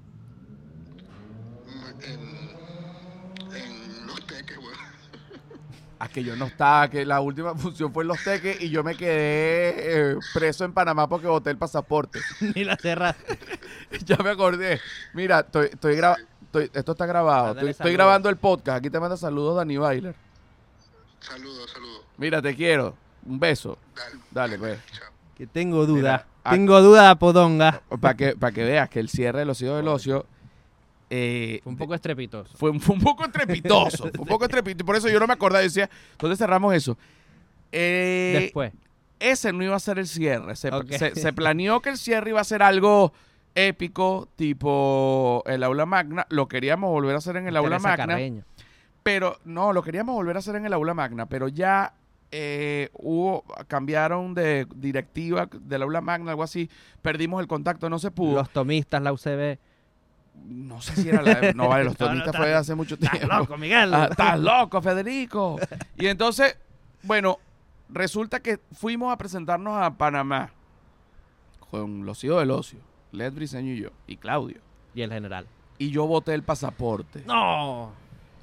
en, 2.02 2.20
en 3.56 4.06
los 4.06 4.26
teques, 4.26 4.58
weón. 4.58 4.74
Ah, 6.00 6.08
que 6.08 6.22
yo 6.22 6.36
no 6.36 6.46
estaba, 6.46 6.90
que 6.90 7.06
la 7.06 7.20
última 7.20 7.54
función 7.54 7.92
fue 7.92 8.02
en 8.04 8.08
Los 8.08 8.22
Teques 8.22 8.60
y 8.60 8.68
yo 8.68 8.82
me 8.84 8.94
quedé 8.96 10.10
eh, 10.10 10.16
preso 10.34 10.64
en 10.64 10.72
Panamá 10.74 11.08
porque 11.08 11.28
boté 11.28 11.50
el 11.50 11.56
pasaporte. 11.56 12.18
Ni 12.54 12.64
la 12.64 12.76
cerraste. 12.76 13.38
ya 14.04 14.16
me 14.18 14.30
acordé. 14.30 14.80
Mira, 15.14 15.40
estoy, 15.40 15.66
estoy 15.72 15.96
grabando. 15.96 16.26
Esto 16.72 16.92
está 16.92 17.06
grabado. 17.06 17.58
Estoy, 17.66 17.92
grabando 17.94 18.28
el 18.28 18.36
podcast. 18.36 18.78
Aquí 18.78 18.90
te 18.90 19.00
manda 19.00 19.16
saludos 19.16 19.56
Dani 19.56 19.76
Bailer. 19.78 20.14
Saludos, 21.20 21.70
saludos. 21.70 21.93
Mira, 22.18 22.40
te 22.42 22.54
quiero. 22.54 22.94
Un 23.26 23.38
beso. 23.40 23.78
Dale. 23.94 24.16
Dale, 24.30 24.58
pues. 24.58 24.78
Chao. 24.92 25.08
Que 25.34 25.46
tengo 25.46 25.84
duda. 25.86 26.26
Mira, 26.44 26.56
tengo 26.56 26.80
duda 26.80 27.08
de 27.08 27.16
Podonga. 27.16 27.82
Para 28.00 28.14
que, 28.14 28.36
para 28.36 28.52
que 28.52 28.64
veas 28.64 28.88
que 28.88 29.00
el 29.00 29.08
cierre 29.08 29.40
de 29.40 29.44
Los 29.44 29.60
Hijos 29.62 29.76
del 29.76 29.88
Ocio 29.88 30.26
eh, 31.10 31.60
Fue 31.62 31.72
un 31.72 31.76
poco 31.78 31.94
estrepitoso. 31.94 32.56
fue, 32.56 32.70
un- 32.70 32.80
fue 32.80 32.94
un 32.96 33.00
poco 33.02 33.24
estrepitoso. 33.24 34.04
fue 34.10 34.20
un 34.20 34.26
poco 34.26 34.44
estrepitoso. 34.44 34.84
Por 34.86 34.96
eso 34.96 35.08
yo 35.08 35.18
no 35.20 35.26
me 35.26 35.32
acordaba. 35.32 35.60
Yo 35.62 35.68
decía, 35.68 35.90
¿dónde 36.18 36.36
cerramos 36.36 36.74
eso? 36.74 36.96
Eh, 37.72 38.38
Después. 38.42 38.72
ese 39.18 39.52
no 39.52 39.64
iba 39.64 39.74
a 39.76 39.80
ser 39.80 39.98
el 39.98 40.06
cierre. 40.06 40.54
Se, 40.56 40.68
Ok. 40.68 40.90
se- 40.92 41.14
se 41.14 41.32
planeó 41.32 41.80
que 41.80 41.90
el 41.90 41.98
cierre 41.98 42.30
iba 42.30 42.40
a 42.40 42.44
ser 42.44 42.62
algo 42.62 43.12
épico, 43.54 44.28
tipo 44.36 45.42
el 45.46 45.62
aula 45.62 45.86
magna. 45.86 46.26
Lo 46.30 46.46
queríamos 46.48 46.90
volver 46.90 47.14
a 47.14 47.18
hacer 47.18 47.36
en 47.36 47.48
el 47.48 47.56
aula 47.56 47.78
Teresa 47.78 47.88
magna. 47.88 48.06
Carreño. 48.06 48.44
Pero 49.02 49.38
no, 49.44 49.72
lo 49.72 49.82
queríamos 49.82 50.14
volver 50.14 50.36
a 50.36 50.38
hacer 50.38 50.56
en 50.56 50.66
el 50.66 50.72
aula 50.72 50.94
magna. 50.94 51.26
Pero 51.26 51.48
ya 51.48 51.92
eh, 52.36 52.88
hubo, 52.94 53.44
cambiaron 53.68 54.34
de 54.34 54.66
directiva 54.74 55.48
del 55.52 55.82
aula 55.82 56.00
magna, 56.00 56.32
algo 56.32 56.42
así. 56.42 56.68
Perdimos 57.00 57.40
el 57.40 57.46
contacto, 57.46 57.88
no 57.88 58.00
se 58.00 58.10
pudo. 58.10 58.34
Los 58.36 58.50
tomistas, 58.50 59.00
la 59.00 59.12
UCB. 59.12 59.58
No 60.46 60.80
sé 60.82 60.96
si 60.96 61.08
era 61.08 61.22
la. 61.22 61.52
No 61.52 61.68
vale, 61.68 61.84
los 61.84 61.92
No, 62.00 62.06
no, 62.06 62.10
tonistas 62.10 62.26
estás- 62.34 62.40
fue 62.40 62.48
de 62.48 62.54
hace 62.54 62.74
mucho 62.74 62.94
¡Estás 62.96 63.12
tiempo. 63.12 63.36
loco, 63.36 63.56
Miguel! 63.56 63.94
Ah, 63.94 64.08
Estás 64.10 64.40
loco, 64.40 64.82
Federico. 64.82 65.60
Y 65.96 66.06
entonces, 66.08 66.56
bueno, 67.04 67.38
resulta 67.88 68.40
que 68.40 68.58
fuimos 68.72 69.12
a 69.12 69.16
presentarnos 69.16 69.80
a 69.80 69.92
Panamá 69.94 70.50
con 71.70 72.04
los 72.04 72.22
hijos 72.24 72.40
del 72.40 72.50
ocio, 72.50 72.80
Led 73.12 73.32
Briseño 73.32 73.72
y 73.72 73.80
yo, 73.82 73.90
y 74.08 74.16
Claudio. 74.16 74.58
Y 74.94 75.02
el 75.02 75.12
general. 75.12 75.46
Y 75.78 75.90
yo 75.90 76.06
boté 76.06 76.34
el 76.34 76.42
pasaporte. 76.42 77.22
¡No! 77.26 77.92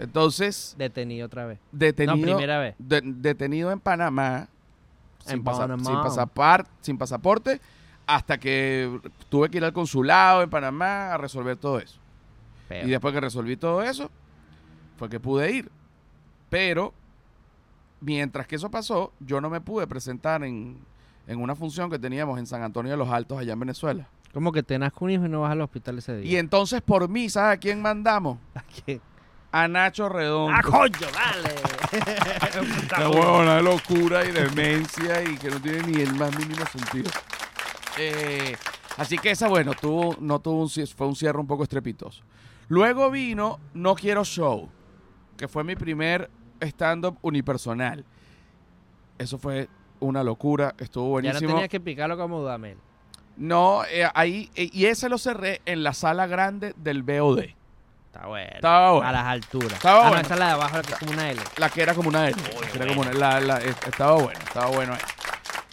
Entonces, 0.04 0.76
Detenido 0.78 1.26
otra 1.28 1.46
vez. 1.46 1.60
detenido, 1.72 2.16
No, 2.16 2.22
primera 2.24 2.60
vez. 2.60 2.76
de- 2.80 3.02
detenido 3.04 3.72
en 3.72 3.80
Panamá, 3.80 4.48
sin, 5.26 5.44
pasa- 5.44 5.62
Panamá. 5.62 5.84
sin 5.86 5.96
pasapar- 5.96 6.68
sin 6.82 6.98
pasaporte, 6.98 7.62
hasta 8.08 8.38
que 8.40 9.00
tuve 9.30 9.50
que 9.50 9.58
ir 9.58 9.64
al 9.66 9.74
consulado 9.74 10.42
en 10.42 10.50
Panamá 10.50 11.14
a 11.14 11.18
resolver 11.18 11.56
todo 11.58 11.80
eso. 11.80 12.00
Pero, 12.68 12.88
Y 12.88 12.92
después 12.92 13.14
que 13.14 13.22
resolví 13.22 13.58
todo 13.58 13.84
eso, 13.84 14.10
fue 14.98 15.10
que 15.10 15.20
pude 15.20 15.52
ir. 15.52 15.72
Pero, 16.50 16.94
mientras 18.02 18.48
que 18.48 18.56
eso 18.56 18.70
pasó, 18.72 19.14
yo 19.20 19.40
no 19.42 19.50
me 19.50 19.62
pude 19.62 19.86
presentar 19.88 20.44
en, 20.44 20.78
en 21.28 21.40
una 21.40 21.56
función 21.56 21.90
que 21.90 22.00
teníamos 22.00 22.40
en 22.40 22.48
San 22.48 22.64
Antonio 22.64 22.92
de 22.92 22.98
los 22.98 23.10
Altos, 23.10 23.38
allá 23.40 23.54
en 23.54 23.60
Venezuela. 23.60 24.08
como 24.34 24.52
que 24.52 24.64
te 24.64 24.80
nazca 24.80 24.98
un 25.02 25.12
hijo 25.12 25.26
y 25.26 25.30
no 25.30 25.42
vas 25.42 25.52
al 25.52 25.62
hospital 25.62 25.98
ese 26.00 26.20
Y 26.20 26.30
día. 26.30 26.40
entonces, 26.40 26.82
por 26.82 27.08
mí, 27.10 27.30
¿sabes 27.30 27.58
a 27.58 27.60
quién 27.60 27.82
mandamos? 27.82 28.38
¿A 28.56 28.62
quién? 28.64 29.02
A 29.52 29.68
Nacho 29.68 30.08
Redondo. 30.08 30.56
¡Ah, 30.56 30.62
coño, 30.62 31.08
dale! 31.14 31.56
Una 32.98 33.10
huevona 33.10 33.56
de 33.58 33.64
locura 33.64 34.24
y 34.26 34.32
demencia 34.32 35.24
y 35.24 35.38
que 35.38 35.50
no 35.50 35.62
tiene 35.62 35.84
ni 35.84 36.02
el 36.02 36.14
más 36.16 36.38
mínimo 36.38 36.66
sentido. 36.68 37.10
Eh, 37.98 38.56
así 38.98 39.18
que 39.18 39.32
esa, 39.32 39.50
bueno, 39.50 39.74
tuvo, 39.74 40.16
no 40.20 40.40
tuvo 40.40 40.62
un, 40.64 40.70
fue 40.70 41.08
un 41.08 41.16
cierre 41.16 41.38
un 41.40 41.48
poco 41.48 41.64
estrepitoso. 41.64 42.24
Luego 42.70 43.12
vino 43.12 43.60
No 43.74 43.96
Quiero 43.96 44.24
Show, 44.24 44.70
que 45.38 45.50
fue 45.50 45.64
mi 45.66 45.76
primer 45.76 46.32
stand-up 46.62 47.18
unipersonal. 47.22 48.06
Eso 49.18 49.38
fue 49.38 49.68
una 50.00 50.24
locura, 50.24 50.74
estuvo 50.80 51.04
Ya 51.04 51.08
no 51.08 51.12
buenísimo. 51.34 51.50
tenías 51.52 51.70
que 51.70 51.80
picarlo 51.82 52.18
como 52.18 52.40
Dudamel. 52.40 52.78
No, 53.36 53.84
eh, 53.86 54.08
ahí, 54.14 54.50
eh, 54.56 54.70
y 54.72 54.86
ese 54.86 55.10
lo 55.10 55.18
cerré 55.18 55.62
en 55.66 55.84
la 55.84 55.94
sala 55.94 56.28
grande 56.28 56.74
del 56.78 57.04
BOD. 57.04 57.42
Está 58.14 58.28
bueno. 58.28 58.50
Estaba 58.54 58.92
bueno. 58.92 59.08
A 59.08 59.12
las 59.14 59.24
alturas. 59.26 59.72
Estaba 59.74 60.00
ah, 60.00 60.04
no, 60.04 60.10
bueno. 60.10 60.22
esa 60.26 60.34
es 60.34 60.40
la 60.40 60.46
de 60.48 60.52
abajo, 60.52 60.76
la 60.78 60.84
que 60.84 60.92
es 60.94 61.00
como 61.00 61.12
una 61.12 61.32
L. 61.32 61.42
La 61.58 61.70
que 61.70 61.82
era 61.82 61.94
como 61.94 62.10
una 62.10 62.28
L. 62.28 62.36
Muy 62.36 62.46
que 62.68 62.78
era 62.78 62.86
bueno. 62.86 62.88
como 62.96 63.02
una- 63.02 63.14
la- 63.14 63.40
la- 63.40 63.58
estaba 63.60 64.14
bueno, 64.16 64.40
estaba 64.46 64.68
bueno. 64.68 64.94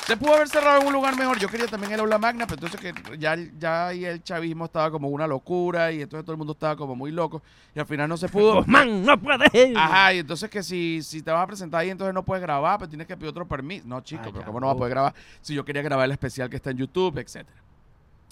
Se 0.07 0.17
pudo 0.17 0.37
haber 0.37 0.49
cerrado 0.49 0.81
en 0.81 0.87
un 0.87 0.93
lugar 0.95 1.17
mejor. 1.17 1.39
Yo 1.39 1.49
quería 1.49 1.67
también 1.67 1.93
el 1.93 2.01
aula 2.01 2.17
magna, 2.17 2.47
pero 2.47 2.65
entonces 2.65 2.81
que 2.81 3.19
ya, 3.19 3.37
ya 3.59 3.89
ahí 3.89 4.05
el 4.07 4.23
chavismo 4.23 4.65
estaba 4.67 4.91
como 4.91 5.09
una 5.09 5.27
locura 5.27 5.93
y 5.93 6.01
entonces 6.01 6.25
todo 6.25 6.33
el 6.33 6.39
mundo 6.39 6.53
estaba 6.55 6.77
como 6.77 6.95
muy 6.97 7.11
loco 7.11 7.43
y 7.75 7.81
al 7.81 7.85
final 7.87 8.09
no 8.09 8.17
se 8.17 8.29
pudo. 8.29 8.55
Guzmán, 8.55 9.05
no 9.05 9.21
puedes. 9.21 9.51
Ajá, 9.77 10.15
y 10.15 10.21
entonces 10.21 10.49
que 10.49 10.63
si, 10.63 11.03
si 11.03 11.21
te 11.21 11.31
vas 11.31 11.43
a 11.43 11.47
presentar 11.47 11.81
ahí, 11.81 11.91
entonces 11.91 12.15
no 12.15 12.23
puedes 12.23 12.41
grabar, 12.41 12.79
pues 12.79 12.89
tienes 12.89 13.07
que 13.07 13.17
pedir 13.17 13.29
otro 13.31 13.47
permiso. 13.47 13.85
No, 13.87 14.01
chico, 14.01 14.23
Ay, 14.25 14.31
pero 14.33 14.45
¿cómo 14.47 14.61
no 14.61 14.69
vas 14.69 14.77
a 14.77 14.79
poder 14.79 14.91
grabar? 14.93 15.15
Si 15.43 15.53
yo 15.55 15.63
quería 15.65 15.83
grabar 15.83 16.07
el 16.07 16.13
especial 16.13 16.49
que 16.49 16.57
está 16.57 16.71
en 16.71 16.79
YouTube, 16.79 17.19
etcétera. 17.19 17.59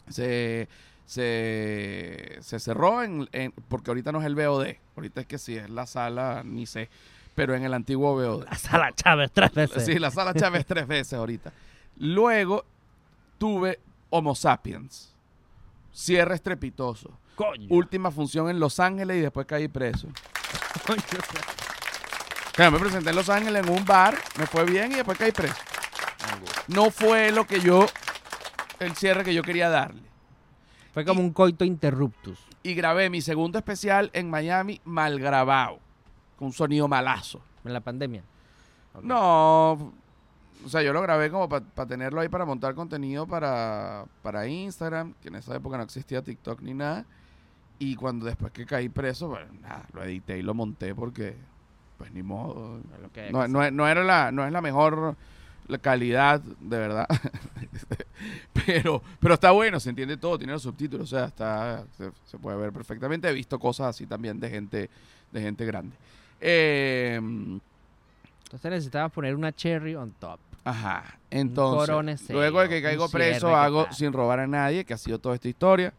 Se, 0.09 0.69
se, 1.07 2.37
se 2.41 2.59
cerró 2.61 3.03
en, 3.03 3.29
en- 3.33 3.53
porque 3.69 3.91
ahorita 3.91 4.13
no 4.13 4.21
es 4.21 4.27
el 4.27 4.35
BOD. 4.35 4.67
Ahorita 4.97 5.21
es 5.23 5.27
que 5.27 5.39
sí, 5.39 5.57
es 5.57 5.71
la 5.71 5.87
sala, 5.87 6.43
ni 6.45 6.67
sé. 6.67 6.89
Pero 7.35 7.55
en 7.55 7.65
el 7.65 7.73
antiguo 7.75 8.15
BOD. 8.15 8.45
La 8.45 8.57
sala 8.57 8.93
Chávez 8.95 9.31
tres 9.33 9.53
veces. 9.53 9.85
Sí, 9.85 9.99
la 9.99 10.11
sala 10.11 10.35
Chávez 10.35 10.67
tres 10.67 10.87
veces 10.87 11.15
ahorita. 11.15 11.53
Luego 11.99 12.65
tuve 13.39 13.79
Homo 14.11 14.35
Sapiens. 14.35 15.13
Cierre 15.93 16.35
estrepitoso. 16.35 17.11
Coño. 17.37 17.67
Última 17.71 18.11
función 18.11 18.49
en 18.51 18.59
Los 18.61 18.81
Ángeles 18.81 19.19
y 19.19 19.21
después 19.21 19.47
caí 19.47 19.69
preso. 19.69 20.09
Coño. 20.87 21.03
Claro, 22.53 22.73
me 22.73 22.79
presenté 22.79 23.11
en 23.11 23.17
Los 23.17 23.29
Ángeles 23.29 23.65
en 23.67 23.71
un 23.73 23.85
bar, 23.85 24.17
me 24.39 24.47
fue 24.47 24.65
bien 24.65 24.93
y 24.93 24.95
después 24.97 25.19
caí 25.19 25.33
preso. 25.33 25.55
No 26.69 26.91
fue 26.91 27.31
lo 27.31 27.47
que 27.47 27.61
yo, 27.61 27.87
el 28.81 28.97
cierre 28.97 29.23
que 29.25 29.35
yo 29.35 29.43
quería 29.43 29.69
darle. 29.69 30.03
Fue 30.97 31.05
como 31.05 31.21
un 31.21 31.35
coito 31.35 31.63
interruptus. 31.63 32.39
Y 32.63 32.73
grabé 32.73 33.11
mi 33.11 33.21
segundo 33.21 33.59
especial 33.59 34.09
en 34.15 34.31
Miami 34.31 34.81
mal 34.87 35.19
grabado, 35.21 35.79
con 36.39 36.47
un 36.47 36.53
sonido 36.55 36.89
malazo. 36.89 37.43
En 37.67 37.75
la 37.75 37.81
pandemia. 37.81 38.23
No, 39.03 39.73
o 39.73 40.69
sea, 40.69 40.81
yo 40.81 40.95
lo 40.95 41.03
grabé 41.03 41.31
como 41.31 41.51
para 41.51 41.87
tenerlo 41.87 42.23
ahí 42.23 42.31
para 42.31 42.47
montar 42.47 42.75
contenido 42.75 43.27
para, 43.27 44.07
para 44.23 44.47
Instagram, 44.47 45.13
que 45.21 45.29
en 45.29 45.35
esa 45.35 45.55
época 45.55 45.77
no 45.77 45.83
existía 45.83 46.23
TikTok 46.23 46.63
ni 46.63 46.73
nada. 46.73 47.05
Y 47.79 47.95
cuando 47.97 48.25
después 48.25 48.51
que 48.53 48.65
caí 48.65 48.89
preso, 48.89 49.29
bueno, 49.29 49.53
nada, 49.61 49.85
lo 49.93 50.03
edité 50.03 50.39
y 50.39 50.43
lo 50.43 50.55
monté 50.55 50.95
porque, 50.95 51.37
pues 51.99 52.11
ni 52.11 52.23
modo. 52.23 52.81
No, 53.33 53.47
no, 53.47 53.71
no 53.71 53.87
era 53.87 54.03
la, 54.03 54.33
no 54.33 54.47
es 54.47 54.51
la 54.51 54.63
mejor 54.63 55.15
la 55.69 55.79
calidad, 55.79 56.41
de 56.41 56.79
verdad. 56.79 57.07
pero, 58.67 59.03
pero 59.21 59.35
está 59.35 59.51
bueno, 59.51 59.81
se 59.81 59.91
entiende 59.91 60.17
todo, 60.17 60.39
tiene 60.39 60.53
los 60.53 60.63
subtítulos, 60.63 61.13
o 61.13 61.17
sea, 61.17 61.27
está, 61.27 61.85
se, 61.97 62.11
se 62.25 62.39
puede 62.39 62.57
ver 62.57 62.73
perfectamente. 62.73 63.29
He 63.29 63.33
visto 63.33 63.59
cosas 63.59 63.89
así 63.89 64.07
también 64.07 64.39
de 64.41 64.51
gente, 64.51 64.91
de 65.33 65.41
gente 65.41 65.65
grande. 65.65 65.97
Eh, 66.41 67.17
Entonces 67.17 68.71
necesitabas 68.71 69.13
poner 69.13 69.35
una 69.35 69.53
cherry 69.53 69.95
on 69.95 70.13
top. 70.13 70.39
Ajá. 70.65 71.19
Entonces, 71.31 72.29
luego 72.31 72.61
de 72.61 72.69
que 72.69 72.83
caigo 72.83 73.09
preso, 73.09 73.49
¿qué 73.49 73.55
hago 73.55 73.85
tal? 73.85 73.95
sin 73.95 74.13
robar 74.13 74.41
a 74.41 74.47
nadie, 74.47 74.85
que 74.85 74.95
ha 74.95 74.99
sido 74.99 75.19
toda 75.19 75.37
esta 75.37 75.49
historia. 75.49 75.93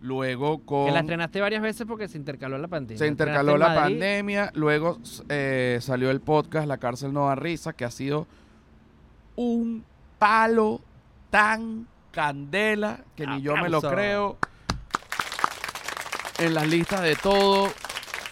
luego 0.00 0.58
con... 0.66 0.86
Que 0.86 0.92
la 0.92 1.00
estrenaste 1.00 1.40
varias 1.40 1.62
veces 1.62 1.86
porque 1.86 2.08
se 2.08 2.18
intercaló 2.18 2.58
la 2.58 2.66
pandemia. 2.68 2.98
Se 2.98 3.06
intercaló 3.06 3.56
la 3.56 3.74
pandemia, 3.74 4.50
luego 4.54 4.98
eh, 5.28 5.78
salió 5.80 6.10
el 6.10 6.20
podcast 6.20 6.66
La 6.66 6.78
cárcel 6.78 7.12
no 7.12 7.26
da 7.26 7.36
risa, 7.36 7.72
que 7.72 7.84
ha 7.84 7.90
sido 7.90 8.26
un 9.36 9.84
palo 10.18 10.80
tan 11.30 11.86
candela 12.12 13.00
que 13.16 13.26
ni 13.26 13.42
yo 13.42 13.56
me 13.56 13.68
lo 13.68 13.80
creo. 13.82 14.36
En 16.38 16.52
las 16.54 16.66
listas 16.66 17.02
de 17.02 17.14
todo, 17.16 17.68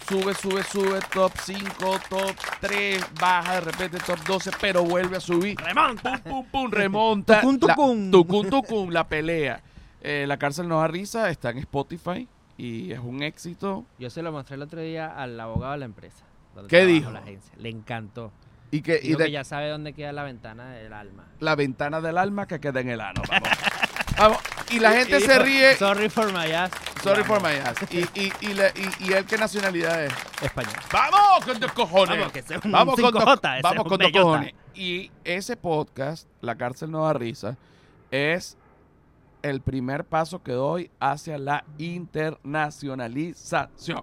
sube, 0.08 0.34
sube, 0.34 0.62
sube, 0.64 0.98
top 1.12 1.32
5, 1.40 2.00
top 2.08 2.34
3, 2.60 3.04
baja 3.20 3.54
de 3.54 3.60
repente 3.60 3.98
top 4.00 4.18
12, 4.26 4.50
pero 4.60 4.82
vuelve 4.84 5.16
a 5.16 5.20
subir. 5.20 5.56
¡Remonta! 5.60 6.18
Pum, 6.22 6.42
pum, 6.44 6.46
pum, 6.50 6.70
remonta. 6.70 7.40
Tucun, 7.40 7.58
la- 7.62 7.74
tucun. 7.74 8.10
tucun, 8.10 8.50
tucun, 8.50 8.92
la 8.92 9.06
pelea. 9.08 9.62
Eh, 10.00 10.24
la 10.26 10.36
cárcel 10.36 10.66
no 10.68 10.80
da 10.80 10.88
risa, 10.88 11.30
está 11.30 11.50
en 11.50 11.58
Spotify 11.58 12.26
y 12.58 12.90
es 12.90 12.98
un 12.98 13.22
éxito. 13.22 13.84
Yo 14.00 14.10
se 14.10 14.20
lo 14.20 14.32
mostré 14.32 14.56
el 14.56 14.62
otro 14.62 14.80
día 14.80 15.06
al 15.16 15.38
abogado 15.38 15.72
de 15.72 15.78
la 15.78 15.84
empresa. 15.84 16.24
¿Qué 16.68 16.84
dijo? 16.84 17.10
La 17.12 17.20
agencia. 17.20 17.52
Le 17.56 17.68
encantó. 17.68 18.32
Y 18.72 18.82
que, 18.82 18.98
y 19.00 19.06
Dijo 19.08 19.18
de- 19.18 19.26
que 19.26 19.30
ya 19.30 19.44
sabe 19.44 19.68
dónde 19.68 19.92
queda 19.92 20.10
la 20.12 20.24
ventana 20.24 20.72
del 20.72 20.92
alma. 20.92 21.26
la 21.38 21.54
ventana 21.54 22.00
del 22.00 22.18
alma 22.18 22.48
que 22.48 22.58
queda 22.58 22.80
en 22.80 22.88
el 22.88 23.00
ano. 23.00 23.22
Vamos. 23.28 23.48
Vamos. 24.18 24.38
Y 24.70 24.78
la 24.80 24.90
gente 24.92 25.18
Y 25.18 25.20
se 25.20 25.38
ríe. 25.38 25.74
Sorry 25.76 26.08
for 26.08 26.32
my 26.32 26.50
ass. 26.52 26.70
Sorry 27.02 27.22
for 27.24 27.42
my 27.42 27.50
ass. 27.56 27.76
Y, 27.90 27.98
y, 28.18 28.32
y, 28.40 28.54
y 29.00 29.12
él 29.12 29.24
qué 29.26 29.36
nacionalidad 29.36 30.02
es. 30.04 30.12
Español. 30.42 30.72
¡Vamos 30.92 31.44
con 31.44 31.58
dos 31.60 31.72
cojones! 31.72 32.16
Vamos, 32.18 32.32
que 32.32 32.38
ese 32.40 32.54
es 32.56 32.64
un 32.64 32.72
Vamos 32.72 32.94
con, 32.96 33.12
5J, 33.12 33.24
dos, 33.24 33.38
ese 33.44 33.56
es 33.56 33.62
vamos 33.62 33.84
un 33.84 33.88
con 33.90 33.98
dos 33.98 34.10
cojones. 34.12 34.54
Y 34.74 35.10
ese 35.24 35.56
podcast, 35.56 36.26
La 36.40 36.56
cárcel 36.56 36.90
no 36.90 37.04
da 37.04 37.12
risa, 37.12 37.56
es 38.10 38.56
el 39.42 39.60
primer 39.60 40.04
paso 40.04 40.42
que 40.42 40.52
doy 40.52 40.90
hacia 41.00 41.36
la 41.38 41.64
internacionalización. 41.78 44.02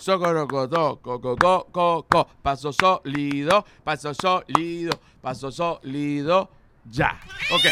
Socorocoto, 0.00 0.98
coco, 1.02 1.36
co, 1.36 1.66
co, 1.70 2.06
co. 2.08 2.26
Paso 2.42 2.72
sólido, 2.72 3.66
paso 3.84 4.14
sólido, 4.14 4.98
paso 5.20 5.52
sólido, 5.52 6.48
ya. 6.90 7.20
Ok. 7.52 7.66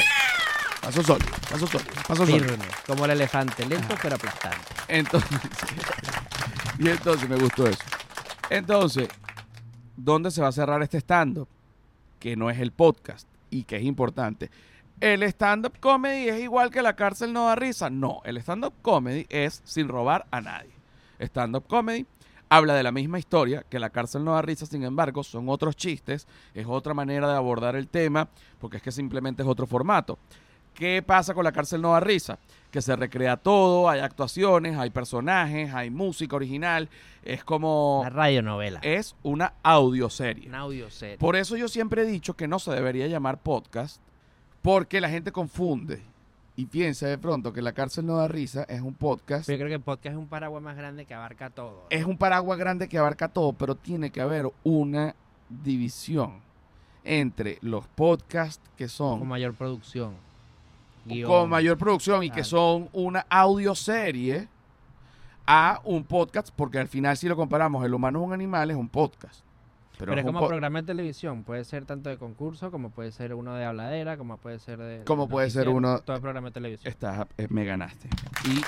Paso 0.82 1.02
sólido, 1.02 1.30
paso 1.50 1.66
sólido, 1.66 1.92
paso 2.06 2.26
sólido. 2.26 2.48
Firme, 2.48 2.64
como 2.86 3.06
el 3.06 3.12
elefante, 3.12 3.64
lento 3.64 3.94
pero 4.02 4.16
aplastante. 4.16 4.58
Entonces, 4.88 5.40
y 6.78 6.88
entonces 6.88 7.28
me 7.28 7.36
gustó 7.36 7.66
eso. 7.66 7.82
Entonces, 8.50 9.08
¿dónde 9.96 10.30
se 10.30 10.42
va 10.42 10.48
a 10.48 10.52
cerrar 10.52 10.82
este 10.82 10.98
stand-up? 10.98 11.48
Que 12.18 12.36
no 12.36 12.50
es 12.50 12.58
el 12.58 12.72
podcast 12.72 13.26
y 13.48 13.64
que 13.64 13.76
es 13.76 13.84
importante. 13.84 14.50
¿El 15.00 15.22
stand-up 15.22 15.78
comedy 15.80 16.28
es 16.28 16.40
igual 16.40 16.70
que 16.70 16.82
la 16.82 16.94
cárcel 16.94 17.32
no 17.32 17.46
da 17.46 17.54
risa? 17.54 17.88
No, 17.88 18.20
el 18.24 18.36
stand-up 18.36 18.74
comedy 18.82 19.26
es 19.30 19.62
sin 19.64 19.88
robar 19.88 20.26
a 20.30 20.42
nadie. 20.42 20.72
Stand-up 21.20 21.66
comedy 21.66 22.06
habla 22.48 22.74
de 22.74 22.82
la 22.82 22.92
misma 22.92 23.18
historia 23.18 23.64
que 23.68 23.78
la 23.78 23.90
cárcel 23.90 24.24
no 24.24 24.34
da 24.34 24.42
risa, 24.42 24.66
sin 24.66 24.84
embargo, 24.84 25.22
son 25.22 25.48
otros 25.48 25.76
chistes, 25.76 26.26
es 26.54 26.66
otra 26.66 26.94
manera 26.94 27.28
de 27.28 27.36
abordar 27.36 27.76
el 27.76 27.88
tema, 27.88 28.28
porque 28.60 28.78
es 28.78 28.82
que 28.82 28.92
simplemente 28.92 29.42
es 29.42 29.48
otro 29.48 29.66
formato. 29.66 30.18
¿Qué 30.74 31.02
pasa 31.02 31.34
con 31.34 31.42
la 31.42 31.50
cárcel 31.50 31.82
no 31.82 31.92
da 31.92 32.00
risa? 32.00 32.38
Que 32.70 32.80
se 32.80 32.94
recrea 32.94 33.36
todo, 33.36 33.88
hay 33.88 33.98
actuaciones, 34.00 34.78
hay 34.78 34.90
personajes, 34.90 35.74
hay 35.74 35.90
música 35.90 36.36
original, 36.36 36.88
es 37.24 37.42
como... 37.42 38.00
Una 38.02 38.10
radionovela. 38.10 38.78
Es 38.82 39.16
una 39.24 39.54
audioserie. 39.64 40.48
Un 40.48 40.54
audio 40.54 40.88
serie. 40.88 41.18
Por 41.18 41.34
eso 41.34 41.56
yo 41.56 41.66
siempre 41.66 42.02
he 42.02 42.06
dicho 42.06 42.34
que 42.34 42.46
no 42.46 42.60
se 42.60 42.70
debería 42.70 43.08
llamar 43.08 43.38
podcast, 43.38 44.00
porque 44.62 45.00
la 45.00 45.10
gente 45.10 45.32
confunde 45.32 46.02
y 46.58 46.66
piensa 46.66 47.06
de 47.06 47.18
pronto 47.18 47.52
que 47.52 47.62
la 47.62 47.72
cárcel 47.72 48.04
no 48.04 48.16
da 48.16 48.26
risa 48.26 48.64
es 48.64 48.80
un 48.80 48.92
podcast. 48.92 49.46
Pero 49.46 49.58
yo 49.58 49.60
creo 49.60 49.68
que 49.68 49.74
el 49.76 49.80
podcast 49.80 50.14
es 50.14 50.18
un 50.18 50.26
paraguas 50.26 50.60
más 50.60 50.76
grande 50.76 51.04
que 51.06 51.14
abarca 51.14 51.50
todo. 51.50 51.86
Es 51.88 52.04
un 52.04 52.18
paraguas 52.18 52.58
grande 52.58 52.88
que 52.88 52.98
abarca 52.98 53.28
todo, 53.28 53.52
pero 53.52 53.76
tiene 53.76 54.10
que 54.10 54.20
haber 54.20 54.50
una 54.64 55.14
división 55.48 56.40
entre 57.04 57.58
los 57.60 57.86
podcasts 57.86 58.60
que 58.76 58.88
son 58.88 59.20
Con 59.20 59.28
mayor 59.28 59.54
producción. 59.54 60.14
Guión. 61.04 61.30
con 61.30 61.48
mayor 61.48 61.78
producción 61.78 62.24
y 62.24 62.30
que 62.30 62.42
son 62.42 62.88
una 62.92 63.24
audioserie 63.30 64.48
a 65.46 65.80
un 65.84 66.02
podcast, 66.02 66.48
porque 66.56 66.80
al 66.80 66.88
final 66.88 67.16
si 67.16 67.28
lo 67.28 67.36
comparamos, 67.36 67.84
el 67.84 67.94
humano 67.94 68.18
es 68.18 68.26
un 68.26 68.32
animal, 68.32 68.72
es 68.72 68.76
un 68.76 68.88
podcast. 68.88 69.44
Pero, 69.98 70.10
Pero, 70.12 70.20
es 70.20 70.26
como 70.26 70.38
po- 70.40 70.48
programa 70.48 70.80
de 70.80 70.86
televisión. 70.86 71.42
Puede 71.42 71.64
ser 71.64 71.84
tanto 71.84 72.08
de 72.08 72.16
concurso, 72.18 72.70
como 72.70 72.90
puede 72.90 73.10
ser 73.12 73.34
uno 73.34 73.54
de 73.54 73.64
habladera, 73.64 74.16
como 74.16 74.36
puede 74.38 74.58
ser 74.60 74.78
de. 74.78 75.04
Como 75.04 75.26
de 75.26 75.30
puede 75.30 75.50
ser 75.50 75.68
uno- 75.68 75.98
Todo 76.00 76.16
es 76.16 76.22
programa 76.22 76.48
de 76.48 76.52
televisión. 76.52 76.90
Estás, 76.92 77.26
eh, 77.36 77.46
me 77.50 77.64
ganaste. 77.64 78.08
Y, 78.44 78.62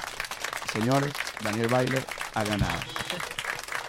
señores, 0.72 1.12
Daniel 1.44 1.68
Bailer 1.68 2.02
ha 2.34 2.44
ganado. 2.44 2.80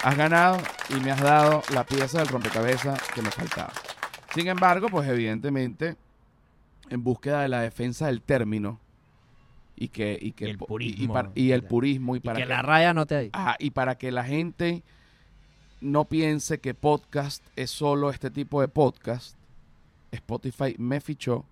Has 0.04 0.16
ganado 0.18 0.58
y 0.90 0.96
me 1.02 1.12
has 1.12 1.22
dado 1.22 1.62
la 1.74 1.84
pieza 1.84 2.20
del 2.20 2.28
rompecabezas 2.28 3.02
que 3.14 3.22
me 3.22 3.30
faltaba. 3.32 3.72
Sin 4.34 4.48
embargo, 4.48 4.88
pues 4.90 5.08
evidentemente, 5.10 5.96
en 6.90 7.04
búsqueda 7.04 7.42
de 7.42 7.50
la 7.50 7.62
defensa 7.62 8.08
del 8.08 8.22
término 8.22 8.80
y 9.76 9.88
que 9.90 10.18
y 10.20 10.32
que 10.34 10.46
Y 10.48 10.50
el 10.52 10.58
purismo. 10.58 11.14
para- 11.14 11.32
y 11.36 11.52
el 11.52 11.64
purismo 11.64 12.16
y 12.16 12.18
Y 12.18 12.22
para 12.22 12.38
que 12.38 12.44
que, 12.44 12.50
la 12.50 12.62
raya 12.62 12.94
no 12.94 13.06
te 13.06 13.20
diga. 13.20 13.32
Ajá, 13.40 13.56
y 13.60 13.72
para 13.72 13.96
que 13.98 14.12
la 14.12 14.24
gente 14.24 14.84
no 15.82 16.06
piense 16.06 16.60
que 16.60 16.74
podcast 16.74 17.44
es 17.56 17.72
solo 17.72 18.10
este 18.10 18.30
tipo 18.32 18.62
de 18.62 18.68
podcast, 18.68 19.36
Spotify 20.12 20.76
me 20.78 21.02
fichó 21.02 21.46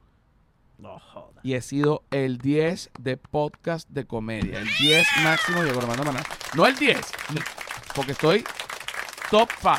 No 0.77 0.99
jodas. 0.99 1.43
y 1.43 1.53
he 1.53 1.61
sido 1.61 2.03
el 2.11 2.37
10 2.37 2.91
de 2.99 3.17
podcast 3.17 3.89
de 3.89 4.05
comedia. 4.05 4.59
El 4.59 4.67
10 4.79 5.07
máximo 5.23 5.63
de 5.63 5.71
Armando 5.71 6.03
Maná. 6.03 6.23
No 6.55 6.65
el 6.65 6.75
10, 6.75 6.97
porque 7.95 8.11
estoy 8.13 8.43
top 9.31 9.49
5. 9.61 9.71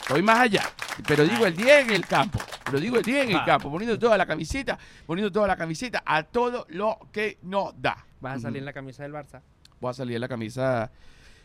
Estoy 0.00 0.22
más 0.22 0.38
allá. 0.40 0.62
Pero 1.08 1.24
digo 1.24 1.46
el 1.46 1.56
10 1.56 1.86
en 1.86 1.90
el 1.90 2.06
campo. 2.06 2.38
Pero 2.64 2.78
digo 2.80 2.96
el 2.96 3.02
10 3.02 3.24
en 3.24 3.30
el 3.30 3.36
Ah. 3.36 3.44
campo. 3.44 3.70
Poniendo 3.70 3.98
toda 3.98 4.16
la 4.18 4.26
camiseta. 4.26 4.78
Poniendo 5.06 5.32
toda 5.32 5.46
la 5.46 5.56
camiseta 5.56 6.02
a 6.06 6.22
todo 6.22 6.66
lo 6.68 6.98
que 7.10 7.38
no 7.42 7.72
da. 7.76 8.04
Vas 8.20 8.36
a 8.36 8.40
salir 8.40 8.58
en 8.58 8.64
la 8.66 8.72
camisa 8.72 9.02
del 9.02 9.12
Barça. 9.12 9.40
Voy 9.80 9.90
a 9.90 9.94
salir 9.94 10.14
en 10.16 10.20
la 10.20 10.28
camisa. 10.28 10.90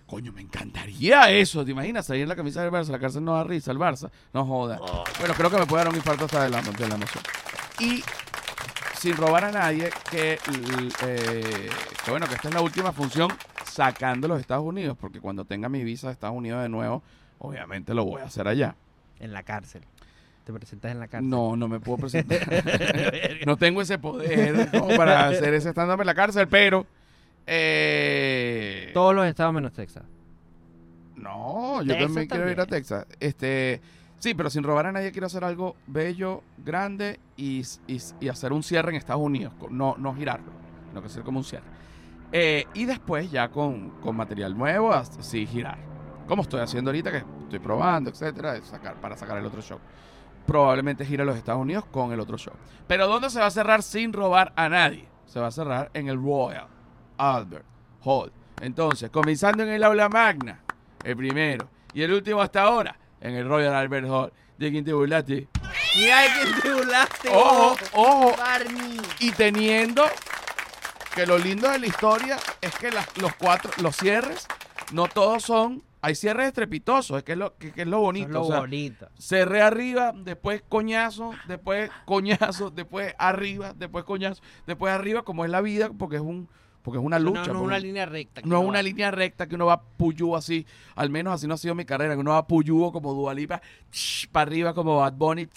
Coño, 0.10 0.32
me 0.32 0.42
encantaría 0.42 1.30
eso. 1.30 1.64
¿Te 1.64 1.72
imaginas 1.72 2.08
salir 2.08 2.24
en 2.24 2.30
la 2.30 2.36
camisa 2.36 2.64
del 2.64 2.72
Barça? 2.72 2.88
La 2.88 3.00
cárcel 3.00 3.24
no 3.24 3.36
da 3.36 3.44
risa, 3.44 3.72
el 3.72 3.78
Barça. 3.78 4.10
No 4.34 4.44
joda. 4.44 4.80
Bueno, 5.20 5.36
creo 5.36 5.52
que 5.52 5.58
me 5.58 5.66
puede 5.68 5.84
dar 5.84 5.94
un 5.94 5.98
infarto 5.98 6.26
hasta 6.26 6.44
de 6.44 6.50
la, 6.50 6.62
de 6.64 6.90
la 6.90 6.96
emoción. 6.96 7.24
Y 7.80 8.04
sin 8.98 9.16
robar 9.16 9.46
a 9.46 9.52
nadie, 9.52 9.92
que, 10.10 10.40
eh, 11.06 11.70
que 12.04 12.12
bueno, 12.12 12.28
que 12.28 12.34
esta 12.34 12.48
es 12.48 12.54
la 12.56 12.62
última 12.62 12.92
función 12.92 13.30
sacando 13.64 14.28
los 14.28 14.40
Estados 14.40 14.66
Unidos, 14.66 14.98
porque 15.00 15.22
cuando 15.22 15.46
tenga 15.46 15.70
mi 15.70 15.84
visa 15.84 16.08
de 16.08 16.14
Estados 16.14 16.36
Unidos 16.36 16.64
de 16.64 16.70
nuevo, 16.70 17.04
obviamente 17.38 17.94
lo 17.94 18.04
voy 18.04 18.22
a 18.22 18.26
hacer 18.26 18.48
allá. 18.48 18.76
En 19.20 19.32
la 19.32 19.44
cárcel. 19.44 19.84
Te 20.44 20.52
presentas 20.52 20.92
en 20.92 21.00
la 21.00 21.08
cárcel. 21.08 21.30
No, 21.30 21.56
no 21.56 21.68
me 21.68 21.80
puedo 21.80 22.00
presentar. 22.00 22.40
no 23.46 23.58
tengo 23.58 23.82
ese 23.82 24.00
poder 24.00 24.72
como 24.72 24.88
para 24.98 25.28
hacer 25.28 25.54
ese 25.54 25.70
stand-up 25.70 26.02
en 26.02 26.08
la 26.08 26.16
cárcel, 26.16 26.48
pero... 26.48 26.88
eh, 27.52 28.92
Todos 28.94 29.16
los 29.16 29.26
estados 29.26 29.54
menos 29.54 29.72
Texas. 29.74 30.04
No, 31.16 31.82
yo 31.82 31.88
Texas 31.94 32.08
también 32.08 32.28
quiero 32.28 32.52
ir 32.52 32.60
a. 32.62 32.66
Texas. 32.66 33.06
Este, 33.20 33.82
sí, 34.20 34.34
pero 34.34 34.50
sin 34.50 34.64
robar 34.64 34.86
a 34.86 34.92
nadie 34.92 35.12
quiero 35.12 35.28
hacer 35.28 35.44
algo 35.44 35.76
bello, 35.88 36.44
grande 36.58 37.20
y, 37.36 37.62
y- 37.88 38.00
y 38.22 38.30
hacer 38.30 38.54
un 38.54 38.64
cierre 38.64 38.92
en 38.92 38.96
Estados 38.96 39.22
Unidos. 39.22 39.54
No, 39.70 39.96
no 39.98 40.16
girarlo, 40.16 40.52
no 40.94 41.02
que 41.02 41.08
hacer 41.08 41.24
como 41.24 41.40
un 41.40 41.44
cierre. 41.44 41.66
Eh, 42.32 42.66
y 42.74 42.86
después 42.86 43.30
ya 43.32 43.50
con, 43.50 43.90
con 44.02 44.16
material 44.16 44.58
nuevo, 44.58 44.94
sí 45.20 45.46
girar. 45.46 45.78
Como 46.28 46.44
estoy 46.44 46.62
haciendo 46.62 46.92
ahorita, 46.92 47.12
que 47.12 47.18
estoy 47.18 47.60
probando, 47.60 48.12
etcétera, 48.12 48.62
sacar, 48.62 49.02
para 49.02 49.18
sacar 49.18 49.38
el 49.40 49.46
otro 49.46 49.62
show. 49.62 49.80
Probablemente 50.46 51.04
gira 51.06 51.24
a 51.24 51.26
los 51.26 51.36
Estados 51.36 51.62
Unidos 51.62 51.86
con 51.92 52.12
el 52.14 52.20
otro 52.20 52.38
show. 52.38 52.54
Pero 52.88 53.08
¿dónde 53.08 53.30
se 53.32 53.40
va 53.40 53.48
a 53.48 53.52
cerrar 53.52 53.82
sin 53.84 54.14
robar 54.14 54.54
a 54.56 54.70
nadie? 54.70 55.08
Se 55.26 55.40
va 55.40 55.48
a 55.48 55.52
cerrar 55.52 55.90
en 55.94 56.08
el 56.08 56.18
Royal 56.18 56.68
Albert 57.20 57.66
Hall. 58.04 58.32
Entonces, 58.62 59.10
comenzando 59.12 59.64
en 59.64 59.70
el 59.70 59.84
aula 59.84 60.10
magna, 60.10 60.60
el 61.04 61.16
primero. 61.16 61.70
Y 61.94 62.02
el 62.02 62.14
último 62.14 62.42
hasta 62.42 62.64
ahora, 62.64 62.98
en 63.22 63.36
el 63.36 63.48
Royal 63.48 63.74
Albert 63.76 64.08
Hall. 64.10 64.34
¿De 64.58 64.72
quién 64.72 64.84
te 64.84 64.94
burlaste? 64.94 65.48
¡Y 65.96 66.04
hay 66.06 66.28
que 66.54 66.62
te 66.62 66.74
burlaste! 66.74 67.30
Ojo, 67.30 67.76
ojo. 67.94 68.36
Barney! 68.38 69.00
Y 69.20 69.32
teniendo 69.32 70.04
que 71.16 71.26
lo 71.26 71.38
lindo 71.38 71.70
de 71.70 71.80
la 71.80 71.88
historia 71.88 72.38
es 72.62 72.76
que 72.76 72.92
las- 72.92 73.18
los 73.18 73.34
cuatro, 73.36 73.72
los 73.82 73.96
cierres, 73.96 74.48
no 74.92 75.08
todos 75.08 75.44
son. 75.44 75.84
Hay 76.02 76.16
cierres 76.16 76.48
estrepitosos, 76.48 77.18
es 77.18 77.24
que 77.24 77.34
es 77.34 77.38
lo, 77.38 77.58
que, 77.58 77.72
que 77.74 77.82
es 77.82 77.88
lo 77.88 78.00
bonito. 78.00 78.28
Es 78.30 78.34
lo 78.34 78.42
o 78.44 78.48
sea, 78.48 78.60
bonito. 78.62 79.10
cerré 79.18 79.62
arriba, 79.62 80.14
después 80.16 80.62
coñazo, 80.70 81.32
después 81.48 81.90
coñazo, 82.06 82.70
después 82.76 83.14
arriba, 83.18 83.74
después 83.76 84.06
coñazo, 84.06 84.42
después 84.66 84.94
arriba, 84.94 85.24
como 85.24 85.44
es 85.44 85.52
la 85.52 85.60
vida, 85.62 85.90
porque 85.98 86.16
es 86.18 86.22
un, 86.22 86.48
porque 86.82 86.98
es 87.00 87.04
una 87.06 87.20
No, 87.20 87.26
lucha. 87.26 87.48
no, 87.48 87.54
no 87.54 87.60
es 87.62 87.66
una 87.66 87.80
línea 87.80 88.06
recta. 88.06 88.42
no 88.46 88.58
es 88.58 88.64
va. 88.64 88.68
una 88.68 88.82
línea 88.82 89.12
recta 89.12 89.48
que 89.48 89.56
uno 89.56 89.66
va 89.68 89.82
puyú 89.82 90.36
así. 90.36 90.66
Al 90.96 91.10
menos 91.10 91.34
así 91.34 91.48
no 91.48 91.54
ha 91.54 91.58
sido 91.58 91.76
mi 91.76 91.86
carrera. 91.86 92.14
Que 92.16 92.20
uno 92.22 92.32
va 92.32 92.48
puyú 92.48 92.92
como 92.92 93.14
Dualipa, 93.14 93.62
para 94.32 94.50
arriba 94.50 94.74
como 94.74 94.98
Bad 94.98 95.14
Bunny, 95.14 95.48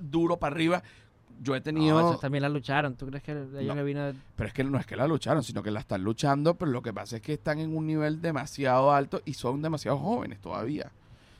duro 0.00 0.36
para 0.38 0.54
arriba. 0.54 0.82
yo 1.42 1.54
he 1.56 1.58
No, 1.58 1.62
tenido... 1.64 1.98
esos 2.00 2.20
también 2.20 2.42
la 2.42 2.48
lucharon. 2.48 2.94
¿Tú 2.94 3.06
crees 3.06 3.22
que 3.24 3.32
a 3.32 3.34
ellos 3.34 3.64
No. 3.66 3.74
le 3.74 3.82
vino 3.82 4.04
de- 4.06 4.14
Pero 4.36 4.46
es 4.48 4.54
que 4.54 4.62
no 4.62 4.78
es 4.78 4.86
que 4.86 4.94
la 4.96 5.06
lucharon, 5.08 5.42
sino 5.42 5.60
que 5.62 5.70
la 5.72 5.80
están 5.80 6.02
luchando, 6.04 6.54
pero 6.54 6.70
lo 6.70 6.82
que 6.82 6.92
pasa 6.92 7.16
es 7.16 7.22
que 7.22 7.32
están 7.32 7.58
en 7.58 7.76
un 7.76 7.84
nivel 7.86 8.22
demasiado 8.22 8.92
alto 8.92 9.20
y 9.24 9.34
son 9.34 9.60
demasiado 9.60 9.98
jóvenes 9.98 10.40
todavía. 10.40 10.92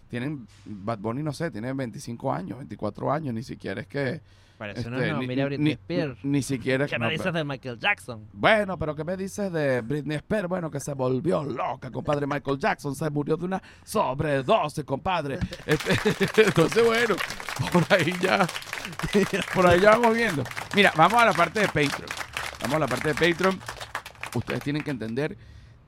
Tienen, 0.09 0.47
Bad 0.67 0.99
Bunny, 0.99 1.23
no 1.23 1.33
sé, 1.33 1.51
tiene 1.53 1.73
25 1.73 2.33
años, 2.33 2.59
24 2.59 3.13
años, 3.13 3.33
ni 3.33 3.43
siquiera 3.45 3.81
es 3.81 3.87
que... 3.87 4.21
Parece 4.63 4.79
este, 4.83 4.91
no, 4.93 4.99
no, 5.05 5.19
ni, 5.19 5.27
mira 5.27 5.45
Britney 5.47 5.65
ni- 5.65 5.73
Spears. 5.73 6.25
ni 6.25 6.41
siquiera... 6.41 6.87
¿Qué 6.87 6.97
no, 6.97 7.07
me 7.07 7.13
dices 7.15 7.33
de 7.35 7.43
Michael 7.43 7.81
Jackson? 7.81 8.29
bueno, 8.33 8.79
pero 8.79 8.95
¿qué 8.95 9.03
me 9.03 9.17
dices 9.17 9.53
de 9.53 9.81
Britney 9.81 10.19
Spears? 10.19 10.47
Bueno, 10.49 10.71
que 10.71 10.79
se 10.79 10.95
volvió 10.95 11.43
loca, 11.43 11.91
compadre. 11.91 12.29
Michael 12.29 12.59
Jackson 12.59 12.95
se 12.95 13.11
murió 13.11 13.37
de 13.37 13.47
una 13.47 13.63
sobredosis, 13.83 14.85
compadre. 14.85 15.41
Este, 15.67 16.43
entonces, 16.43 16.87
bueno, 16.87 17.17
por 17.73 17.85
ahí 17.93 18.15
ya, 18.21 18.47
por 19.55 19.67
ahí 19.67 19.81
ya 19.81 19.97
vamos 19.97 20.15
viendo. 20.15 20.45
Mira, 20.77 20.93
vamos 20.97 21.21
a 21.21 21.25
la 21.27 21.33
parte 21.33 21.59
de 21.59 21.67
Patreon. 21.67 22.09
Vamos 22.61 22.77
a 22.77 22.79
la 22.79 22.87
parte 22.87 23.13
de 23.13 23.15
Patreon. 23.15 23.59
Ustedes 24.37 24.63
tienen 24.63 24.83
que 24.85 24.93
entender, 24.93 25.37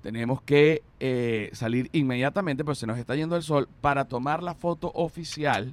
tenemos 0.02 0.42
que 0.42 0.82
eh, 0.98 1.48
salir 1.52 1.90
inmediatamente, 1.92 2.64
pero 2.64 2.74
se 2.74 2.88
nos 2.88 2.98
está 2.98 3.14
yendo 3.14 3.36
el 3.36 3.44
sol, 3.44 3.68
para 3.80 4.06
tomar 4.06 4.42
la 4.42 4.54
foto 4.54 4.90
oficial 4.94 5.72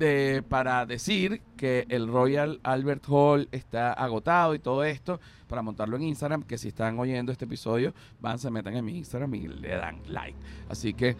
de, 0.00 0.42
para 0.48 0.86
decir 0.86 1.42
que 1.58 1.84
el 1.90 2.08
Royal 2.08 2.58
Albert 2.62 3.04
Hall 3.06 3.48
está 3.52 3.92
agotado 3.92 4.54
y 4.54 4.58
todo 4.58 4.82
esto, 4.82 5.20
para 5.46 5.60
montarlo 5.60 5.96
en 5.96 6.04
Instagram, 6.04 6.42
que 6.42 6.56
si 6.56 6.68
están 6.68 6.98
oyendo 6.98 7.30
este 7.30 7.44
episodio, 7.44 7.92
van, 8.18 8.38
se 8.38 8.50
metan 8.50 8.74
en 8.74 8.84
mi 8.84 8.96
Instagram 8.96 9.34
y 9.34 9.46
le 9.46 9.76
dan 9.76 10.00
like. 10.08 10.38
Así 10.70 10.94
que 10.94 11.14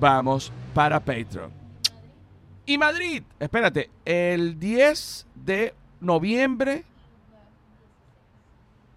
vamos 0.00 0.50
para 0.72 0.98
Patreon. 0.98 1.52
Y 2.64 2.78
Madrid, 2.78 3.22
espérate, 3.38 3.90
el 4.06 4.58
10 4.58 5.26
de 5.34 5.74
noviembre 6.00 6.84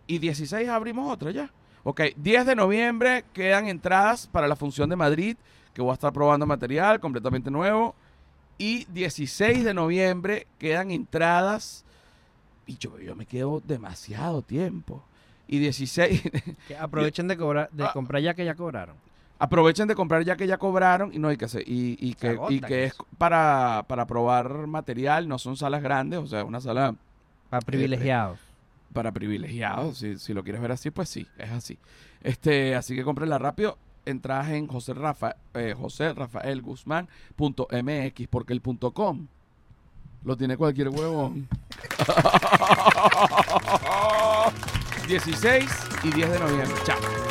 y 0.08 0.20
16 0.20 0.70
abrimos 0.70 1.12
otra 1.12 1.32
ya. 1.32 1.52
Ok, 1.84 2.02
10 2.16 2.46
de 2.46 2.56
noviembre 2.56 3.26
quedan 3.34 3.68
entradas 3.68 4.26
para 4.26 4.48
la 4.48 4.56
función 4.56 4.90
de 4.90 4.96
Madrid, 4.96 5.36
que 5.74 5.82
voy 5.82 5.92
a 5.92 5.96
estar 5.96 6.14
probando 6.14 6.46
material 6.46 7.02
completamente 7.02 7.52
nuevo. 7.52 7.94
Y 8.58 8.86
16 8.86 9.64
de 9.64 9.74
noviembre 9.74 10.48
quedan 10.58 10.92
entradas. 10.92 11.84
Y 12.66 12.78
yo, 12.78 13.00
yo 13.00 13.16
me 13.16 13.26
quedo 13.26 13.62
demasiado 13.66 14.42
tiempo. 14.42 15.04
Y 15.48 15.60
16, 15.60 16.22
Que 16.68 16.76
aprovechen 16.78 17.28
de, 17.28 17.38
cobrar, 17.38 17.70
de 17.72 17.86
Ah. 17.86 17.92
comprar 17.94 18.22
ya 18.22 18.34
que 18.34 18.44
ya 18.44 18.56
cobraron. 18.56 18.96
aprovechen 19.40 19.88
de 19.88 19.96
comprar 19.96 20.24
ya 20.26 20.36
que 20.36 20.48
ya 20.48 20.58
cobraron 20.58 21.14
y 21.14 21.20
no 21.20 21.28
hay 21.30 21.38
que 21.38 21.46
hacer. 21.46 21.64
Y, 21.66 21.96
y 22.00 22.16
que, 22.16 22.38
y 22.50 22.60
que 22.60 22.86
es 22.86 22.96
para, 23.18 23.86
para 23.88 24.06
probar 24.08 24.68
material, 24.68 25.28
no 25.30 25.38
son 25.40 25.56
salas 25.56 25.82
grandes, 25.82 26.20
o 26.20 26.28
sea, 26.28 26.44
una 26.44 26.60
sala 26.60 26.96
Para 27.50 27.62
privilegiados. 27.62 28.40
para 28.92 29.12
privilegiados. 29.14 30.00
Si, 30.00 30.18
si 30.18 30.34
lo 30.34 30.44
quieres 30.44 30.60
ver 30.62 30.72
así, 30.74 30.90
pues 30.92 31.08
sí, 31.08 31.26
es 31.38 31.52
así. 31.52 31.78
Este, 32.22 32.76
así 32.76 32.96
que 32.96 33.04
cómprenla 33.06 33.38
rápido. 33.38 33.78
Entradas 34.08 34.50
en 34.50 34.68
José, 34.68 34.94
Rafa, 34.94 35.36
eh, 35.54 35.76
José 35.78 36.14
Rafael 36.14 36.62
Guzmán 36.62 37.08
punto 37.36 37.68
MX, 37.72 38.28
porque 38.30 38.54
el 38.54 38.62
punto 38.62 38.92
com 38.92 39.28
lo 40.24 40.36
tiene 40.36 40.58
cualquier 40.58 40.90
huevón. 40.90 41.48
16 45.08 45.66
y 46.04 46.12
10 46.12 46.32
de 46.32 46.40
noviembre. 46.40 46.76
Chao. 46.84 47.27